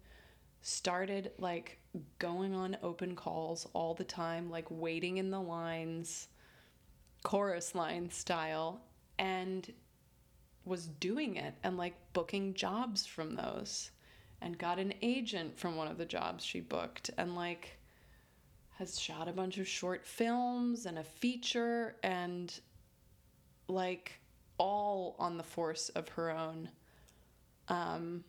started 0.63 1.31
like 1.39 1.79
going 2.19 2.55
on 2.55 2.77
open 2.83 3.15
calls 3.15 3.69
all 3.75 3.95
the 3.95 4.05
time 4.05 4.51
like 4.51 4.67
waiting 4.71 5.19
in 5.19 5.31
the 5.31 5.41
lines 5.41 6.29
chorus 7.23 7.75
line 7.75 8.09
style 8.11 8.81
and 9.19 9.73
was 10.65 10.87
doing 10.87 11.37
it 11.37 11.55
and 11.63 11.77
like 11.77 11.95
booking 12.13 12.55
jobs 12.55 13.05
from 13.05 13.35
those. 13.35 13.91
And 14.41 14.59
got 14.59 14.79
an 14.79 14.93
agent 15.01 15.59
from 15.59 15.77
one 15.77 15.89
of 15.89 15.97
the 15.97 16.05
jobs 16.05 16.45
she 16.45 16.61
booked 16.61 17.11
and 17.17 17.35
like 17.35 17.79
has 18.79 19.01
shot 19.01 19.27
a 19.27 19.33
bunch 19.33 19.57
of 19.57 19.67
short 19.67 20.05
films 20.05 20.85
and 20.85 20.99
a 20.99 21.05
feature 21.05 21.97
and 22.03 22.61
like 23.69 24.21
all 24.59 25.17
on 25.19 25.37
the 25.37 25.43
force 25.43 25.89
of 25.91 26.09
her 26.11 26.31
own 26.31 26.69
um 27.69 28.23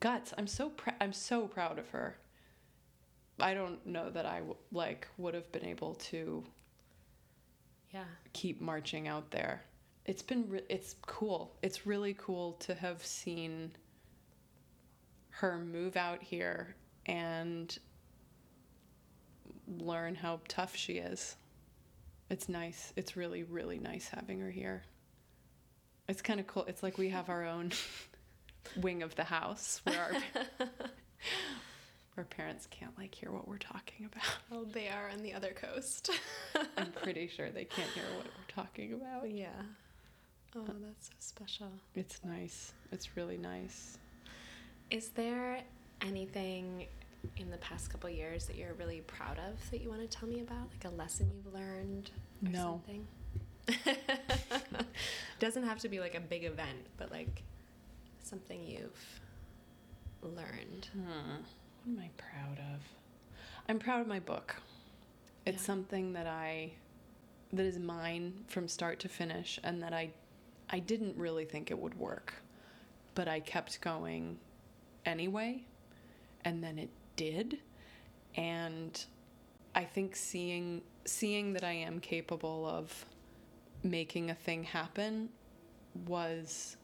guts. 0.00 0.32
I'm 0.36 0.46
so 0.46 0.70
pr- 0.70 0.90
i'm 1.00 1.12
so 1.12 1.46
proud 1.46 1.78
of 1.78 1.88
her. 1.90 2.18
I 3.38 3.54
don't 3.54 3.84
know 3.86 4.10
that 4.10 4.24
i 4.26 4.36
w- 4.38 4.56
like 4.72 5.08
would 5.18 5.34
have 5.34 5.50
been 5.52 5.64
able 5.64 5.94
to 5.94 6.44
Yeah. 7.92 8.04
keep 8.32 8.60
marching 8.60 9.08
out 9.08 9.30
there. 9.30 9.62
It's 10.04 10.22
been 10.22 10.48
re- 10.48 10.64
it's 10.68 10.94
cool. 11.06 11.56
It's 11.62 11.86
really 11.86 12.14
cool 12.14 12.52
to 12.60 12.74
have 12.74 13.04
seen 13.04 13.72
her 15.30 15.58
move 15.58 15.96
out 15.96 16.22
here 16.22 16.76
and 17.06 17.76
learn 19.68 20.14
how 20.14 20.40
tough 20.48 20.74
she 20.76 20.94
is 20.94 21.36
it's 22.30 22.48
nice 22.48 22.92
it's 22.96 23.16
really 23.16 23.42
really 23.44 23.78
nice 23.78 24.08
having 24.08 24.40
her 24.40 24.50
here 24.50 24.82
it's 26.08 26.22
kind 26.22 26.40
of 26.40 26.46
cool 26.46 26.64
it's 26.66 26.82
like 26.82 26.98
we 26.98 27.08
have 27.08 27.28
our 27.28 27.44
own 27.44 27.70
wing 28.76 29.02
of 29.02 29.14
the 29.14 29.24
house 29.24 29.80
where 29.84 29.98
our 30.58 30.66
our 32.16 32.24
parents 32.24 32.66
can't 32.70 32.96
like 32.98 33.14
hear 33.14 33.30
what 33.30 33.46
we're 33.46 33.58
talking 33.58 34.06
about 34.06 34.24
Well, 34.50 34.64
they 34.72 34.88
are 34.88 35.08
on 35.10 35.22
the 35.22 35.34
other 35.34 35.52
coast. 35.52 36.10
i'm 36.76 36.90
pretty 36.92 37.28
sure 37.28 37.50
they 37.50 37.64
can't 37.64 37.90
hear 37.90 38.04
what 38.16 38.26
we're 38.26 38.54
talking 38.54 38.94
about 38.94 39.30
yeah. 39.30 39.48
Uh, 39.58 39.62
Oh, 40.58 40.64
that's 40.82 41.08
so 41.08 41.12
special. 41.18 41.70
It's 41.94 42.20
nice. 42.24 42.72
It's 42.90 43.14
really 43.14 43.36
nice. 43.36 43.98
Is 44.90 45.10
there 45.10 45.60
anything 46.00 46.86
in 47.36 47.50
the 47.50 47.56
past 47.58 47.90
couple 47.90 48.08
years 48.10 48.46
that 48.46 48.56
you're 48.56 48.74
really 48.74 49.00
proud 49.02 49.38
of 49.38 49.70
that 49.70 49.80
you 49.80 49.88
want 49.88 50.00
to 50.02 50.06
tell 50.08 50.28
me 50.28 50.40
about? 50.40 50.68
Like 50.70 50.84
a 50.92 50.94
lesson 50.96 51.30
you've 51.34 51.52
learned 51.52 52.10
or 52.44 52.50
No. 52.50 52.80
something? 52.86 53.06
Doesn't 55.38 55.64
have 55.64 55.78
to 55.80 55.88
be 55.88 56.00
like 56.00 56.14
a 56.14 56.20
big 56.20 56.44
event, 56.44 56.78
but 56.96 57.10
like 57.10 57.42
something 58.22 58.62
you've 58.66 59.20
learned. 60.22 60.88
Hmm. 60.92 61.42
What 61.84 61.88
am 61.88 61.98
I 61.98 62.10
proud 62.16 62.58
of? 62.74 62.80
I'm 63.68 63.78
proud 63.78 64.00
of 64.00 64.06
my 64.06 64.20
book. 64.20 64.56
It's 65.44 65.62
Yeah. 65.62 65.66
something 65.66 66.12
that 66.14 66.26
I 66.26 66.72
that 67.52 67.64
is 67.64 67.78
mine 67.78 68.44
from 68.48 68.66
start 68.66 68.98
to 69.00 69.08
finish 69.08 69.58
and 69.62 69.82
that 69.82 69.92
I 69.92 70.10
I 70.68 70.80
didn't 70.80 71.16
really 71.16 71.44
think 71.44 71.70
it 71.70 71.78
would 71.78 71.98
work. 71.98 72.34
But 73.14 73.28
I 73.28 73.40
kept 73.40 73.80
going 73.80 74.38
anyway 75.04 75.62
and 76.44 76.62
then 76.62 76.78
it 76.78 76.90
did 77.16 77.58
and 78.36 79.04
I 79.74 79.84
think 79.84 80.16
seeing 80.16 80.82
seeing 81.04 81.52
that 81.52 81.64
I 81.64 81.72
am 81.72 82.00
capable 82.00 82.66
of 82.66 83.04
making 83.82 84.30
a 84.30 84.34
thing 84.34 84.64
happen 84.64 85.28
was 86.06 86.76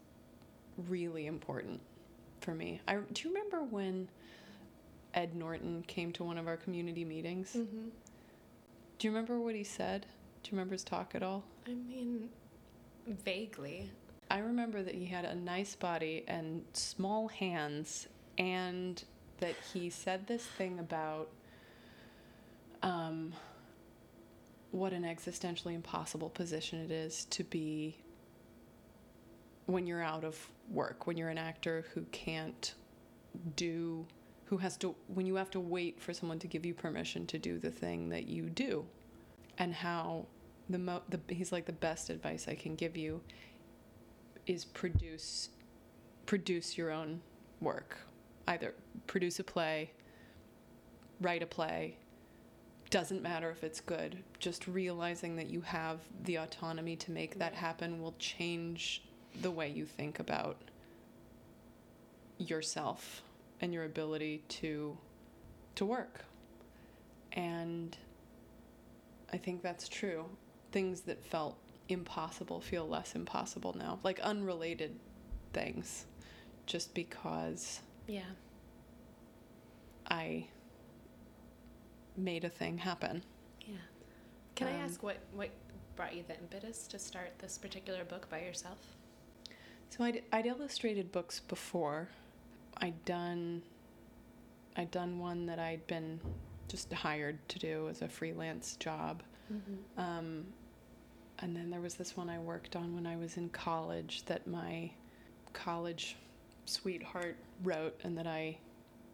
really 0.88 1.26
important 1.26 1.80
for 2.40 2.54
me. 2.54 2.80
I 2.86 2.96
do 3.12 3.28
you 3.28 3.34
remember 3.34 3.62
when 3.62 4.08
Ed 5.14 5.34
Norton 5.34 5.84
came 5.86 6.12
to 6.12 6.24
one 6.24 6.38
of 6.38 6.46
our 6.46 6.56
community 6.56 7.04
meetings? 7.04 7.54
Mm-hmm. 7.56 7.88
Do 8.98 9.08
you 9.08 9.10
remember 9.10 9.40
what 9.40 9.54
he 9.54 9.64
said? 9.64 10.06
Do 10.42 10.50
you 10.50 10.56
remember 10.56 10.74
his 10.74 10.84
talk 10.84 11.14
at 11.14 11.22
all? 11.22 11.44
I 11.66 11.74
mean, 11.74 12.28
vaguely. 13.06 13.90
I 14.30 14.38
remember 14.38 14.82
that 14.82 14.94
he 14.94 15.06
had 15.06 15.24
a 15.24 15.34
nice 15.34 15.74
body 15.74 16.24
and 16.26 16.64
small 16.72 17.28
hands, 17.28 18.08
and 18.38 19.02
that 19.42 19.56
he 19.74 19.90
said 19.90 20.24
this 20.28 20.44
thing 20.44 20.78
about 20.78 21.28
um, 22.84 23.32
what 24.70 24.92
an 24.92 25.02
existentially 25.02 25.74
impossible 25.74 26.30
position 26.30 26.78
it 26.78 26.92
is 26.92 27.24
to 27.24 27.42
be 27.42 27.96
when 29.66 29.84
you're 29.84 30.02
out 30.02 30.22
of 30.22 30.38
work, 30.70 31.08
when 31.08 31.16
you're 31.16 31.28
an 31.28 31.38
actor 31.38 31.84
who 31.92 32.02
can't 32.12 32.74
do, 33.56 34.06
who 34.44 34.58
has 34.58 34.76
to, 34.76 34.94
when 35.08 35.26
you 35.26 35.34
have 35.34 35.50
to 35.50 35.58
wait 35.58 36.00
for 36.00 36.14
someone 36.14 36.38
to 36.38 36.46
give 36.46 36.64
you 36.64 36.72
permission 36.72 37.26
to 37.26 37.36
do 37.36 37.58
the 37.58 37.70
thing 37.70 38.10
that 38.10 38.28
you 38.28 38.48
do, 38.48 38.84
and 39.58 39.74
how 39.74 40.24
the 40.70 40.78
mo, 40.78 41.02
the 41.08 41.18
he's 41.34 41.50
like 41.50 41.66
the 41.66 41.72
best 41.72 42.10
advice 42.10 42.46
I 42.46 42.54
can 42.54 42.76
give 42.76 42.96
you 42.96 43.20
is 44.46 44.64
produce 44.64 45.48
produce 46.26 46.78
your 46.78 46.92
own 46.92 47.20
work. 47.60 47.98
Either 48.46 48.74
produce 49.06 49.38
a 49.38 49.44
play, 49.44 49.90
write 51.20 51.42
a 51.42 51.46
play. 51.46 51.96
Doesn't 52.90 53.22
matter 53.22 53.50
if 53.50 53.64
it's 53.64 53.80
good. 53.80 54.22
Just 54.38 54.66
realizing 54.66 55.36
that 55.36 55.48
you 55.48 55.60
have 55.62 56.00
the 56.24 56.36
autonomy 56.36 56.96
to 56.96 57.10
make 57.10 57.38
that 57.38 57.54
happen 57.54 58.02
will 58.02 58.14
change 58.18 59.02
the 59.40 59.50
way 59.50 59.68
you 59.70 59.86
think 59.86 60.18
about 60.18 60.58
yourself 62.38 63.22
and 63.60 63.72
your 63.72 63.84
ability 63.84 64.42
to 64.48 64.96
to 65.74 65.86
work. 65.86 66.24
And 67.32 67.96
I 69.32 69.38
think 69.38 69.62
that's 69.62 69.88
true. 69.88 70.26
Things 70.70 71.00
that 71.02 71.24
felt 71.24 71.56
impossible 71.88 72.60
feel 72.60 72.86
less 72.86 73.14
impossible 73.14 73.74
now. 73.78 73.98
Like 74.02 74.20
unrelated 74.20 74.98
things. 75.52 76.06
Just 76.66 76.94
because 76.94 77.80
Yeah. 78.06 78.22
I 80.10 80.46
made 82.16 82.44
a 82.44 82.48
thing 82.48 82.78
happen. 82.78 83.22
Yeah. 83.66 83.76
Can 84.54 84.68
I 84.68 84.74
Um, 84.74 84.80
ask 84.80 85.02
what 85.02 85.18
what 85.34 85.50
brought 85.96 86.14
you 86.14 86.24
the 86.26 86.38
impetus 86.38 86.86
to 86.88 86.98
start 86.98 87.38
this 87.38 87.58
particular 87.58 88.04
book 88.04 88.28
by 88.28 88.40
yourself? 88.40 88.78
So 89.90 90.04
I'd, 90.04 90.22
I'd 90.32 90.46
illustrated 90.46 91.12
books 91.12 91.40
before. 91.40 92.08
I'd 92.78 93.04
done 93.04 93.62
I'd 94.76 94.90
done 94.90 95.18
one 95.18 95.46
that 95.46 95.58
I'd 95.58 95.86
been 95.86 96.18
just 96.68 96.92
hired 96.92 97.46
to 97.50 97.58
do 97.58 97.88
as 97.88 98.00
a 98.00 98.08
freelance 98.08 98.76
job. 98.76 99.22
Mm-hmm. 99.52 100.00
Um, 100.00 100.46
and 101.40 101.54
then 101.54 101.70
there 101.70 101.80
was 101.80 101.94
this 101.94 102.16
one 102.16 102.30
I 102.30 102.38
worked 102.38 102.74
on 102.76 102.94
when 102.94 103.06
I 103.06 103.16
was 103.16 103.36
in 103.36 103.50
college 103.50 104.24
that 104.26 104.46
my 104.46 104.90
college 105.52 106.16
sweetheart 106.64 107.36
wrote 107.62 107.98
and 108.04 108.16
that 108.18 108.26
I 108.26 108.58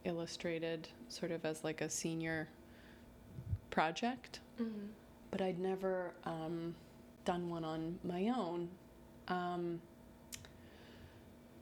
illustrated 0.05 0.89
sort 1.09 1.33
of 1.33 1.45
as 1.45 1.65
like 1.65 1.81
a 1.81 1.91
senior 1.91 2.49
project. 3.71 4.41
Mm-hmm. 4.61 4.87
But 5.31 5.43
I'd 5.43 5.59
never 5.59 6.13
um, 6.25 6.75
done 7.25 7.51
one 7.51 7.65
on 7.65 7.99
my 8.03 8.29
own. 8.29 8.69
Um, 9.29 9.81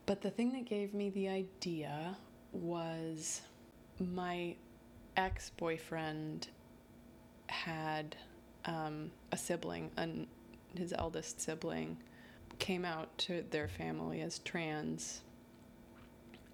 but 0.05 0.21
the 0.21 0.29
thing 0.29 0.53
that 0.53 0.65
gave 0.65 0.93
me 0.93 1.09
the 1.09 1.27
idea 1.27 2.15
was 2.53 3.41
my 3.99 4.55
ex 5.17 5.49
boyfriend 5.49 6.47
had 7.47 8.15
um, 8.65 9.11
a 9.31 9.37
sibling, 9.37 9.91
and 9.97 10.27
his 10.75 10.93
eldest 10.97 11.41
sibling 11.41 11.97
came 12.59 12.85
out 12.85 13.15
to 13.17 13.43
their 13.51 13.67
family 13.67 14.21
as 14.21 14.39
trans 14.39 15.21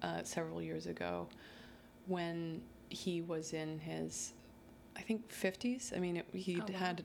uh, 0.04 0.22
several 0.22 0.60
years 0.62 0.86
ago 0.86 1.26
when 2.06 2.60
he 2.90 3.22
was 3.22 3.52
in 3.54 3.78
his, 3.78 4.34
I 4.96 5.00
think, 5.00 5.28
50s. 5.32 5.96
I 5.96 5.98
mean, 6.00 6.18
it, 6.18 6.26
he'd 6.32 6.60
Oh, 6.60 6.72
wow. 6.72 6.78
had 6.78 7.04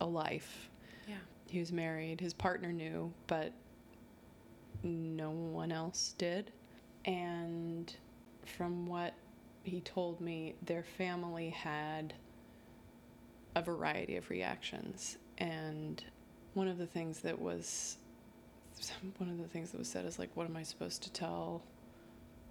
a 0.00 0.06
life. 0.06 0.70
Yeah. 1.08 1.16
He 1.48 1.58
was 1.58 1.72
married. 1.72 2.20
His 2.20 2.32
partner 2.32 2.72
knew, 2.72 3.12
but 3.26 3.52
no 4.84 5.30
one 5.30 5.72
else 5.72 6.14
did. 6.18 6.52
And 7.04 7.92
from 8.46 8.86
what 8.86 9.14
he 9.64 9.80
told 9.80 10.20
me, 10.20 10.54
their 10.62 10.84
family 10.84 11.50
had 11.50 12.14
a 13.56 13.62
variety 13.62 14.16
of 14.16 14.30
reactions. 14.30 15.18
And 15.38 16.02
one 16.54 16.68
of 16.68 16.78
the 16.78 16.86
things 16.86 17.20
that 17.20 17.38
was 17.40 17.96
one 19.18 19.30
of 19.30 19.38
the 19.38 19.48
things 19.48 19.70
that 19.72 19.78
was 19.78 19.88
said 19.88 20.04
is 20.04 20.18
like, 20.18 20.30
what 20.34 20.46
am 20.48 20.56
I 20.56 20.62
supposed 20.62 21.02
to 21.02 21.12
tell? 21.12 21.62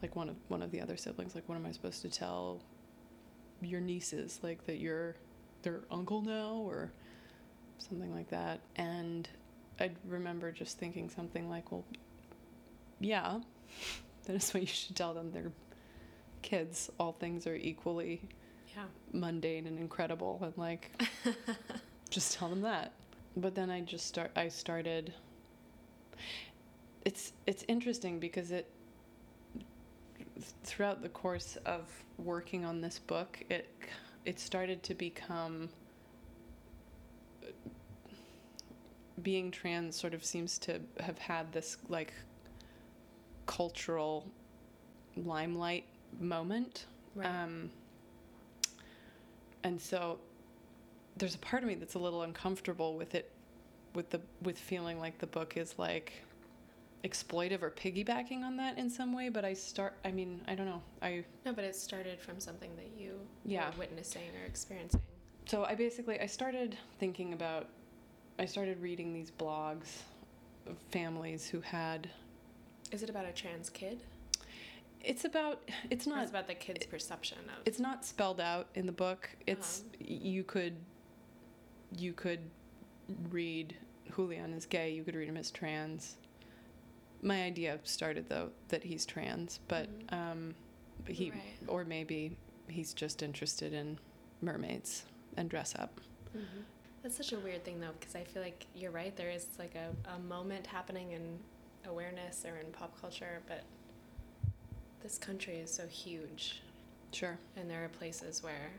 Like 0.04 0.16
one 0.16 0.30
of 0.30 0.36
one 0.50 0.62
of 0.62 0.70
the 0.70 0.82
other 0.82 0.98
siblings, 0.98 1.34
like, 1.34 1.48
what 1.50 1.56
am 1.56 1.66
I 1.66 1.72
supposed 1.72 2.02
to 2.04 2.10
tell 2.10 2.62
your 3.62 3.80
nieces? 3.82 4.40
Like 4.44 4.66
that 4.68 4.78
you're 4.78 5.16
their 5.64 5.80
uncle 5.90 6.22
now, 6.22 6.56
or 6.56 6.92
something 7.78 8.14
like 8.14 8.30
that. 8.30 8.60
And 8.76 9.28
I 9.80 9.92
remember 10.06 10.52
just 10.52 10.78
thinking 10.78 11.10
something 11.10 11.50
like, 11.50 11.72
well, 11.72 11.86
yeah, 13.00 13.40
that 14.26 14.36
is 14.36 14.54
what 14.54 14.62
you 14.62 14.68
should 14.68 14.96
tell 14.96 15.14
them. 15.14 15.32
They're 15.32 15.54
kids. 16.42 16.92
All 17.00 17.14
things 17.14 17.48
are 17.48 17.56
equally 17.56 18.22
Yeah. 18.76 18.84
mundane 19.14 19.68
and 19.68 19.80
incredible, 19.80 20.38
and 20.42 20.54
like, 20.58 20.92
just 22.10 22.34
tell 22.38 22.50
them 22.50 22.62
that. 22.62 22.92
But 23.38 23.56
then 23.56 23.70
I 23.70 23.80
just 23.80 24.06
start. 24.06 24.32
I 24.36 24.50
started. 24.50 25.14
It's 27.06 27.32
it's 27.48 27.64
interesting 27.70 28.20
because 28.20 28.52
it 28.52 28.70
throughout 30.64 31.02
the 31.02 31.10
course 31.10 31.58
of 31.66 31.82
working 32.18 32.66
on 32.66 32.82
this 32.82 33.00
book, 33.00 33.44
it 33.50 33.70
it 34.26 34.40
started 34.40 34.84
to 34.84 34.94
become 34.94 35.70
being 39.22 39.52
trans 39.52 39.96
sort 39.96 40.14
of 40.14 40.24
seems 40.24 40.58
to 40.58 40.80
have 41.00 41.18
had 41.18 41.52
this 41.52 41.78
like 41.88 42.14
cultural 43.46 44.26
limelight 45.16 45.86
moment 46.20 46.86
Right. 47.16 47.28
um, 47.28 47.70
and 49.64 49.80
so 49.80 50.18
there's 51.18 51.36
a 51.36 51.40
part 51.40 51.62
of 51.62 51.70
me 51.70 51.76
that's 51.76 51.94
a 51.94 52.00
little 52.00 52.24
uncomfortable 52.24 52.96
with 52.96 53.14
it 53.14 53.30
with 53.94 54.10
the 54.10 54.20
with 54.42 54.58
feeling 54.58 55.00
like 55.00 55.20
the 55.20 55.28
book 55.28 55.58
is 55.58 55.76
like 55.78 56.14
exploitive 57.04 57.62
or 57.62 57.70
piggybacking 57.70 58.44
on 58.44 58.56
that 58.56 58.78
in 58.78 58.90
some 58.90 59.14
way 59.14 59.28
but 59.28 59.44
i 59.44 59.54
start 59.54 59.94
i 60.06 60.12
mean 60.12 60.40
i 60.48 60.56
don't 60.56 60.66
know 60.66 60.82
i 61.02 61.24
no, 61.46 61.52
but 61.52 61.64
it 61.66 61.76
started 61.76 62.20
from 62.20 62.40
something 62.40 62.72
that 62.78 62.90
you 62.98 63.20
Yeah. 63.46 63.70
were 63.72 63.80
witnessing 63.80 64.30
or 64.42 64.46
experiencing. 64.46 65.02
so 65.46 65.66
i 65.66 65.76
basically 65.76 66.20
i 66.22 66.26
started 66.26 66.78
thinking 67.00 67.34
about 67.34 67.68
i 68.40 68.46
started 68.46 68.82
reading 68.82 69.14
these 69.14 69.32
blogs 69.32 70.04
of 70.66 70.78
families 70.92 71.46
who 71.48 71.60
had 71.60 72.10
Is 72.92 73.04
it 73.04 73.10
about 73.10 73.26
a 73.26 73.34
trans 73.34 73.70
kid? 73.70 74.00
it's 75.02 75.26
about 75.26 75.60
it's 75.90 76.08
Or 76.08 76.12
not 76.12 76.22
it's 76.22 76.32
about 76.32 76.48
the 76.48 76.56
kid's 76.56 76.86
perception 76.86 77.40
of. 77.50 77.64
it's 77.66 77.80
not 77.80 78.06
spelled 78.06 78.40
out 78.40 78.68
in 78.76 78.86
the 78.86 78.94
book 78.94 79.30
uh-huh. 79.34 79.44
it's 79.48 79.84
you 80.00 80.46
could 80.46 80.78
you 81.98 82.14
could 82.14 82.40
read 83.30 83.76
Julian 84.16 84.54
is 84.54 84.66
gay, 84.66 84.92
you 84.92 85.04
could 85.04 85.16
read 85.16 85.28
him 85.28 85.38
as 85.38 85.50
trans. 85.52 86.16
My 87.24 87.44
idea 87.44 87.80
started 87.84 88.28
though 88.30 88.52
that 88.68 88.84
he's 88.84 89.06
trans, 89.06 89.60
but 89.68 89.88
Mhm. 90.08 90.14
um, 90.14 90.56
he 91.08 91.32
Right. 91.32 91.42
or 91.68 91.86
maybe 91.86 92.38
he's 92.68 92.94
just 92.94 93.24
interested 93.24 93.74
in 93.74 93.98
mermaids 94.42 95.06
and 95.38 95.50
dress 95.50 95.74
up. 95.76 96.00
That's 97.02 97.16
such 97.18 97.34
a 97.34 97.40
weird 97.40 97.64
thing, 97.66 97.80
though, 97.82 97.92
because 98.00 98.16
I 98.16 98.24
feel 98.24 98.42
like 98.42 98.66
you're 98.76 98.92
right. 98.92 99.16
There 99.16 99.30
is 99.30 99.48
like 99.60 99.76
a, 99.76 99.94
a 100.10 100.20
moment 100.20 100.68
happening 100.68 101.12
in 101.12 101.40
awareness 101.86 102.46
or 102.46 102.58
in 102.58 102.72
pop 102.72 103.00
culture, 103.02 103.42
but 103.48 103.64
this 105.02 105.18
country 105.18 105.58
is 105.58 105.70
so 105.74 105.86
huge, 105.88 106.62
Sure. 107.12 107.38
and 107.58 107.70
there 107.70 107.84
are 107.84 107.90
places 107.90 108.42
where 108.42 108.72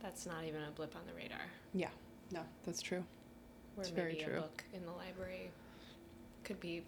that's 0.00 0.26
not 0.26 0.44
even 0.44 0.62
a 0.62 0.70
blip 0.72 0.94
on 0.94 1.06
the 1.06 1.14
radar. 1.14 1.40
Yeah. 1.72 1.90
No, 2.30 2.44
that's 2.64 2.82
true. 2.82 3.02
Where 3.76 3.86
It's 3.86 3.96
maybe 3.96 4.12
very 4.18 4.22
true. 4.24 4.38
a 4.38 4.42
book 4.42 4.64
in 4.74 4.84
the 4.84 4.92
library 4.92 5.50
could 6.44 6.60
be 6.60 6.84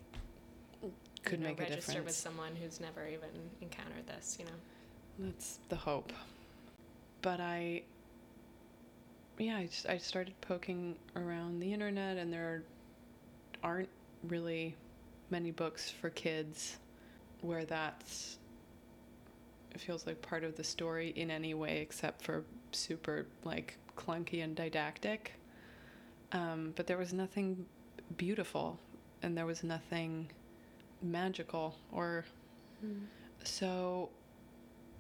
Could 1.29 1.41
know, 1.41 1.49
make 1.49 1.61
a 1.61 1.65
registered 1.65 2.05
with 2.05 2.15
someone 2.15 2.57
who's 2.57 2.81
never 2.81 3.07
even 3.07 3.29
encountered 3.61 4.07
this. 4.07 4.37
You 4.39 4.47
know. 4.47 4.53
That's 5.19 5.59
the 5.69 5.77
hope. 5.77 6.13
But 7.23 7.41
I, 7.41 7.83
yeah, 9.39 9.57
I, 9.57 9.67
just, 9.67 9.89
I 9.89 9.99
started 9.99 10.35
poking 10.41 10.97
around 11.17 11.61
the 11.61 11.73
internet, 11.73 12.17
and 12.17 12.33
there 12.33 12.63
aren't 13.63 13.89
really 14.29 14.77
many 15.31 15.51
books 15.51 15.91
for 15.91 16.11
kids 16.11 16.79
where 17.41 17.65
that's 17.65 18.39
it 19.75 19.81
feels 19.81 20.07
like 20.07 20.21
part 20.23 20.43
of 20.43 20.57
the 20.57 20.65
story 20.65 21.13
in 21.15 21.31
any 21.31 21.55
way 21.55 21.79
except 21.81 22.23
for 22.23 22.45
super 22.73 23.27
like 23.45 23.77
clunky 23.97 24.43
and 24.43 24.57
didactic. 24.57 25.35
Um, 26.33 26.73
but 26.77 26.87
there 26.87 26.99
was 26.99 27.13
nothing 27.13 27.67
beautiful, 28.17 28.79
and 29.23 29.37
there 29.37 29.47
was 29.47 29.63
nothing 29.63 30.31
magical 31.03 31.77
or 31.93 32.25
so 33.45 34.09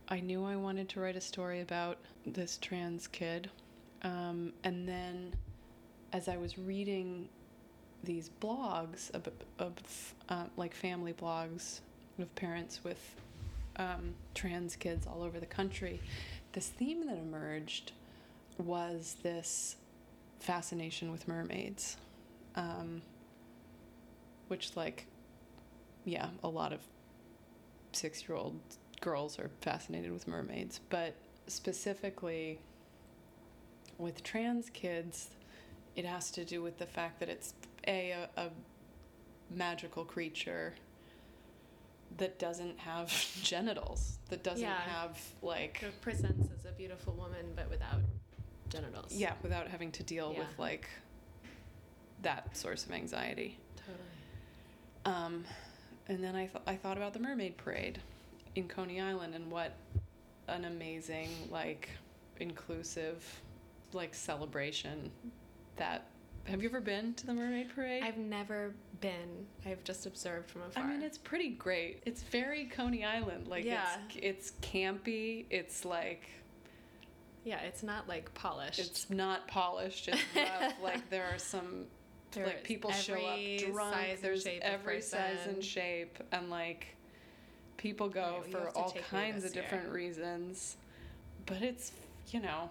I 0.09 0.21
knew 0.21 0.45
I 0.45 0.57
wanted 0.57 0.89
to 0.91 1.01
write 1.01 1.17
a 1.17 1.21
story 1.21 1.61
about 1.61 1.99
this 2.27 2.59
trans 2.61 3.07
kid. 3.07 3.51
Um, 4.03 4.53
and 4.65 4.89
then 4.89 5.35
as 6.13 6.29
I 6.29 6.37
was 6.37 6.59
reading 6.59 7.29
these 8.05 8.31
blogs 8.41 9.11
of, 9.11 9.29
of 9.59 9.75
uh, 10.29 10.45
like 10.57 10.75
family 10.75 11.13
blogs 11.13 11.81
of 12.19 12.35
parents 12.35 12.83
with 12.83 13.15
um, 13.77 14.15
trans 14.35 14.77
kids 14.77 15.07
all 15.07 15.23
over 15.23 15.39
the 15.39 15.47
country, 15.47 16.01
this 16.53 16.69
theme 16.69 17.07
that 17.07 17.19
emerged 17.19 17.93
was 18.57 19.17
this 19.23 19.77
fascination 20.41 21.13
with 21.13 21.29
mermaids. 21.29 21.97
Um, 22.57 23.03
which, 24.49 24.77
like, 24.77 25.07
yeah, 26.09 26.29
a 26.43 26.49
lot 26.49 26.73
of 26.73 26.81
six 27.93 28.29
year 28.29 28.37
old 28.37 28.59
girls 29.01 29.39
are 29.39 29.51
fascinated 29.61 30.11
with 30.13 30.27
mermaids, 30.27 30.81
but 30.91 31.15
specifically 31.47 32.59
with 33.99 34.23
trans 34.23 34.71
kids, 34.71 35.29
it 35.97 36.05
has 36.05 36.31
to 36.33 36.45
do 36.45 36.63
with 36.63 36.79
the 36.79 36.87
fact 36.87 37.21
that 37.21 37.29
it's 37.29 37.55
a, 37.87 38.13
a, 38.37 38.43
a 38.43 38.51
magical 39.51 40.05
creature 40.05 40.75
that 42.17 42.39
doesn't 42.39 42.79
have 42.79 43.09
genitals, 43.43 44.19
that 44.31 44.43
doesn't 44.43 44.63
Yeah. 44.63 44.81
have 44.81 45.21
like 45.43 45.83
It 45.83 46.01
presents 46.01 46.49
as 46.59 46.65
a 46.65 46.73
beautiful 46.73 47.13
woman, 47.15 47.53
but 47.55 47.69
without 47.69 48.01
genitals. 48.71 49.13
yeah, 49.13 49.35
without 49.43 49.69
having 49.69 49.93
to 49.93 50.03
deal 50.03 50.33
Yeah. 50.33 50.41
with 50.41 50.59
like 50.59 50.89
that 52.23 52.57
source 52.57 52.85
of 52.85 52.93
anxiety. 52.93 53.59
Totally. 53.77 54.05
Um, 55.05 55.45
and 56.09 56.23
then 56.23 56.35
I, 56.35 56.47
th- 56.47 56.63
I 56.67 56.75
thought 56.77 56.97
about 56.97 57.13
the 57.13 57.19
Mermaid 57.21 57.57
Parade 57.57 57.99
in 58.55 58.67
Coney 58.69 59.01
Island 59.01 59.35
and 59.35 59.51
what 59.51 59.75
an 60.49 60.65
amazing, 60.65 61.29
like, 61.51 61.89
inclusive, 62.41 63.25
like, 63.93 64.15
celebration 64.15 65.11
that. 65.77 66.07
Have 66.47 66.63
you 66.63 66.69
ever 66.71 66.81
been 66.81 67.13
to 67.15 67.27
the 67.27 67.35
Mermaid 67.35 67.75
Parade? 67.75 68.03
I've 68.03 68.17
never 68.17 68.73
been. 69.03 69.47
I've 69.67 69.85
just 69.85 70.07
observed 70.07 70.51
from 70.51 70.63
afar. 70.63 70.83
I 70.83 70.87
mean, 70.87 71.03
it's 71.03 71.19
pretty 71.19 71.51
great. 71.51 72.03
It's 72.07 72.23
very 72.23 72.65
Coney 72.65 73.05
Island. 73.05 73.49
Like, 73.49 73.67
Yeah. 73.67 73.85
it's, 74.09 74.17
it's 74.23 74.53
campy. 74.63 75.45
It's 75.51 75.85
like, 75.85 76.23
yeah, 77.45 77.61
it's 77.61 77.83
not 77.83 78.09
like 78.09 78.33
polished. 78.33 78.79
it's 78.79 79.11
not 79.11 79.47
polished. 79.47 80.09
It's 80.09 80.23
rough. 80.37 80.73
like, 80.83 81.11
there 81.11 81.27
are 81.27 81.39
some 81.39 81.85
There 82.33 82.47
like 82.47 82.65
people 82.65 82.91
show 82.93 83.15
up 83.15 83.39
drunk. 83.73 84.21
There's 84.21 84.47
every 84.63 85.01
size 85.01 85.47
and 85.47 85.65
shape, 85.65 86.19
and 86.33 86.51
like 86.51 86.89
people 87.77 88.09
go 88.09 88.43
for 88.51 88.71
all 88.77 88.95
kinds 89.11 89.45
of 89.45 89.53
different 89.53 89.85
year. 89.85 89.93
reasons. 89.95 90.77
But 91.47 91.63
it's 91.63 91.93
you 92.31 92.41
know, 92.41 92.69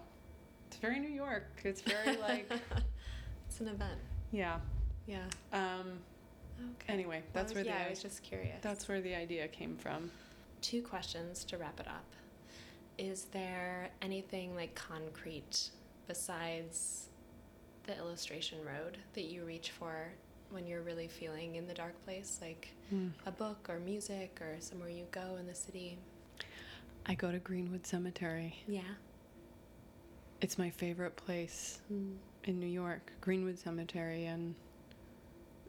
it's 0.68 0.78
very 0.78 1.00
New 1.00 1.10
York. 1.10 1.48
It's 1.64 1.82
very 1.82 2.18
like 2.18 2.52
it's 3.50 3.60
an 3.62 3.70
event. 3.70 4.00
yeah. 4.32 4.60
Yeah. 5.08 5.24
Um. 5.54 5.94
Okay. 6.60 6.94
Anyway, 6.94 7.24
that's 7.34 7.52
I 7.52 7.56
where 7.56 7.64
was- 7.64 7.68
the 7.74 7.80
yeah, 7.80 7.86
i- 7.86 7.90
was 7.90 8.02
just 8.02 8.22
curious. 8.24 8.58
that's 8.62 8.88
where 8.88 9.02
the 9.02 9.16
idea 9.16 9.48
came 9.48 9.76
from. 9.78 10.12
two 10.62 10.82
questions 10.82 11.44
to 11.46 11.58
wrap 11.58 11.80
it 11.80 11.88
up. 11.88 12.04
Is 12.98 13.26
there 13.32 13.90
anything 14.02 14.56
like 14.56 14.74
concrete 14.76 15.70
besides 16.08 17.07
the 17.88 17.98
illustration 17.98 18.60
road 18.66 18.98
that 19.14 19.24
you 19.26 19.44
reach 19.46 19.72
for 19.72 20.10
when 20.52 20.68
you're 20.68 20.82
really 20.82 21.08
feeling 21.08 21.56
in 21.56 21.66
the 21.68 21.74
dark 21.74 22.00
place, 22.06 22.38
like 22.42 22.70
a 23.26 23.32
book 23.32 23.66
or 23.70 23.80
music 23.80 24.38
or 24.42 24.56
somewhere 24.60 24.90
you 24.90 25.06
go 25.12 25.38
in 25.40 25.48
the 25.48 25.56
city? 25.56 25.98
I 27.06 27.16
go 27.16 27.32
to 27.32 27.40
Greenwood 27.40 27.88
Cemetery. 27.88 28.60
Yeah. 28.68 28.82
It's 30.42 30.58
my 30.58 30.70
favorite 30.70 31.16
place 31.16 31.80
Mm. 31.92 32.18
in 32.44 32.60
New 32.60 32.68
York. 32.68 33.12
Greenwood 33.22 33.58
Cemetery 33.58 34.26
and 34.26 34.54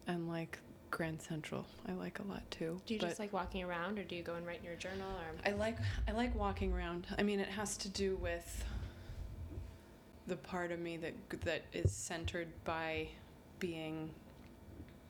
and 0.07 0.29
like 0.29 0.59
Grand 0.91 1.21
Central. 1.21 1.67
I 1.87 1.93
like 1.93 2.19
a 2.19 2.23
lot 2.23 2.43
too. 2.51 2.81
Do 2.87 2.95
you 2.95 3.01
just 3.01 3.19
like 3.19 3.33
walking 3.33 3.63
around 3.63 3.99
or 3.99 4.05
do 4.05 4.17
you 4.17 4.23
go 4.23 4.35
and 4.35 4.47
write 4.47 4.59
in 4.61 4.65
your 4.65 4.75
journal 4.77 5.11
or 5.21 5.49
I 5.51 5.55
like 5.55 5.77
I 6.09 6.13
like 6.13 6.35
walking 6.35 6.73
around. 6.73 7.07
I 7.19 7.23
mean, 7.23 7.41
it 7.41 7.49
has 7.49 7.77
to 7.79 7.89
do 7.89 8.17
with 8.17 8.65
the 10.29 10.37
part 10.37 10.71
of 10.71 10.79
me 10.79 10.97
that 10.99 11.15
that 11.41 11.63
is 11.73 11.91
centered 11.91 12.49
by 12.65 13.09
being 13.59 14.11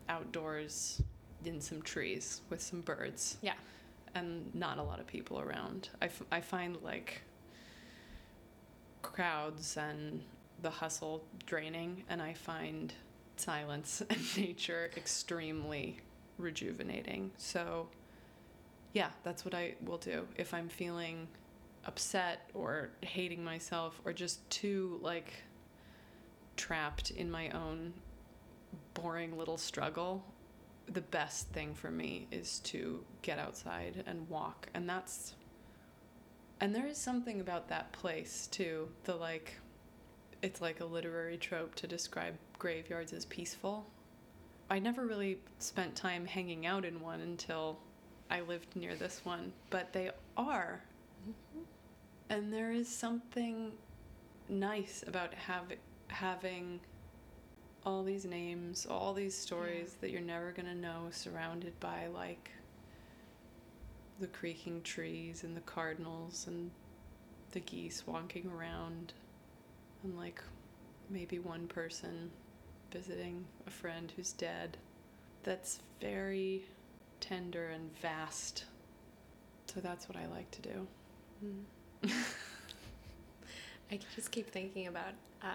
outdoors 0.08 1.02
in 1.44 1.60
some 1.60 1.82
trees 1.82 2.40
with 2.50 2.62
some 2.62 2.80
birds 2.80 3.36
Yeah. 3.42 3.54
and 4.14 4.52
not 4.54 4.78
a 4.78 4.82
lot 4.82 5.00
of 5.00 5.06
people 5.06 5.38
around. 5.40 5.90
I, 6.00 6.06
f- 6.06 6.22
I 6.32 6.40
find 6.40 6.78
like 6.82 7.22
crowds 9.02 9.76
and 9.76 10.22
the 10.62 10.70
hustle 10.70 11.22
draining, 11.46 12.02
and 12.08 12.20
I 12.20 12.34
find 12.34 12.92
silence 13.36 14.02
and 14.10 14.36
nature 14.36 14.90
extremely 14.96 15.98
rejuvenating. 16.38 17.30
So, 17.36 17.88
yeah, 18.92 19.10
that's 19.22 19.44
what 19.44 19.54
I 19.54 19.74
will 19.84 19.98
do. 19.98 20.26
If 20.36 20.54
I'm 20.54 20.68
feeling 20.68 21.28
upset 21.88 22.50
or 22.54 22.90
hating 23.00 23.42
myself 23.42 24.00
or 24.04 24.12
just 24.12 24.48
too 24.50 25.00
like 25.02 25.32
trapped 26.56 27.10
in 27.10 27.30
my 27.30 27.48
own 27.50 27.94
boring 28.94 29.36
little 29.36 29.56
struggle, 29.56 30.22
the 30.92 31.00
best 31.00 31.48
thing 31.48 31.74
for 31.74 31.90
me 31.90 32.28
is 32.30 32.58
to 32.60 33.02
get 33.22 33.38
outside 33.38 34.04
and 34.06 34.28
walk. 34.28 34.68
And 34.74 34.88
that's 34.88 35.34
and 36.60 36.74
there 36.74 36.86
is 36.86 36.98
something 36.98 37.40
about 37.40 37.68
that 37.68 37.90
place 37.92 38.48
too. 38.48 38.88
The 39.04 39.14
like 39.14 39.58
it's 40.42 40.60
like 40.60 40.80
a 40.80 40.84
literary 40.84 41.38
trope 41.38 41.74
to 41.76 41.86
describe 41.86 42.34
graveyards 42.58 43.12
as 43.12 43.24
peaceful. 43.24 43.86
I 44.70 44.78
never 44.78 45.06
really 45.06 45.38
spent 45.58 45.96
time 45.96 46.26
hanging 46.26 46.66
out 46.66 46.84
in 46.84 47.00
one 47.00 47.20
until 47.20 47.78
I 48.30 48.40
lived 48.40 48.76
near 48.76 48.94
this 48.94 49.22
one, 49.24 49.52
but 49.70 49.92
they 49.92 50.10
are. 50.36 50.82
Mm-hmm. 51.22 51.62
And 52.30 52.52
there 52.52 52.72
is 52.72 52.88
something 52.88 53.72
nice 54.48 55.04
about 55.06 55.32
have, 55.34 55.72
having 56.08 56.80
all 57.84 58.02
these 58.02 58.24
names, 58.24 58.86
all 58.88 59.14
these 59.14 59.36
stories 59.36 59.96
that 60.00 60.10
you're 60.10 60.20
never 60.20 60.52
going 60.52 60.66
to 60.66 60.74
know 60.74 61.06
surrounded 61.10 61.78
by 61.80 62.06
like 62.08 62.50
the 64.20 64.26
creaking 64.26 64.82
trees 64.82 65.44
and 65.44 65.56
the 65.56 65.62
cardinals 65.62 66.46
and 66.46 66.70
the 67.52 67.60
geese 67.60 68.06
walking 68.06 68.50
around 68.54 69.14
and 70.04 70.16
like 70.18 70.42
maybe 71.08 71.38
one 71.38 71.66
person 71.66 72.30
visiting 72.90 73.44
a 73.66 73.70
friend 73.70 74.12
who's 74.16 74.32
dead. 74.32 74.76
That's 75.44 75.80
very 76.00 76.64
tender 77.20 77.68
and 77.68 77.90
vast. 78.00 78.64
So 79.66 79.80
that's 79.80 80.08
what 80.08 80.18
I 80.18 80.26
like 80.26 80.50
to 80.52 80.62
do. 80.62 80.86
Mm. 81.44 81.62
I 83.90 83.98
just 84.14 84.30
keep 84.30 84.50
thinking 84.50 84.86
about 84.86 85.14
uh, 85.42 85.46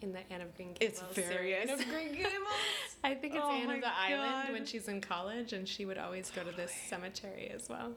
in 0.00 0.12
the 0.12 0.20
Anne 0.32 0.40
of 0.42 0.56
Green 0.56 0.72
Gables. 0.74 1.02
It's 1.10 1.28
very 1.28 1.52
series. 1.52 1.70
Anne 1.70 1.80
of 1.80 1.88
Green 1.88 2.12
Gables. 2.12 2.32
I 3.04 3.14
think 3.14 3.34
it's 3.34 3.42
Oh 3.44 3.52
Anne 3.52 3.70
of 3.70 3.80
the 3.80 3.94
Island 3.94 4.52
when 4.52 4.64
she's 4.64 4.88
in 4.88 5.00
college, 5.00 5.52
and 5.52 5.68
she 5.68 5.84
would 5.84 5.98
always 5.98 6.30
go 6.30 6.42
to 6.42 6.52
this 6.56 6.72
cemetery 6.88 7.50
as 7.54 7.68
well. 7.68 7.92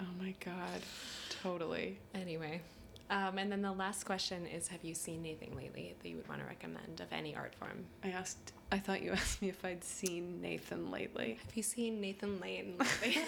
Oh 0.00 0.04
my 0.20 0.34
god, 0.44 0.80
totally. 1.42 1.98
Anyway, 2.14 2.60
um, 3.10 3.38
and 3.38 3.52
then 3.52 3.62
the 3.62 3.72
last 3.72 4.04
question 4.04 4.46
is: 4.46 4.68
Have 4.68 4.82
you 4.82 4.94
seen 4.94 5.20
anything 5.20 5.54
lately 5.56 5.94
that 6.02 6.08
you 6.08 6.16
would 6.16 6.28
want 6.28 6.40
to 6.40 6.46
recommend 6.46 7.00
of 7.00 7.12
any 7.12 7.36
art 7.36 7.54
form? 7.54 7.84
I 8.02 8.08
asked. 8.08 8.52
I 8.72 8.78
thought 8.78 9.02
you 9.02 9.12
asked 9.20 9.42
me 9.42 9.48
if 9.48 9.64
I'd 9.64 9.84
seen 9.84 10.40
Nathan 10.40 10.90
lately. 10.90 11.38
Have 11.44 11.56
you 11.56 11.62
seen 11.62 12.00
Nathan 12.00 12.40
Lane 12.40 12.76
lately? 13.02 13.22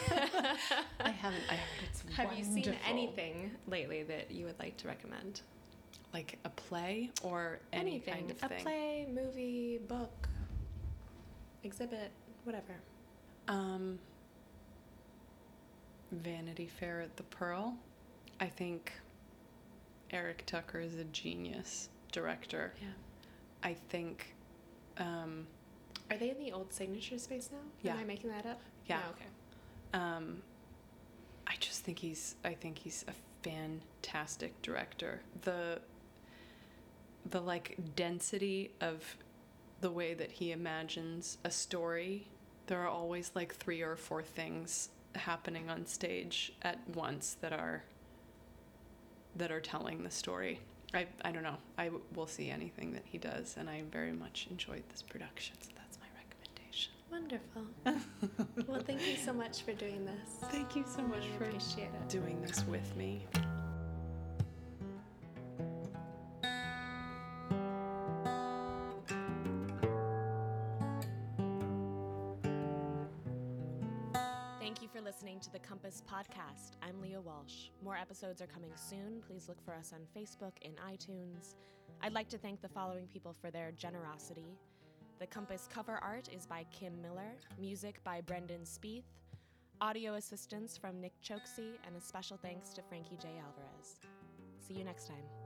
I 1.01 1.11
haven't. 1.11 1.43
I 1.51 1.55
heard 1.55 1.89
it's 1.91 2.03
Have 2.17 2.33
you 2.37 2.45
seen 2.45 2.75
anything 2.89 3.51
lately 3.69 4.03
that 4.05 4.31
you 4.31 4.47
would 4.47 4.59
like 4.59 4.77
to 4.79 4.89
recommend? 4.89 5.43
like 6.15 6.39
a 6.45 6.49
play 6.49 7.11
or 7.23 7.59
any 7.75 7.91
anything, 7.91 8.15
kind 8.15 8.31
of 8.31 8.43
a 8.43 8.49
thing? 8.49 8.63
play, 8.63 9.07
movie, 9.13 9.79
book, 9.87 10.29
exhibit, 11.63 12.11
whatever. 12.45 12.77
Um, 13.49 13.99
Vanity 16.13 16.69
Fair 16.69 17.03
at 17.03 17.17
the 17.17 17.23
Pearl. 17.25 17.77
I 18.41 18.47
think 18.47 18.93
Eric 20.11 20.45
Tucker 20.47 20.81
is 20.81 20.95
a 20.97 21.05
genius 21.05 21.89
director. 22.13 22.73
Yeah. 22.81 22.89
I 23.63 23.75
think. 23.89 24.35
Um, 24.99 25.47
Are 26.11 26.17
they 26.17 26.31
in 26.31 26.39
the 26.39 26.53
old 26.53 26.73
signature 26.73 27.19
space 27.19 27.51
now? 27.53 27.59
Yeah. 27.83 27.93
Am 27.93 27.99
I 28.01 28.05
making 28.05 28.31
that 28.31 28.47
up? 28.47 28.61
Yeah. 28.87 29.01
Oh, 29.07 29.11
okay. 29.11 30.05
um, 30.05 30.43
I 31.47 31.55
just 31.59 31.83
think 31.85 31.99
he's. 31.99 32.37
I 32.45 32.55
think 32.55 32.79
he's 32.79 33.05
a 33.09 33.49
fantastic 33.49 34.61
director. 34.63 35.21
The. 35.43 35.81
The 37.29 37.41
like 37.41 37.77
density 37.97 38.71
of 38.81 39.17
the 39.81 39.91
way 39.91 40.15
that 40.15 40.31
he 40.31 40.53
imagines 40.53 41.39
a 41.45 41.51
story. 41.51 42.29
There 42.69 42.81
are 42.81 42.89
always 42.89 43.33
like 43.35 43.53
three 43.55 43.83
or 43.83 43.97
four 43.97 44.23
things 44.23 44.91
happening 45.17 45.69
on 45.69 45.87
stage 45.87 46.53
at 46.63 46.79
once 46.95 47.37
that 47.41 47.53
are 47.53 47.83
that 49.37 49.51
are 49.51 49.61
telling 49.61 50.03
the 50.03 50.11
story. 50.11 50.61
I, 50.95 51.07
I 51.25 51.31
don't 51.33 51.43
know. 51.43 51.57
I 51.77 51.87
w- 51.87 52.03
will 52.15 52.27
see 52.27 52.51
anything 52.51 52.93
that 52.93 53.03
he 53.05 53.19
does, 53.19 53.57
and 53.59 53.69
I 53.69 53.83
very 53.91 54.13
much 54.13 54.47
enjoyed 54.51 54.83
this 54.91 55.03
production, 55.03 55.57
so 55.61 55.71
that's 55.77 55.99
my 55.99 56.07
recommendation. 56.17 56.93
Wonderful. 57.11 58.67
well, 58.69 58.83
thank 58.87 59.07
you 59.07 59.17
so 59.17 59.33
much 59.33 59.63
for 59.63 59.73
doing 59.73 60.05
this. 60.07 60.49
Thank 60.51 60.77
you 60.77 60.85
so 60.87 61.03
much 61.03 61.25
I 61.35 61.39
for 61.39 61.45
appreciate 61.45 61.85
it. 61.89 62.09
doing 62.09 62.41
this 62.43 62.65
with 62.67 62.97
me. 62.97 63.27
Episodes 78.07 78.41
are 78.41 78.47
coming 78.47 78.71
soon. 78.77 79.21
Please 79.27 79.49
look 79.49 79.61
for 79.65 79.75
us 79.75 79.93
on 79.93 80.01
Facebook 80.17 80.53
and 80.65 80.75
iTunes. 80.77 81.57
I'd 82.03 82.13
like 82.13 82.29
to 82.29 82.39
thank 82.39 82.63
the 82.63 82.69
following 82.69 83.09
people 83.13 83.33
for 83.33 83.51
their 83.51 83.73
generosity. 83.73 84.57
The 85.19 85.27
Compass 85.27 85.69
cover 85.73 85.99
art 86.01 86.29
is 86.33 86.47
by 86.47 86.67
Kim 86.71 87.03
Miller, 87.03 87.33
music 87.59 87.99
by 88.05 88.21
Brendan 88.21 88.61
Spieth, 88.63 89.03
audio 89.81 90.15
assistance 90.15 90.77
from 90.77 91.01
Nick 91.01 91.15
Choksi, 91.21 91.73
and 91.85 91.97
a 91.97 92.01
special 92.01 92.39
thanks 92.41 92.71
to 92.75 92.83
Frankie 92.83 93.19
J. 93.21 93.29
Alvarez. 93.45 93.99
See 94.61 94.75
you 94.75 94.85
next 94.85 95.09
time. 95.09 95.46